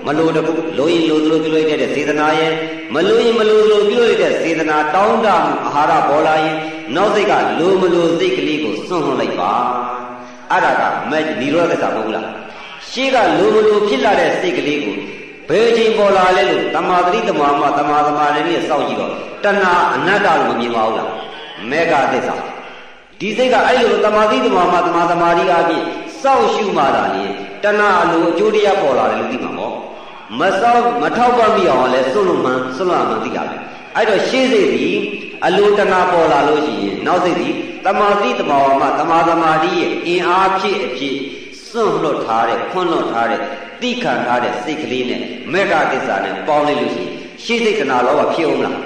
[0.07, 2.53] မလိုတခုလိုရင်လိုသလိုပြုလိုက်တဲ့စေတနာရဲ့
[2.95, 6.55] မလိုရင်မလိုသလိုပြုလိုက်တဲ့စေတနာတောင်းတမှုအာဟာရပေါ်လာရင်
[6.95, 9.51] နောက်စိတ်ကလိုမလိုစိတ်ကလေးကိုစွန့်လွှတ်လိုက်ပါ
[10.51, 12.27] အဲ့ဒါကမဲ့និရောဓသစ္စာမဟုတ်လား
[12.89, 14.95] ရှေ့ကလိုမလိုဖြစ်လာတဲ့စိတ်ကလေးကို
[15.49, 19.11] ဘယ်ချိန်ပေါ်လာလဲလို့တမာတိတမာမတမာသမာလည်းနဲ့စောင့်ကြည့်တော့
[19.43, 21.11] တဏှာအနတ္တလို့မမြင်ပါဘူးလား
[21.69, 22.35] မေဃသစ္စာ
[23.19, 25.83] ဒီစိတ်ကအဲ့လိုတမာတိတမာမတမာသမာဓိအပြင်
[26.21, 27.23] စောင့်ရှုမှသာလေ
[27.63, 29.73] တဏှာအလိုအကျိုးတရားပေါ်လာတယ်လို့သိမှာပေါ့
[30.39, 33.59] မစောင့်မထောက်ပံ့မိအောင်လည်းစွန့်လို့မှန်စွန့်လို့မှန်သိကြတယ်
[33.95, 34.87] အဲ့တော့ရှေ့စိတ်ဒီ
[35.45, 37.47] အလိုတဏှာပေါ်လာလို့ရှိရင်နောက်စိတ်ဒီ
[37.85, 41.15] တမာတိတမာဝမတမာသမာဓိရဲ့အင်အားဖြစ်အဖြစ်
[41.69, 43.41] စွန့်လွတ်ထားတဲ့ခွန့်လွတ်ထားတဲ့
[43.81, 45.21] တိခံထားတဲ့စိတ်ကလေးနဲ့
[45.53, 47.11] မေဃသစ္စာနဲ့ပေါင်းလိုက်လို့ရှိရင်
[47.43, 48.77] ရှေ့စိတ်တဏှာလောဘဖြစ်အောင်လား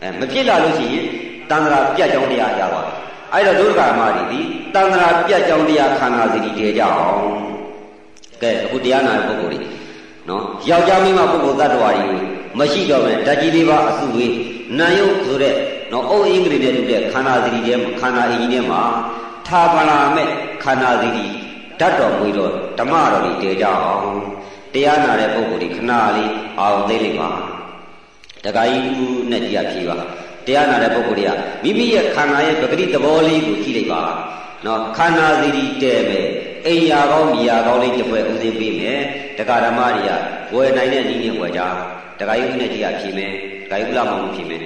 [0.00, 1.06] အဲမဖြစ်လာလို့ရှိရင်
[1.50, 2.82] တန္တရာပြတ်ကြောင်းတရားရပါ
[3.32, 4.40] အဲ့တော့ဒုက္ခမတွေဒီ
[4.74, 7.22] တန္တရာပြတ်ကြောင်းတရားခန္ဓာစီတည်ကြအောင်
[8.42, 9.68] ကဲအခုတရားနာတဲ့ပုဂ္ဂိုလ်တွေ
[10.28, 12.18] နော်ယောက်ျားမိန်းမပုဂ္ဂိုလ်တ attva တွေ
[12.58, 14.32] မရှိတော့မဲ့ဓာတ်ကြီးလေးပါအစုဝေး
[14.78, 15.54] နာယုတ်ဆိုတဲ့
[15.92, 18.82] နော်အုပ်အင်္ဂလိပ်နဲ့တူတဲ့ခန္ဓာစီတည်ထဲမှာခန္ဓာအင်ကြီးထဲမှာ
[19.46, 20.28] ထာပလာမဲ့
[20.62, 21.30] ခန္ဓာစီတည်
[21.80, 24.16] ဓာတ်တော်မူတော့ဓမ္မတော်တွေတည်ကြအောင်
[24.74, 27.30] တရားနာတဲ့ပုဂ္ဂိုလ်တွေခဏလေးအောင်သိလိုက်ပါ
[28.44, 29.96] တခါကြီးဦးနဲ့ကြည့်ရဖြေပါ
[30.46, 31.32] တရားနာတဲ့ပုဂ္ဂိုလ်တွေက
[31.64, 34.02] မိမိရဲ့ခန္ဓာရဲ့ပဂတိသဘောလေးကိုကြည့်လိုက်ပါ
[34.66, 36.20] နော်ခန္ဓာစီရီတဲ့ပဲ
[36.66, 39.00] အိယာကောင်းမိယာကောင်းလေးတစ်ပွဲဥစဉ်ပေးမယ်
[39.38, 40.10] တရားဓမ္မတွေက
[40.54, 41.60] ဝယ်နိုင်တဲ့နည်းနဲ့ဝယ်ကြ
[42.18, 43.32] တရားယုနဲ့ကြည့်ရဖြေမယ်
[43.70, 44.60] တရားယုလာမမှုဖြေမယ်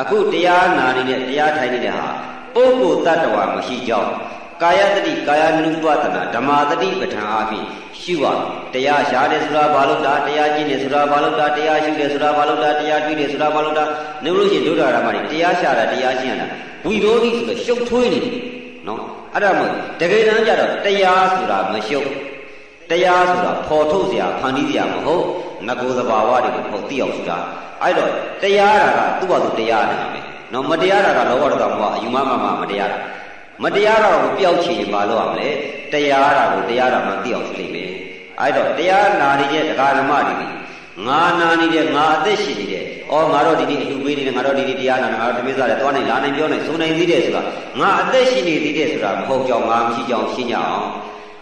[0.00, 2.08] အခုတရားနာနေတဲ့တရားထိုင်နေတဲ့ဟာ
[2.54, 4.12] ပုဂ္ဂိုလ်တ attva မရှိကြောင်း
[4.61, 7.63] ကာယတတိကာယ ानु ပဒနာဓမ္မာတတိပဋ္ဌာန်အဖြစ်
[8.01, 8.25] ရှုရ
[8.73, 13.83] တရားရှားတယ်ဆိုတာဘာလို့တာတရားကျင့်တယ်ဆိုတာဘာလို့တာတရားရှုတယ်ဆိုတာဘာလို့တာတရားတွေ့တယ်ဆိုတာဘာလို့တာ
[14.23, 16.47] နေလို့ရှိရင်ဒုဒ္ဒရာမတွေတရားရှားတာတရားကျင့်ရတာ
[16.85, 18.35] ဝိရောဓိဆိုတော့ရှုပ်ထွေးနေတယ်
[18.87, 19.01] နော်
[19.33, 22.07] အဲ့ဒါမို့တကယ်တမ်းကျတော့တရားဆိုတာမရှုပ်
[22.91, 25.25] တရားဆိုတာဖော်ထုတ်เสียဖန်တီးเสียမဟုတ်
[25.67, 27.37] ငကိုယ်သဘာဝတွေကိုဖော်သိအောင်ဆိုတာ
[27.81, 28.11] အဲ့တော့
[28.43, 30.23] တရားတာကသူ့ဘာသူတရားနေမယ်
[30.53, 32.99] နော်မတရားတာကလောဘဒေါသမောဟအယူမမမမတရားတာ
[33.62, 35.48] မတရားတာကိုပျောက်ချင်ရင်မလုပ်ရမလဲ
[35.92, 37.90] တရားတာကိုတရားတာမှသိအောင်သိလိမ့်မယ်
[38.40, 40.46] အဲ့တော့တရားနာနေတဲ့ဒကာဓမ္မတွေ
[41.06, 47.42] ငါနာနေတဲ့ငါအသက်ရှင်နေတဲ့ဩငါတော့ဒီနေ့အလူပေးနေတယ်ငါတော့ဒီနေ့တရားနာငါတော့တမစ္ဆာလည်းသွားနိုင်လာနိုင်ပြောနိုင်စုံနိုင်သေးတယ်ဆိုတာ
[47.80, 50.88] ငါအသက်ရှင်နေသေးတယ်ဆိုတာမဟုတ်ကြောင်ငါမရှိကြောင်ရှင်းကြအောင်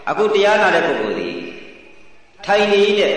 [0.09, 1.29] အခုတရားနာတဲ့ပုဂ္ဂိုလ်ဒီ
[2.45, 3.13] ထိုင်နေတဲ့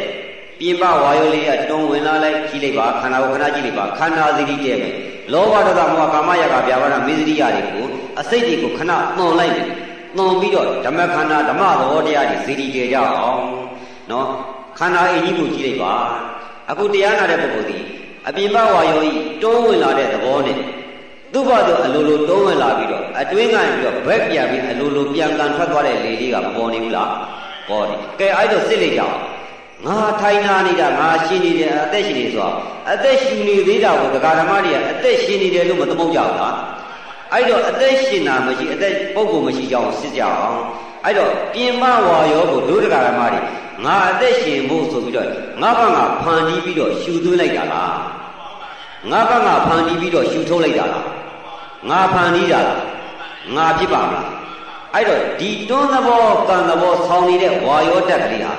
[0.60, 4.88] ပြင်ပဝါယောလေးကတွန်းဝင်လာလိုက်ကြည့်လိုက်ပါခန္ဓာကိုခဏကြည့်လိုက်ပါခန္ဓာစီတိတဲ့ပဲ
[5.32, 7.86] လောဘဒေါသမောဟကာမရာဂဗျာပါဒမေဇရိယတွေကို
[8.20, 9.68] အစိတ်တွေကိုခဏသွန်လိုက်တယ်
[10.16, 13.40] သွန်ပြီးတော့ဓမ္မခန္ဓာဓမ္မသဘောတရားတွေစီတီတည်ကြအောင်
[14.10, 14.26] နော်
[14.78, 15.94] ခန္ဓာအင်းကြီးကိုကြည့်လိုက်ပါ
[16.70, 17.78] အခုတရားနာတဲ့ပုဂ္ဂိုလ်ဒီ
[18.28, 19.10] အပြင်ဘဝါယောဤ
[19.42, 20.58] တွန်းဝင်လာတဲ့သဘောနဲ့
[21.32, 27.10] သူ့ဘသူအလိုလိုတွန်းဝင်လာပြီးတော့အတွင်းကပြီးတော့ဘက်ပြန်ပြီးအလိုလိုပြန်ကန်ထွက်သွားတဲ့လေလေးကမပေါ်နေဘူးလား
[27.68, 29.16] ပေါ်တယ်ကဲအဲ့တော့စစ်လိုက်ကြအောင်
[29.86, 32.54] ငါထိုင်နာနေတာငါရှင်နေတယ်အသက်ရှင်နေဆိုတော့
[32.92, 36.54] အသက်ရှင်နေသေးတာကိုဒကာဓမ္မတွေကအသက်ရှင်နေတယ်လို့မသမုတ်ကြဘူးလား
[37.32, 40.58] အဲ့တော့အသက်ရှင်တာမရှိအသက်ပုဂ္ဂိုလ်မရှိကြအောင်စစ်ကြအောင်
[41.04, 43.40] အဲ့တော့ပြင်မဝါရောကိုဒုဒကာဓမ္မတွေ
[43.84, 45.28] ငါအသက်ရှင်ဖို့ဆိုပြီးတော့
[45.62, 47.94] ငါဘကဖန်တီးပြီးတော့ရှူသွင်းလိုက်တာလား
[49.10, 51.06] ငါဘကဖန်တီးပြီးတော့ရှူထုတ်လိုက်တာလား
[51.90, 52.80] ငါဖန်တီးတာလား
[53.56, 54.28] ငါဖြစ်ပါမလား
[54.94, 58.52] အဲ့တော့ဒီတွန်းသဘောကံသဘောဆောင်းနေတဲ့ဝါရောတက်ကလေးဟာ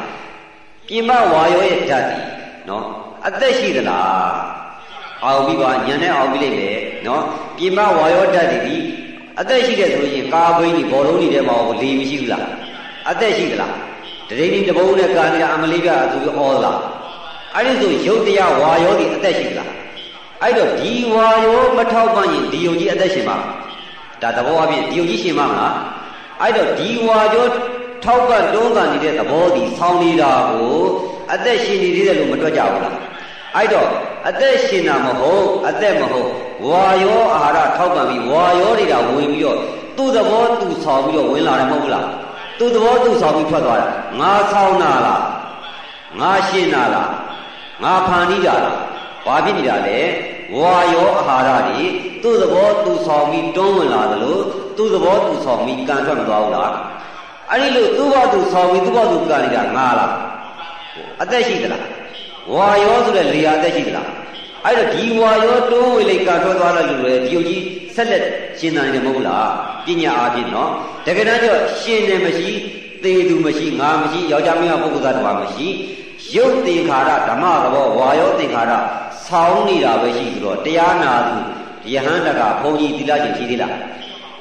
[0.87, 2.17] ပြင်ပဝါရောရဲ့ဓာတ်ဒီ
[2.69, 2.85] နော်
[3.27, 4.33] အသက်ရှိသလား
[5.23, 7.23] အောင်ပြီးပါညံနဲ့အောင်ပြီးလိုက်မယ်နော်
[7.57, 8.75] ပြင်ပဝါရောဓာတ်ဒီ
[9.39, 12.45] အသက်ရှိတဲ့ဆိုလို့ရှိရင်ကာဘိန်းဒီဘောလုံးတွေထဲမှာလေမရှိဘူးလား
[13.09, 13.73] အသက်ရှိသလား
[14.29, 16.79] တတိတိတဘုံနဲ့ကာနေတာအမလေးပြအသူဩလား
[17.55, 19.71] အဲ့ဒီဆိုရုပ်တရားဝါရောဒီအသက်ရှိသလား
[20.41, 23.37] အဲ့တော့ဒီဝါရောမထောက်ပံ့ရင်ဒီယုံကြီးအသက်ရှင်မှာ
[24.21, 25.75] ဒါသဘောအပြင်ဒီယုံကြီးရှင်မှာမလား
[26.41, 27.47] အဲ့တော့ဒီဝါရော
[28.05, 30.79] ထောက်ကတွန်းကန်နေတဲ့သဘောဒီဆောင်းနေတာကို
[31.33, 32.95] အသက်ရှင်နေသေးတယ်လို့မတွက်ကြဘူးလား
[33.55, 33.89] အဲ့တော့
[34.29, 36.29] အသက်ရှင်တာမဟုတ်အသက်မဟုတ်
[36.67, 39.57] ဝါရောအာဟာရထောက်ပံ့ပြီးဝါရောတွေကဝင်ပြီးတော့
[39.97, 42.07] သူ့သဘောသူဆောင်းပြီးတော့ဝင်လာတယ်မဟုတ်လား
[42.59, 43.87] သူ့သဘောသူဆောင်းပြီးထွက်သွားတာ
[44.19, 45.23] ငါဆောင်းတာလား
[46.19, 47.11] ငါရှင်းတာလား
[47.83, 48.77] ငါဖန်တီးတာလား
[49.25, 49.99] ဘာဖြစ်နေတာလဲ
[50.57, 51.85] ဝါရောအာဟာရတွေ
[52.23, 54.37] သူ့သဘောသူဆောင်ပြီးတွန်းဝင်လာသလို
[54.77, 56.71] သူ့သဘောသူဆောင်ပြီးကန်ထွက်မသွားဘူးလား
[57.51, 60.11] အဲ့ဒီလိုသူ့ဘောသူဆောင်ပြီးသူ့ဘောသူကန်နေတာငါလား
[61.21, 61.83] အသက်ရှိသလား
[62.55, 64.07] ဝါရောဆိုတဲ့လေယာအသက်ရှိသလား
[64.65, 67.63] အဲ့တော့ဒီဝါရောတွန်းဝေလိုက်ကထွက်သွားလိုက်လို့လေဒီယုတ်ကြီး
[67.95, 68.23] ဆက်လက်
[68.59, 69.49] ရှင်းတာနေမဟုတ်လား
[69.85, 70.69] ပညာအားဖြင့်နော်
[71.05, 72.49] တကယ်တမ်းကျတော့ရှင်းတယ်မရှိ
[73.03, 75.67] သေသူမရှိငါမရှိယောက်ျားမင်းပုဂ္ဂိုလ်သားတစ်ပါးမရှိ
[76.35, 78.71] ရုပ်သင်္ခါရဓမ္မသဘောဝါရောသင်္ခါရ
[79.25, 81.35] ဆောင်းနေတာပဲရှိပြီးတော့တရားနာသူ
[81.93, 83.75] ယဟန်တကဘုန်းကြီးသီလရှင်ရှိသေးလား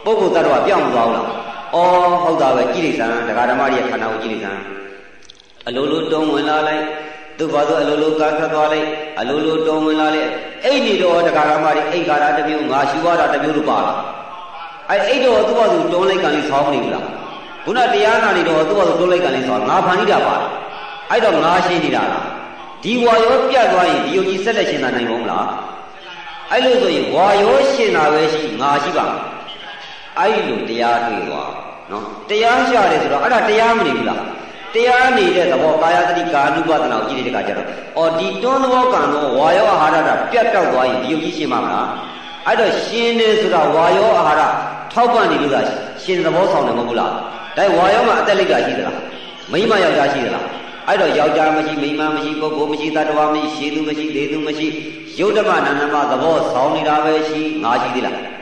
[0.05, 1.29] ပုဂ္ဂိုလ်သားတော်ပြောင်းမသွားဘူးလား
[1.75, 4.63] အော်ဟုတ်တာပဲကြည့်လိုက်စမ်းတရားဓမ္မတွေခန္ဓာကိုကြည့်လိုက်စမ်း
[5.69, 6.85] အလိုလိုတုံးဝင်လာလိုက်
[7.39, 10.31] သူဘာလို့အလိုလိုကားထွက်သွားလိုက်အလိုလိုတုံးဝင်လာလိုက်
[10.65, 13.99] အဲ့ဒီတော့တရားဓမ္မတွေအိတ်ခါရတစ်မျိုးငါရှိွားတာတစ်မျိုးလို့ပါလား
[14.91, 17.07] အဲ့အိတ်တော့သူ့ဘာလို့တုံးလိုက်ကလေးဆောင်းနေဘူးလား
[17.65, 20.53] ခုနတရားနာနေတော့သူ့ဘာလို့တုံးလိုက်ကလေးဆောင်းငါဖန်နေတာပါလား
[21.11, 22.25] အဲ့တော့ငါရှင်းနေတာလား
[22.83, 25.49] ဒီဝါရောပြတ်သွားရင်ဒီယုံကြည်ဆက်လက်ရှင်းတာနိုင်မလား
[26.51, 29.07] အဲ့လိုဆိုရင်ဝါရောရှင်းတာပဲရှိငါရှိပါ
[30.19, 34.23] အဲ့လိုတရားတွေ့သွား နော်တရားရှာတယ်ဆိုတော့အဲ့ဒါတရားမနေဘူးလား
[34.75, 41.89] တရားနေတဲ့သဘောကာယတတိကာနုပဒနာကိုကြည့်တဲ့အခါကျတော့အော်ဒီတွန်းသဘောကံတော့ဝါရောအာဟာရတာပြတ်တောက်သွားရင်ဒီယုံကြည်ရှင်းမှာမလား
[42.47, 44.43] အဲ့တော့ရှင်းတယ်ဆိုတာဝါရောအာဟာရ
[44.93, 45.61] ထောက်ပံ့နေလို့သာ
[46.03, 47.11] ရှင်းသဘောဆောင်တယ်မဟုတ်ဘူးလား
[47.57, 48.99] ဒါဝါရောမှာအသက်လိပ်တာရှိသလား
[49.53, 50.45] မိမယောက်ျားရှိသလား
[50.89, 54.67] အဲ့တော့ယောက်ျားမရှိမိန်းမမရှိပုဂ္ဂိုလ်မရှိတ attva မရှိရှည်သူမရှိလေသူမရှိ
[55.19, 58.34] ယုတ်ဓမ္မနာနမသဘောဆောင်နေတာပဲရှိငါရှိသေးလား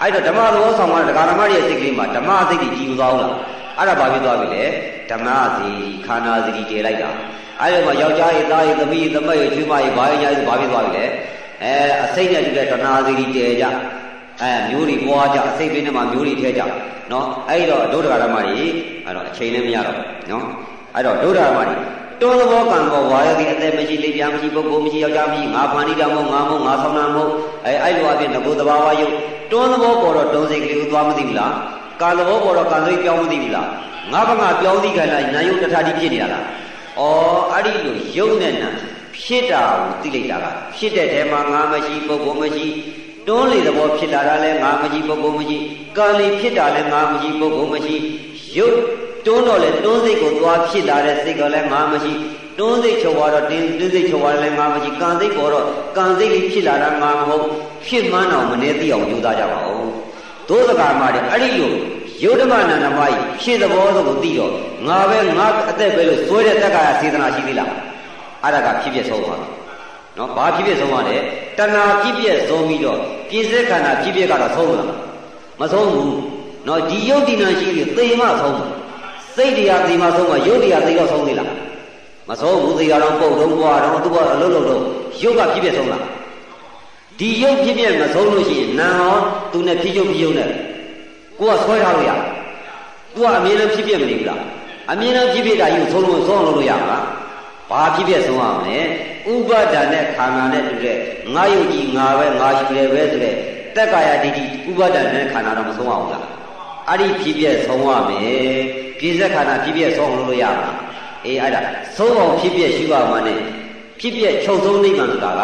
[0.00, 3.34] အဲ့တော့ဓမ္မသဘောဆောင်မှာဒကာဓမ္မရဲ့စိတ်ကလေးမှာဓမ္မစိတ်ကြီးကြည်မသွားဘူးလား
[3.78, 4.64] အဲ့ဒါဘာဖြစ်သွားပြီလဲ
[5.10, 5.68] ဓမ္မစီ
[6.06, 7.10] ခန္ဓာစီတည်လိုက်တာ
[7.60, 11.04] အဲ့ဒီမှာယောက်ျားရဲ့သားရဲ့သမီးရဲ့သမက်ရဲ့ချွေးမရဲ့ဘာရဲ့ညာရဲ့ဘာဖြစ်သွားပြီလဲ
[11.62, 11.74] အဲ
[12.04, 13.40] အစိတ်နဲ့တူတဲ့တဏှာစီတည်ကြ
[14.42, 16.62] အဲမျိုးတွေပွားကြအစိတ်ပင်းထဲမှာမျိုးတွေထဲကြ
[17.12, 18.70] နော်အဲ့တော့ဒုဒကာဓမ္မကြီး
[19.04, 19.98] အဲ့တော့အချိန်လည်းမရတော့
[20.30, 20.44] နော်
[20.94, 21.80] အဲ့တော့ဒုဒကာဓမ္မကြီး
[22.24, 27.30] တွန်းသဘောကံပေါ်ဝါရသည်အသက်မရှိလေးပြားမရှိပုဂ္ဂိုလ်မရှိယောက်ျားမရှိငါဖန်တီးတာမဟုတ်ငါမဟုတ်ငါဆောင်တာမဟုတ်
[27.66, 29.14] အဲအဲ့လိုအပြင်ငကိုယ်တဘာဝယုတ်
[29.52, 31.52] တွန်းသဘောပေါ်တော့တွန်းစိတ်ကလေးကိုသွားမသိဘူးလား
[32.00, 33.68] ကာသဘောပေါ်တော့ကာစိတ်ပြောင်းမသိဘူးလား
[34.12, 36.44] ငါဘငါပြောင်းသိကြလားနာယုတ်တထာတိဖြစ်နေတာလား
[36.98, 37.02] ဩ
[37.52, 38.70] အဲ့ဒီလိုယုတ်နဲ့နာ
[39.20, 39.62] ဖြစ်တာ
[40.02, 40.46] ကိုသိလိုက်တာက
[40.76, 42.66] ဖြစ်တဲ့ထဲမှာငါမရှိပုဂ္ဂိုလ်မရှိ
[43.28, 45.56] တွန်းလေသဘောဖြစ်လာတာလဲငါမရှိပုဂ္ဂိုလ်မရှိ
[45.96, 47.96] ကံလေဖြစ်တာလဲငါမရှိပုဂ္ဂိုလ်မရှိ
[48.58, 48.78] ယုတ်
[49.26, 52.12] တွန်းတော့လေတွန်းစိတ်ကိုသွားဖြစ်လာတဲ့စိတ်ကလည်းငါမရှိ
[52.58, 57.44] တွန်းစိတ်ချုပ်သွားတော့တင်းတင်းစိတ်ချုပ်သွားလည်းငါမရှိကံစိတ်ပေါ်တော့ကံစိတ်လေးဖြစ်လာတာငါမဟုတ်
[57.86, 59.90] ဖြစ်မှန်းအောင်မနေသိအောင်ကြိုးစားကြပါဦး
[60.48, 61.72] သိုးစကားမှတဲ့အဲ့ဒီလို
[62.24, 64.52] ယုဒ္ဓမနန္ဒမကြီးဖြစ်သဘောဆိုကိုသိတော့
[64.88, 67.70] ငါပဲငါအသက်ပဲလို့စွဲတဲ့တက္ကရာစေတနာရှိသေးလား
[68.42, 69.50] အဲ့ဒါကဖြစ်ဖြစ်ဆုံးသွားတယ်
[70.18, 71.16] နော်ဘာဖြစ်ဖြစ်ဆုံးသွားလဲ
[71.58, 72.98] တဏှာဖြစ်ဖြစ်ဆုံးပြီးတော့
[73.28, 74.88] ပြည့်စက်ခန္ဓာဖြစ်ဖြစ်ကတော့ဆုံးလား
[75.60, 76.14] မဆုံးဘူး
[76.66, 78.58] နော်ဒီယုတ်တိနာရှိပြီးသေမှဆုံး
[79.34, 81.50] စိတ်တရားသေမှဆုံးမှယုတ်တရားသေတော့ဆုံးသေးလား
[82.28, 84.80] မဆုံးဘူးသေတော့ပုတ်တော့ပွားတော့သူကအလုံးလုံးတော့
[85.22, 86.04] ယုတ်ကဖြစ်ဖြစ်ဆုံးလား
[87.18, 89.18] ဒီယုတ်ဖြစ်ဖြစ်မဆုံးလို့ရှိရင်နာဟော
[89.52, 90.50] သူနဲ့ဖြစ်ယုတ်ဖြစ်ယုတ်နဲ့
[91.38, 92.10] ကိုကဆွဲထားလို့ရ
[93.14, 94.40] သူကအမြင်နဲ့ဖြစ်ဖြစ်မနေဘူးလား
[94.90, 96.98] အမြင်နဲ့ဖြစ်ဖြစ်တာယူဆုံးလို့ဆုံးအောင်လုပ်လို့ရမှာ
[97.70, 98.78] ဘာဖြစ်ဖြစ်ဆုံးအောင်လဲ
[99.32, 100.96] ဥပါဒာနဲ့ခန္ဓာနဲ့တူတဲ့
[101.34, 103.34] ငါယုတ်ကြီးငါပဲငါရှိတယ်ပဲဆိုတဲ့
[103.76, 106.24] တက်ကာယဒိဋ္ဌိဥပါဒာနဲ့ခန္ဓာတော့မဆုံးအောင်လား
[106.88, 108.54] အဲ့ဒီဖြစ်ဖြစ်ဆုံးရမယ်
[108.98, 110.70] ပြည့်စက်ခန္ဓာဖြစ်ဖြစ်ဆုံးအောင်လုပ်လို့ရမှာ
[111.26, 111.60] အေးအဲ့ဒါ
[111.96, 113.40] ဆုံးအောင်ဖြစ်ဖြစ်ရှိပါမှနဲ့
[114.00, 115.42] ဖြစ်ဖြစ်ချုပ်ဆုံးနိဗ္ဗာန်ဆိုတာက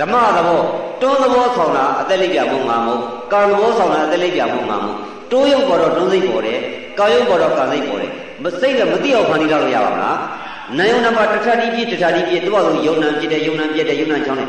[0.00, 0.60] ဓမ္မသဘော
[1.00, 2.96] တွန်းသဘောဆောင်တာအသက်လိပ်ပြမုံငါမုံ
[3.32, 4.94] ကာသဘောဆောင်တာအသက်လိပ်ပြမုံငါမုံ
[5.32, 6.60] တိုးရုပ်ပေါ်တော့တွန်းစိတ်ပေါ်တယ်
[6.98, 8.12] ကာယုပ်ပေါ်တော့ကာစိတ်ပေါ်တယ်
[8.42, 10.18] မစိတ်ကမသိအောင်ဖန်တီးတော့ရပါမလား
[10.78, 14.48] နာယုံနံပါတ်တစ်ထပ်တိပြည့်တစ်ထပ်တိပြည့်သူ့အဆုံးယုံနံပြည့်တယ်ယုံနံပြည့်တယ်ယုံနံချောင်းတယ်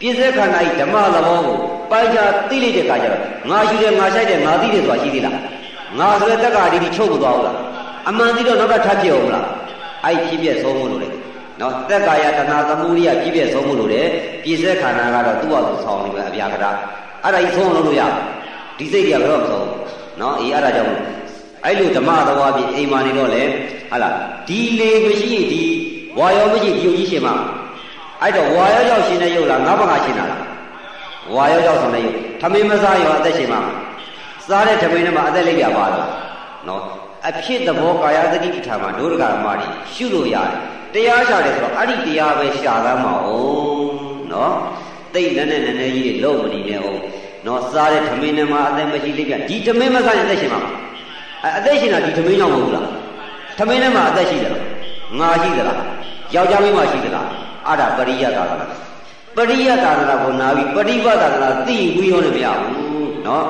[0.00, 1.56] ပြည့်စက်ခန္ဓာဤဓမ္မသဘောကို
[1.90, 5.38] ပိုင်းခြားသိလိုက်တဲ့အခါကျတော့ငါရှိတယ်ငါဆိုင်တယ်ငါသိတယ်ဆိုတာရှိသေးလား
[5.98, 7.58] ငါဆိုတဲ့တက္ကရာဒီဒီချုပ်မသွားဘူးလား
[8.08, 9.46] အမှန်သိတော့နောက်ကထပ်ဖြစ်အောင်လား
[10.04, 11.08] အဲ့ဖြစ်ပြဆုံးမှုလို့လေ
[11.60, 14.02] နော်သက်ကာယတဏသမုဒိယပြည့်ပြည့်ဆုံးမှုလို့လေ
[14.44, 16.70] ပြည့်စက်ခန္ဓာကတော့သူ့အလိုဆောင်နေပဲအပြာကတာ
[17.24, 18.02] အဲ့ဒါကြီးဆုံးလို့လို့ရ
[18.78, 19.66] ဒီစိတ်တွေကဘယ်တော့မဆုံး
[20.20, 20.92] နော်အေးအဲ့ဒါကြောင့်
[21.64, 23.42] အဲ့လိုဓမ္မသဘောဖြစ်အိမ်မာနေတော့လေ
[23.90, 24.14] ဟာလား
[24.48, 25.64] ဒီလေမရှိရင်ဒီ
[26.18, 27.34] ဝါရောမရှိဒီယုတ်ကြီးရှင်မှာ
[28.22, 30.42] အဲ့တော့ဝါရောရောက်ရှင်တဲ့ယုတ်လားငါးပါးကရှင်တာလား
[31.34, 33.60] ဝါရောရောက်ဆောင်တဲ့ယုတ်ထမင်းမစားရောအသက်ရှင်မှာ
[34.48, 36.08] စားတဲ့ထမင်းထဲမှာအသက်လေးပြပါတော့
[36.68, 36.82] နော်
[37.28, 40.36] အဖြစ်သဘောကာယသတိပဋ္ဌာန်မှာဒုရကမတွေရှုလို့ရ
[40.94, 43.92] တယ်တရားရှာတယ်ဆိုတော့အဲ့ဒီတရားပဲရှာသမ်းပါဦး
[44.32, 44.54] နော်
[45.14, 47.00] တိတ်နဲ့နဲ့နဲ့နဲ့ကြီးလုံးမနေနဲ့အောင်
[47.46, 50.60] နော်စားတဲ့ထမင်းထဲမှာအသက်မရှိလေးပြဒီထမင်းမစားရင်အသက်ရှင်မှာ
[51.58, 52.88] အသက်ရှင်တာဒီထမင်းကြောင့်မဟုတ်ဘူးလား
[53.58, 54.54] ထမင်းထဲမှာအသက်ရှိတယ်
[55.20, 55.80] ငါရှိသလား
[56.34, 57.26] ယောက်ျားမင်းမရှိသလား
[57.68, 58.66] အဲ့ဒါပရိယသာသနာ
[59.36, 63.46] ပရိယသာသနာကိုနာပြီးပရိပသာသနာသိဝီရောလည်းမရဘူးနော်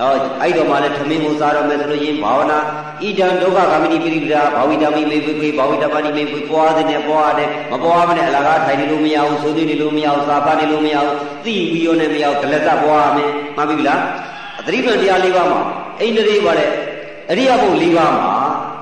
[0.00, 2.58] အော်အဲ့တော့မှလည်းထမင်းကိုစားရမယ်ဆိုလို့ရင်ဘာဝနာ
[3.02, 14.02] ဣဒံဒုက္ခဂမိတိပိရိပဒဘာဝိတမိမေပွေပွေဘာဝိတပါဏိမေပွေပွားတဲ့နဲ့ပွားတဲ့မပွားမနဲ့အလကားထိုင်နေလို့မရဘူးဆိုနေလို့မရဘူးစာဖတ်နေလို့မရဘူးသိပြီးရောနဲ့မရဘူးဒလသက်ပွားမယ်မှန်ပြီလား
[14.60, 15.60] အတတိပံတရား၄ပါးမှာ
[16.00, 16.70] အိန္ဒြေပါတဲ့
[17.30, 18.36] အရိယဘုတ်၄ပါးမှာ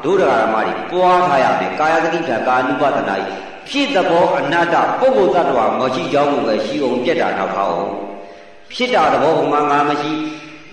[0.04, 7.92] ဒုဒဂရမတွေပွားထားရမယ်ကာယသတိဋ္ဌာကာနုပဒနာကြီး ဖြစ်သဘောအနတ္တပုဂ္ဂိုလ်သတ္တဝါမရှိကြောင်းကိုပဲရှိအောင်ပြက်တာတော့ခေါအောင်
[8.72, 10.10] ဖြစ်တာသဘောဟိုမှာငါမရှိ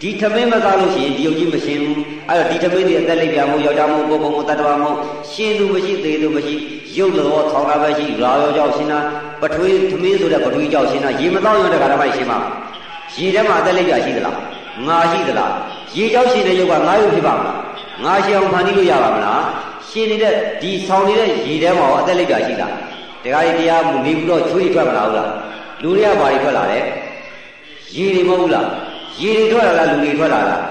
[0.01, 1.97] ဒီသမင်းမသားလို့ရှိရင်ဒီယုတ်ကြီးမရှင်ဘူး
[2.29, 4.97] အဲ့တော့ဒီသမင်းဒီအသက်လိုက်ပြမို့ယောက်ျားမို့ပုဂ္ဂိုလ်မို့တ attva မို့
[5.31, 6.55] ရှင်သူမရှိသေးသူမရှိ
[6.97, 8.99] ရုပ်တော်ထောင်တာပဲရှိရာရောကြောင့်ရှင်တာ
[9.41, 12.39] ပထွေးသမင်းဆိုတဲ့ပထွေးကြောင့်ရှင်တာရေမတော့ရတဲ့ခါတည်းမှရှင်မှာ
[13.17, 14.37] ရေထဲမှာအသက်လိုက်ပြရှိသလား
[14.87, 15.53] ငါရှိသလား
[15.97, 17.57] ရေကြောင့်ရှင်တဲ့ယုတ်ကငါယုတ်ဖြစ်ပါမလား
[18.03, 19.41] ငါရှင်အောင်ဖန်တီးလို့ရပါမလား
[19.93, 22.73] ရှင်နေတဲ့ဒီဆောင်နေတဲ့ရေထဲမှာရောအသက်လိုက်ပြရှိလား
[23.23, 25.31] တရားကြီးတရားမူနေပြီးတော့ချွေးထွက်မလာဘူးလား
[25.81, 26.79] လူတွေကဘာတွေထွက်လာလဲ
[27.95, 28.67] ရေတွေမဟုတ်ဘူးလား
[29.21, 30.61] ရေတွေထွက်လာလားလူတွေထွက်လာလား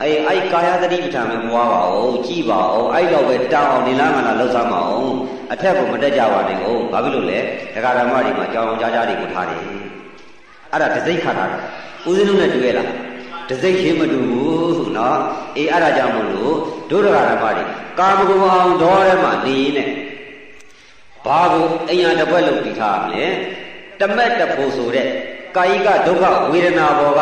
[0.00, 5.10] အဲအဲ့ကာယသတိပဋ္ဌာန်ပဲပွားပါဦးကြည်ပါဦးအဲ့တော့ပဲတောင်းအောင်ဒီလားငါလားလှုပ်ရှားမအောင်
[5.52, 7.38] အထက်ကိုမတက်ကြပါနဲ့ဦးဘာဖြစ်လို့လဲ
[7.74, 9.60] ဒကာဓမ္မတွေမှာကြောင်အောင်ကြားကြားတွေကိုထားတယ်
[10.72, 11.44] အဲ့ဒါဒစိတ်ခါတာ
[12.06, 12.88] ဦးဇင်းတို့နဲ့တွေ့ရလား
[13.50, 15.20] တစိတ်ရင်းမတူဘူးနော်
[15.56, 16.56] အေးအဲ့ဒါကြောင့်မို့လို့
[16.90, 17.64] ဒုရဂရမတွေ
[17.98, 19.90] ကာမဂုဏ်အောင်ဒေါ်ထဲမှာနေရင်းနဲ့
[21.26, 23.26] ဘာကိုအညာတစ်ဘက်လုံးတည်ထားမလဲ
[24.00, 25.06] တမက်တဖို့ဆိုတဲ့
[25.56, 27.20] ကာယိကဒုက္ခဝေဒနာဘောက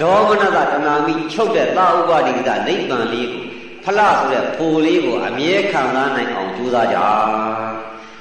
[0.00, 3.44] ဒေါမနကတဏှာမိချုပ်တဲ့သာဥပဒိကနိဗ္ဗာန်လေးကို
[3.84, 6.98] ဖလားဆိုတဲ့ဖိုလေးကိုအမြဲခံစားနိုင်အောင်ကြိုးစားကြ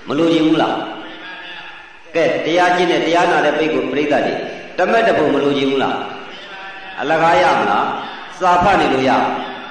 [0.07, 0.77] မလိုချင်ဘူးလား
[2.15, 4.19] ကဲတရားကျင့်တဲ့တရားနာတဲ့ပိတ်ကိုပြိဿတွေ
[4.77, 5.97] တမက်တဖို့မလိုချင်ဘူးလား
[7.01, 7.87] အလကားရမလား
[8.39, 9.11] စာဖတ်နေလို့ရ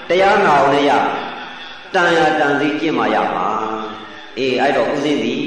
[0.09, 0.93] တရားနာအောင်လည်းရ
[1.95, 3.47] တန်ရတန်စီကျင့်မှရမှာ
[4.39, 5.45] အေးအဲ့တော့ဥစဉ်သည်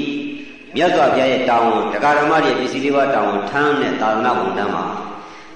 [0.76, 4.84] မြတ်စွာဘုရားရဲ့တာဝန်တရားဓမ္မတွေပစ္စည်းလေးပါးတာဝန်ထမ်းတဲ့သာသနာဝန်ထမ်းမှာ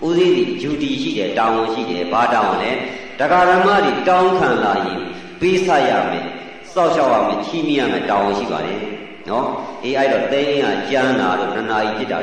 [0.06, 2.72] ဥစဉ်သည်ဂျူတီရှိတယ်တာဝန်ရှိတယ်ဘာတာဝန်လဲ
[3.18, 5.00] တရားဓမ္မတွေတောင်းခံလာရင်
[5.40, 6.26] ပေးဆရမယ်
[6.72, 8.80] စောက်ရှောက်ရမယ်ချီးမြှောက်ရမယ်တာဝန်ရှိပါတယ်
[9.28, 9.46] နော်
[9.84, 12.18] အေးအဲ့တော့သိင်းကကြမ်းတာလို့နှစ်နာရီဖြစ်တာ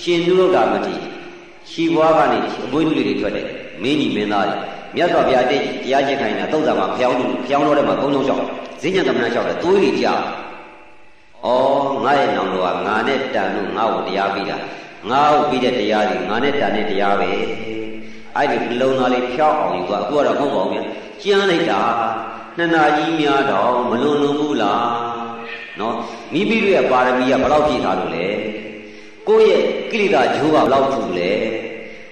[0.00, 0.94] ရှင်သူတို့တာမတိ
[1.70, 3.46] ရှီဘွားကနေအပွေးလူတွေထွက်တယ်
[3.82, 4.56] မင်းကြီးမင်းသားတွေ
[4.96, 8.44] မြတ်စွာဘုရားတိတ်တရားကျင့်ခိုင်းတာသုတ်တံမှာဖျောင်းလူဖျောင်းတော့တဲ့မှာကုန်းလုံးလျှောက်
[8.82, 10.14] ဈဉ္ညံသမဏလျှောက်တယ်သွေးတွေကြာ
[11.44, 11.48] ဩ
[12.04, 14.56] ငါရဲ့နောင်တော်ကငါနဲ့တန်လို့ငါ့ကိုတရားပြီးတာ
[15.10, 17.30] ငါ့ကိုပြီးတဲ့တရားတွေငါနဲ့တန်တဲ့တရားပဲ
[18.36, 20.80] အဲ့ဒီနှလုံးသားလေးဖျောက်အောင်ယူကအခုကတော့မဟုတ်ပါဘူးဗျ
[21.22, 21.80] ကျမ်းလိုက်တာ
[22.56, 24.86] နှစ်နာကြီးများတော့မလွန်လွန်ဘူးလား
[25.80, 25.94] နော်
[26.32, 28.26] မိမိတို့ရဲ့ပါရမီကဘယ်လောက်ပြည့်ထားလို့လဲ
[29.28, 31.30] ကိုယ့်ရဲ့ကိလေသာဂျိုးကဘယ်လောက်ထူလဲ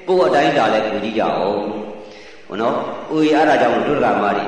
[0.09, 1.61] ကိုယ့်အတိုင်းတာလဲပူကြည့်ကြအောင်
[2.49, 2.77] ဟောနော်
[3.15, 4.45] ဦးရအဲ့ဒါကြောင့်ဒုက္ခမာရီ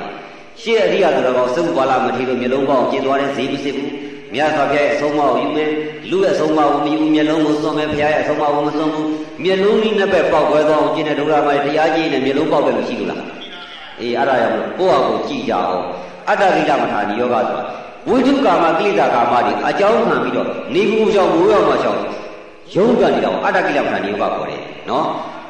[0.61, 3.91] ရှေ့အရိယာသူတော်ကောင်းစုပါလာမထီလို့မျိုးလုံးပေါအောင်ကျင်သွားတဲ့ဈေးမစစ်ဘူး
[4.33, 5.71] မြတ်စွာဘုရားရဲ့အဆုံးအမကိုယူမယ်
[6.09, 9.07] လူရဲ့အဆုံးအမကိုမယူမျက်လုံးကိုစွန့်မယ်ဘုရားရဲ့အဆုံးအမကိုမစွန့်ဘူး
[9.43, 13.23] မျက်လုံးကြီးနှစ်ဘက်ပေါက်ခွဲသွားအောင်ကျင့်တဲ့ဒုက္ခမာရီတရားကြီးနဲ့မျက်လုံးပေါက်တယ်လို့ရှိလို့လား
[13.99, 15.83] အေးအဲ့ဒါကြောင့်ကိုယ့်ဟာကိုကြည့်ကြအောင်
[16.29, 17.63] အတ္တကိလမထာနိယောဂဆိုတာ
[18.09, 22.01] ဝိတုကာမကိလေသာကာမတွေအကြောင်းခံပြီးတော့နေဘူးကြောင့်မိုးရောက်မှကြောင့်
[22.75, 25.05] ရုံးကန်နေတော့အတ္တကိလမထာနိယောဂခေါ်တယ်နော်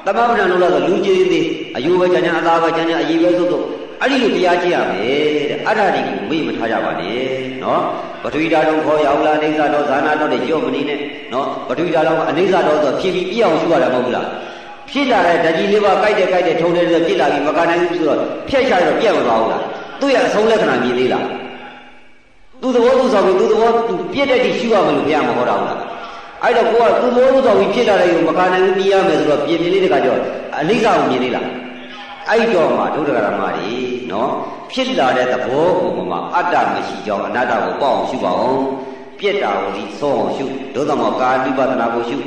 [0.06, 1.46] သမဗုဒ္ဓလို့လို့ဆိုလူကြီးသေး
[1.76, 3.64] အယူပဲကျန်ကျန်အသားပဲကျန်ကျန်အည်ပဲသို့သို့
[4.02, 7.20] အဲ့ဒီလိုတရားကြည့်ရမယ်တဲ့အဲ့ဒါတွေကိုမေ့မထားကြပါနဲ့
[7.64, 7.82] နော်
[8.24, 11.00] ပထဝီဓာတ်တော်ခေါ်ရောက်လာအိဋ္ဌတော်ဇာနာတော်တွေကြော့မနေနဲ့
[11.34, 14.28] နော်ပထဝီဓာတ်တော်ကအိဋ္ဌတော်ဆိုဖြစ်ပြီးပြည့်အောင်ရှုရတာမဟုတ်ဘူးလား
[14.92, 19.64] ဖြစ်လာတဲ့ဓာကြီးလေးပါကြိုက်တယ်ကြိုက်တယ်ထုံတယ်ဆိုဖြစ်လာပြီးမကနိုင်ဘူးဆိုတော့ဖျက်ချတော့ပြတ်မသွားဘူးလား
[20.00, 21.26] သူ့ရဲ့အဆုံးလက္ခဏာမြင်သေးလား
[22.62, 25.80] သူ့သဘောသူ့ဆောင်ပြီးသူ့သဘောသူပြည့်တဲ့တိရှုရမယ်လို့ဘုရားမဟောတာဘူးလား
[26.44, 30.18] အဲ့တော့ကိုကသူ့သဘောသူ့ဆောင်ပြီးဖြစ်လာတဲ့ကိုမကနိုင်ဘူးမြင်ရမယ်ဆိုတော့ပြင်ပြလေးတကကြော
[30.60, 31.48] အနိစ္စကိုမြင်သေးလား
[32.30, 34.32] အဲ့တော့မှဒုဒ္ဒဂရမကြီးနော်
[34.72, 38.62] ဖြစ်လာတဲ့သဘောကိုမှအတ္တမရှိကြောင်းအနတ္တကိုပေါ့အောင်ရှုပါအောင်
[39.20, 42.18] ပြက်တာကိုဒီဆုံးအောင်ရှုဒုသမကာနိပဒနာကိုရှု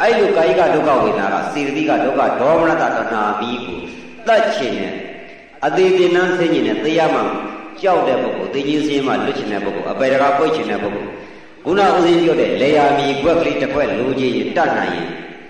[0.00, 3.80] အဲ့လိုကာယကဒုက္ခဝေဒနာကစေတသိကဒုက္ခဒေါမနတတဏှာပြီးကို
[4.26, 4.94] တတ်ချင်တယ်
[5.66, 7.22] အသေးသေးနန်းသိညင်တဲ့သေရမှ
[7.80, 11.10] ကြောက်တဲ့ပုဂ္ဂိုလ်သိချင်းစင်းမှလွတ်ချင်တဲ့ပုဂ္ဂိုလ်အပေတကာပွိတ်ချင်တဲ့ပုဂ္ဂိုလ်
[11.64, 15.08] ခုနဦးစင်းပြောတဲ့လေယာမီကွက်ကလေးတစ်ခွက်လိုချင်ရင်တတ်နိုင်ရင်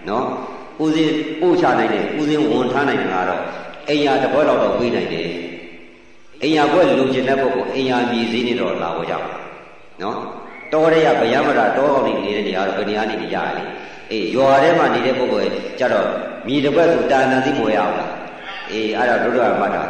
[0.08, 0.26] နော်
[0.82, 3.42] ဦးစင်းပို့ချနိုင်တယ်ဦးစင်းဝန်ထားနိုင်တာကတော့
[3.88, 5.28] အိယာတစ်ခွက်တော့တော့ဝေးနိုင်တယ်
[6.42, 9.14] အိယာကွက်လိုချင်တဲ့ပုဂ္ဂိုလ်အိယာမြည်စည်းနေတော့လာဝကြ
[10.02, 10.16] နော်
[10.72, 13.62] တောရဲရဗျာမတာတောအောင်နေနေတဲ့နေရာတော့ဘယ်နေရာနေနေကြရလဲ
[14.10, 16.08] အေးရွာထဲမှာနေတဲ့ပုဂ္ဂိုလ်ကြတော့
[16.46, 18.12] မြေတစ်ခွက်ဆိုတာဏသိမွေရအောင်လား
[18.70, 19.84] အေးအဲ့ဒါတို့တို့ကမှတ်တာ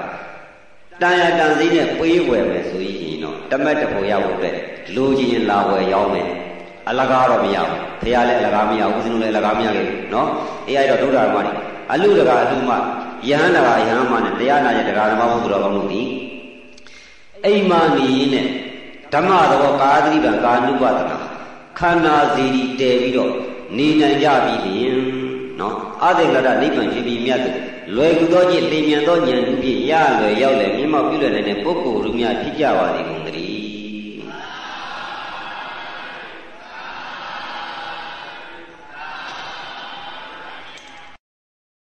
[1.02, 4.56] တန်ရတန်စည်းနဲ့ပေးဝယ်မယ်ဆိုရင်တော့တမက်တဖို့ရဖို့အတွက်
[4.94, 6.28] လူကြီးလာဝယ်ရောင်းမယ်
[6.88, 10.28] အလကားတော့မရဘူးဖះလည်းအလကားမရဘူးဦးဇင်းလည်းအလကားမရဘူးနော်
[10.68, 11.56] အေးအဲ့တော့ဒုဒ္ဒရာမကြီး
[11.92, 12.70] အလူတကအလူမ
[13.28, 16.02] ယဟန္တာကယဟန်မနဲ့တရားနာရဲ့တရားဓမ္မဘုသူတော်ကောင်းတို့ဒီ
[17.44, 18.46] အိမ်မာနီနဲ့
[19.12, 21.18] ဓမ္မသဘောကာသတိပံကာနုပဒနာ
[21.78, 23.32] ခန္ဓာစီတည်ပြီးတော့
[23.76, 24.96] နေနိုင်ကြပြီလင်
[25.60, 25.74] နော်
[26.04, 27.50] အသေကရနိဗ္ဗာန်ဖြစ်ပြီးမြတ်သူ
[27.96, 33.38] လွယ်ကူသောจิตလင်မြန်သောဉာဏ်ဖြင့်ရလွယ်ရောက်လေမြတ်မောက်ပြုလွယ်နိုင်တဲ့ပုဂ္ဂိုလ်လူများဖြစ်ကြပါသည်ကုန်သတ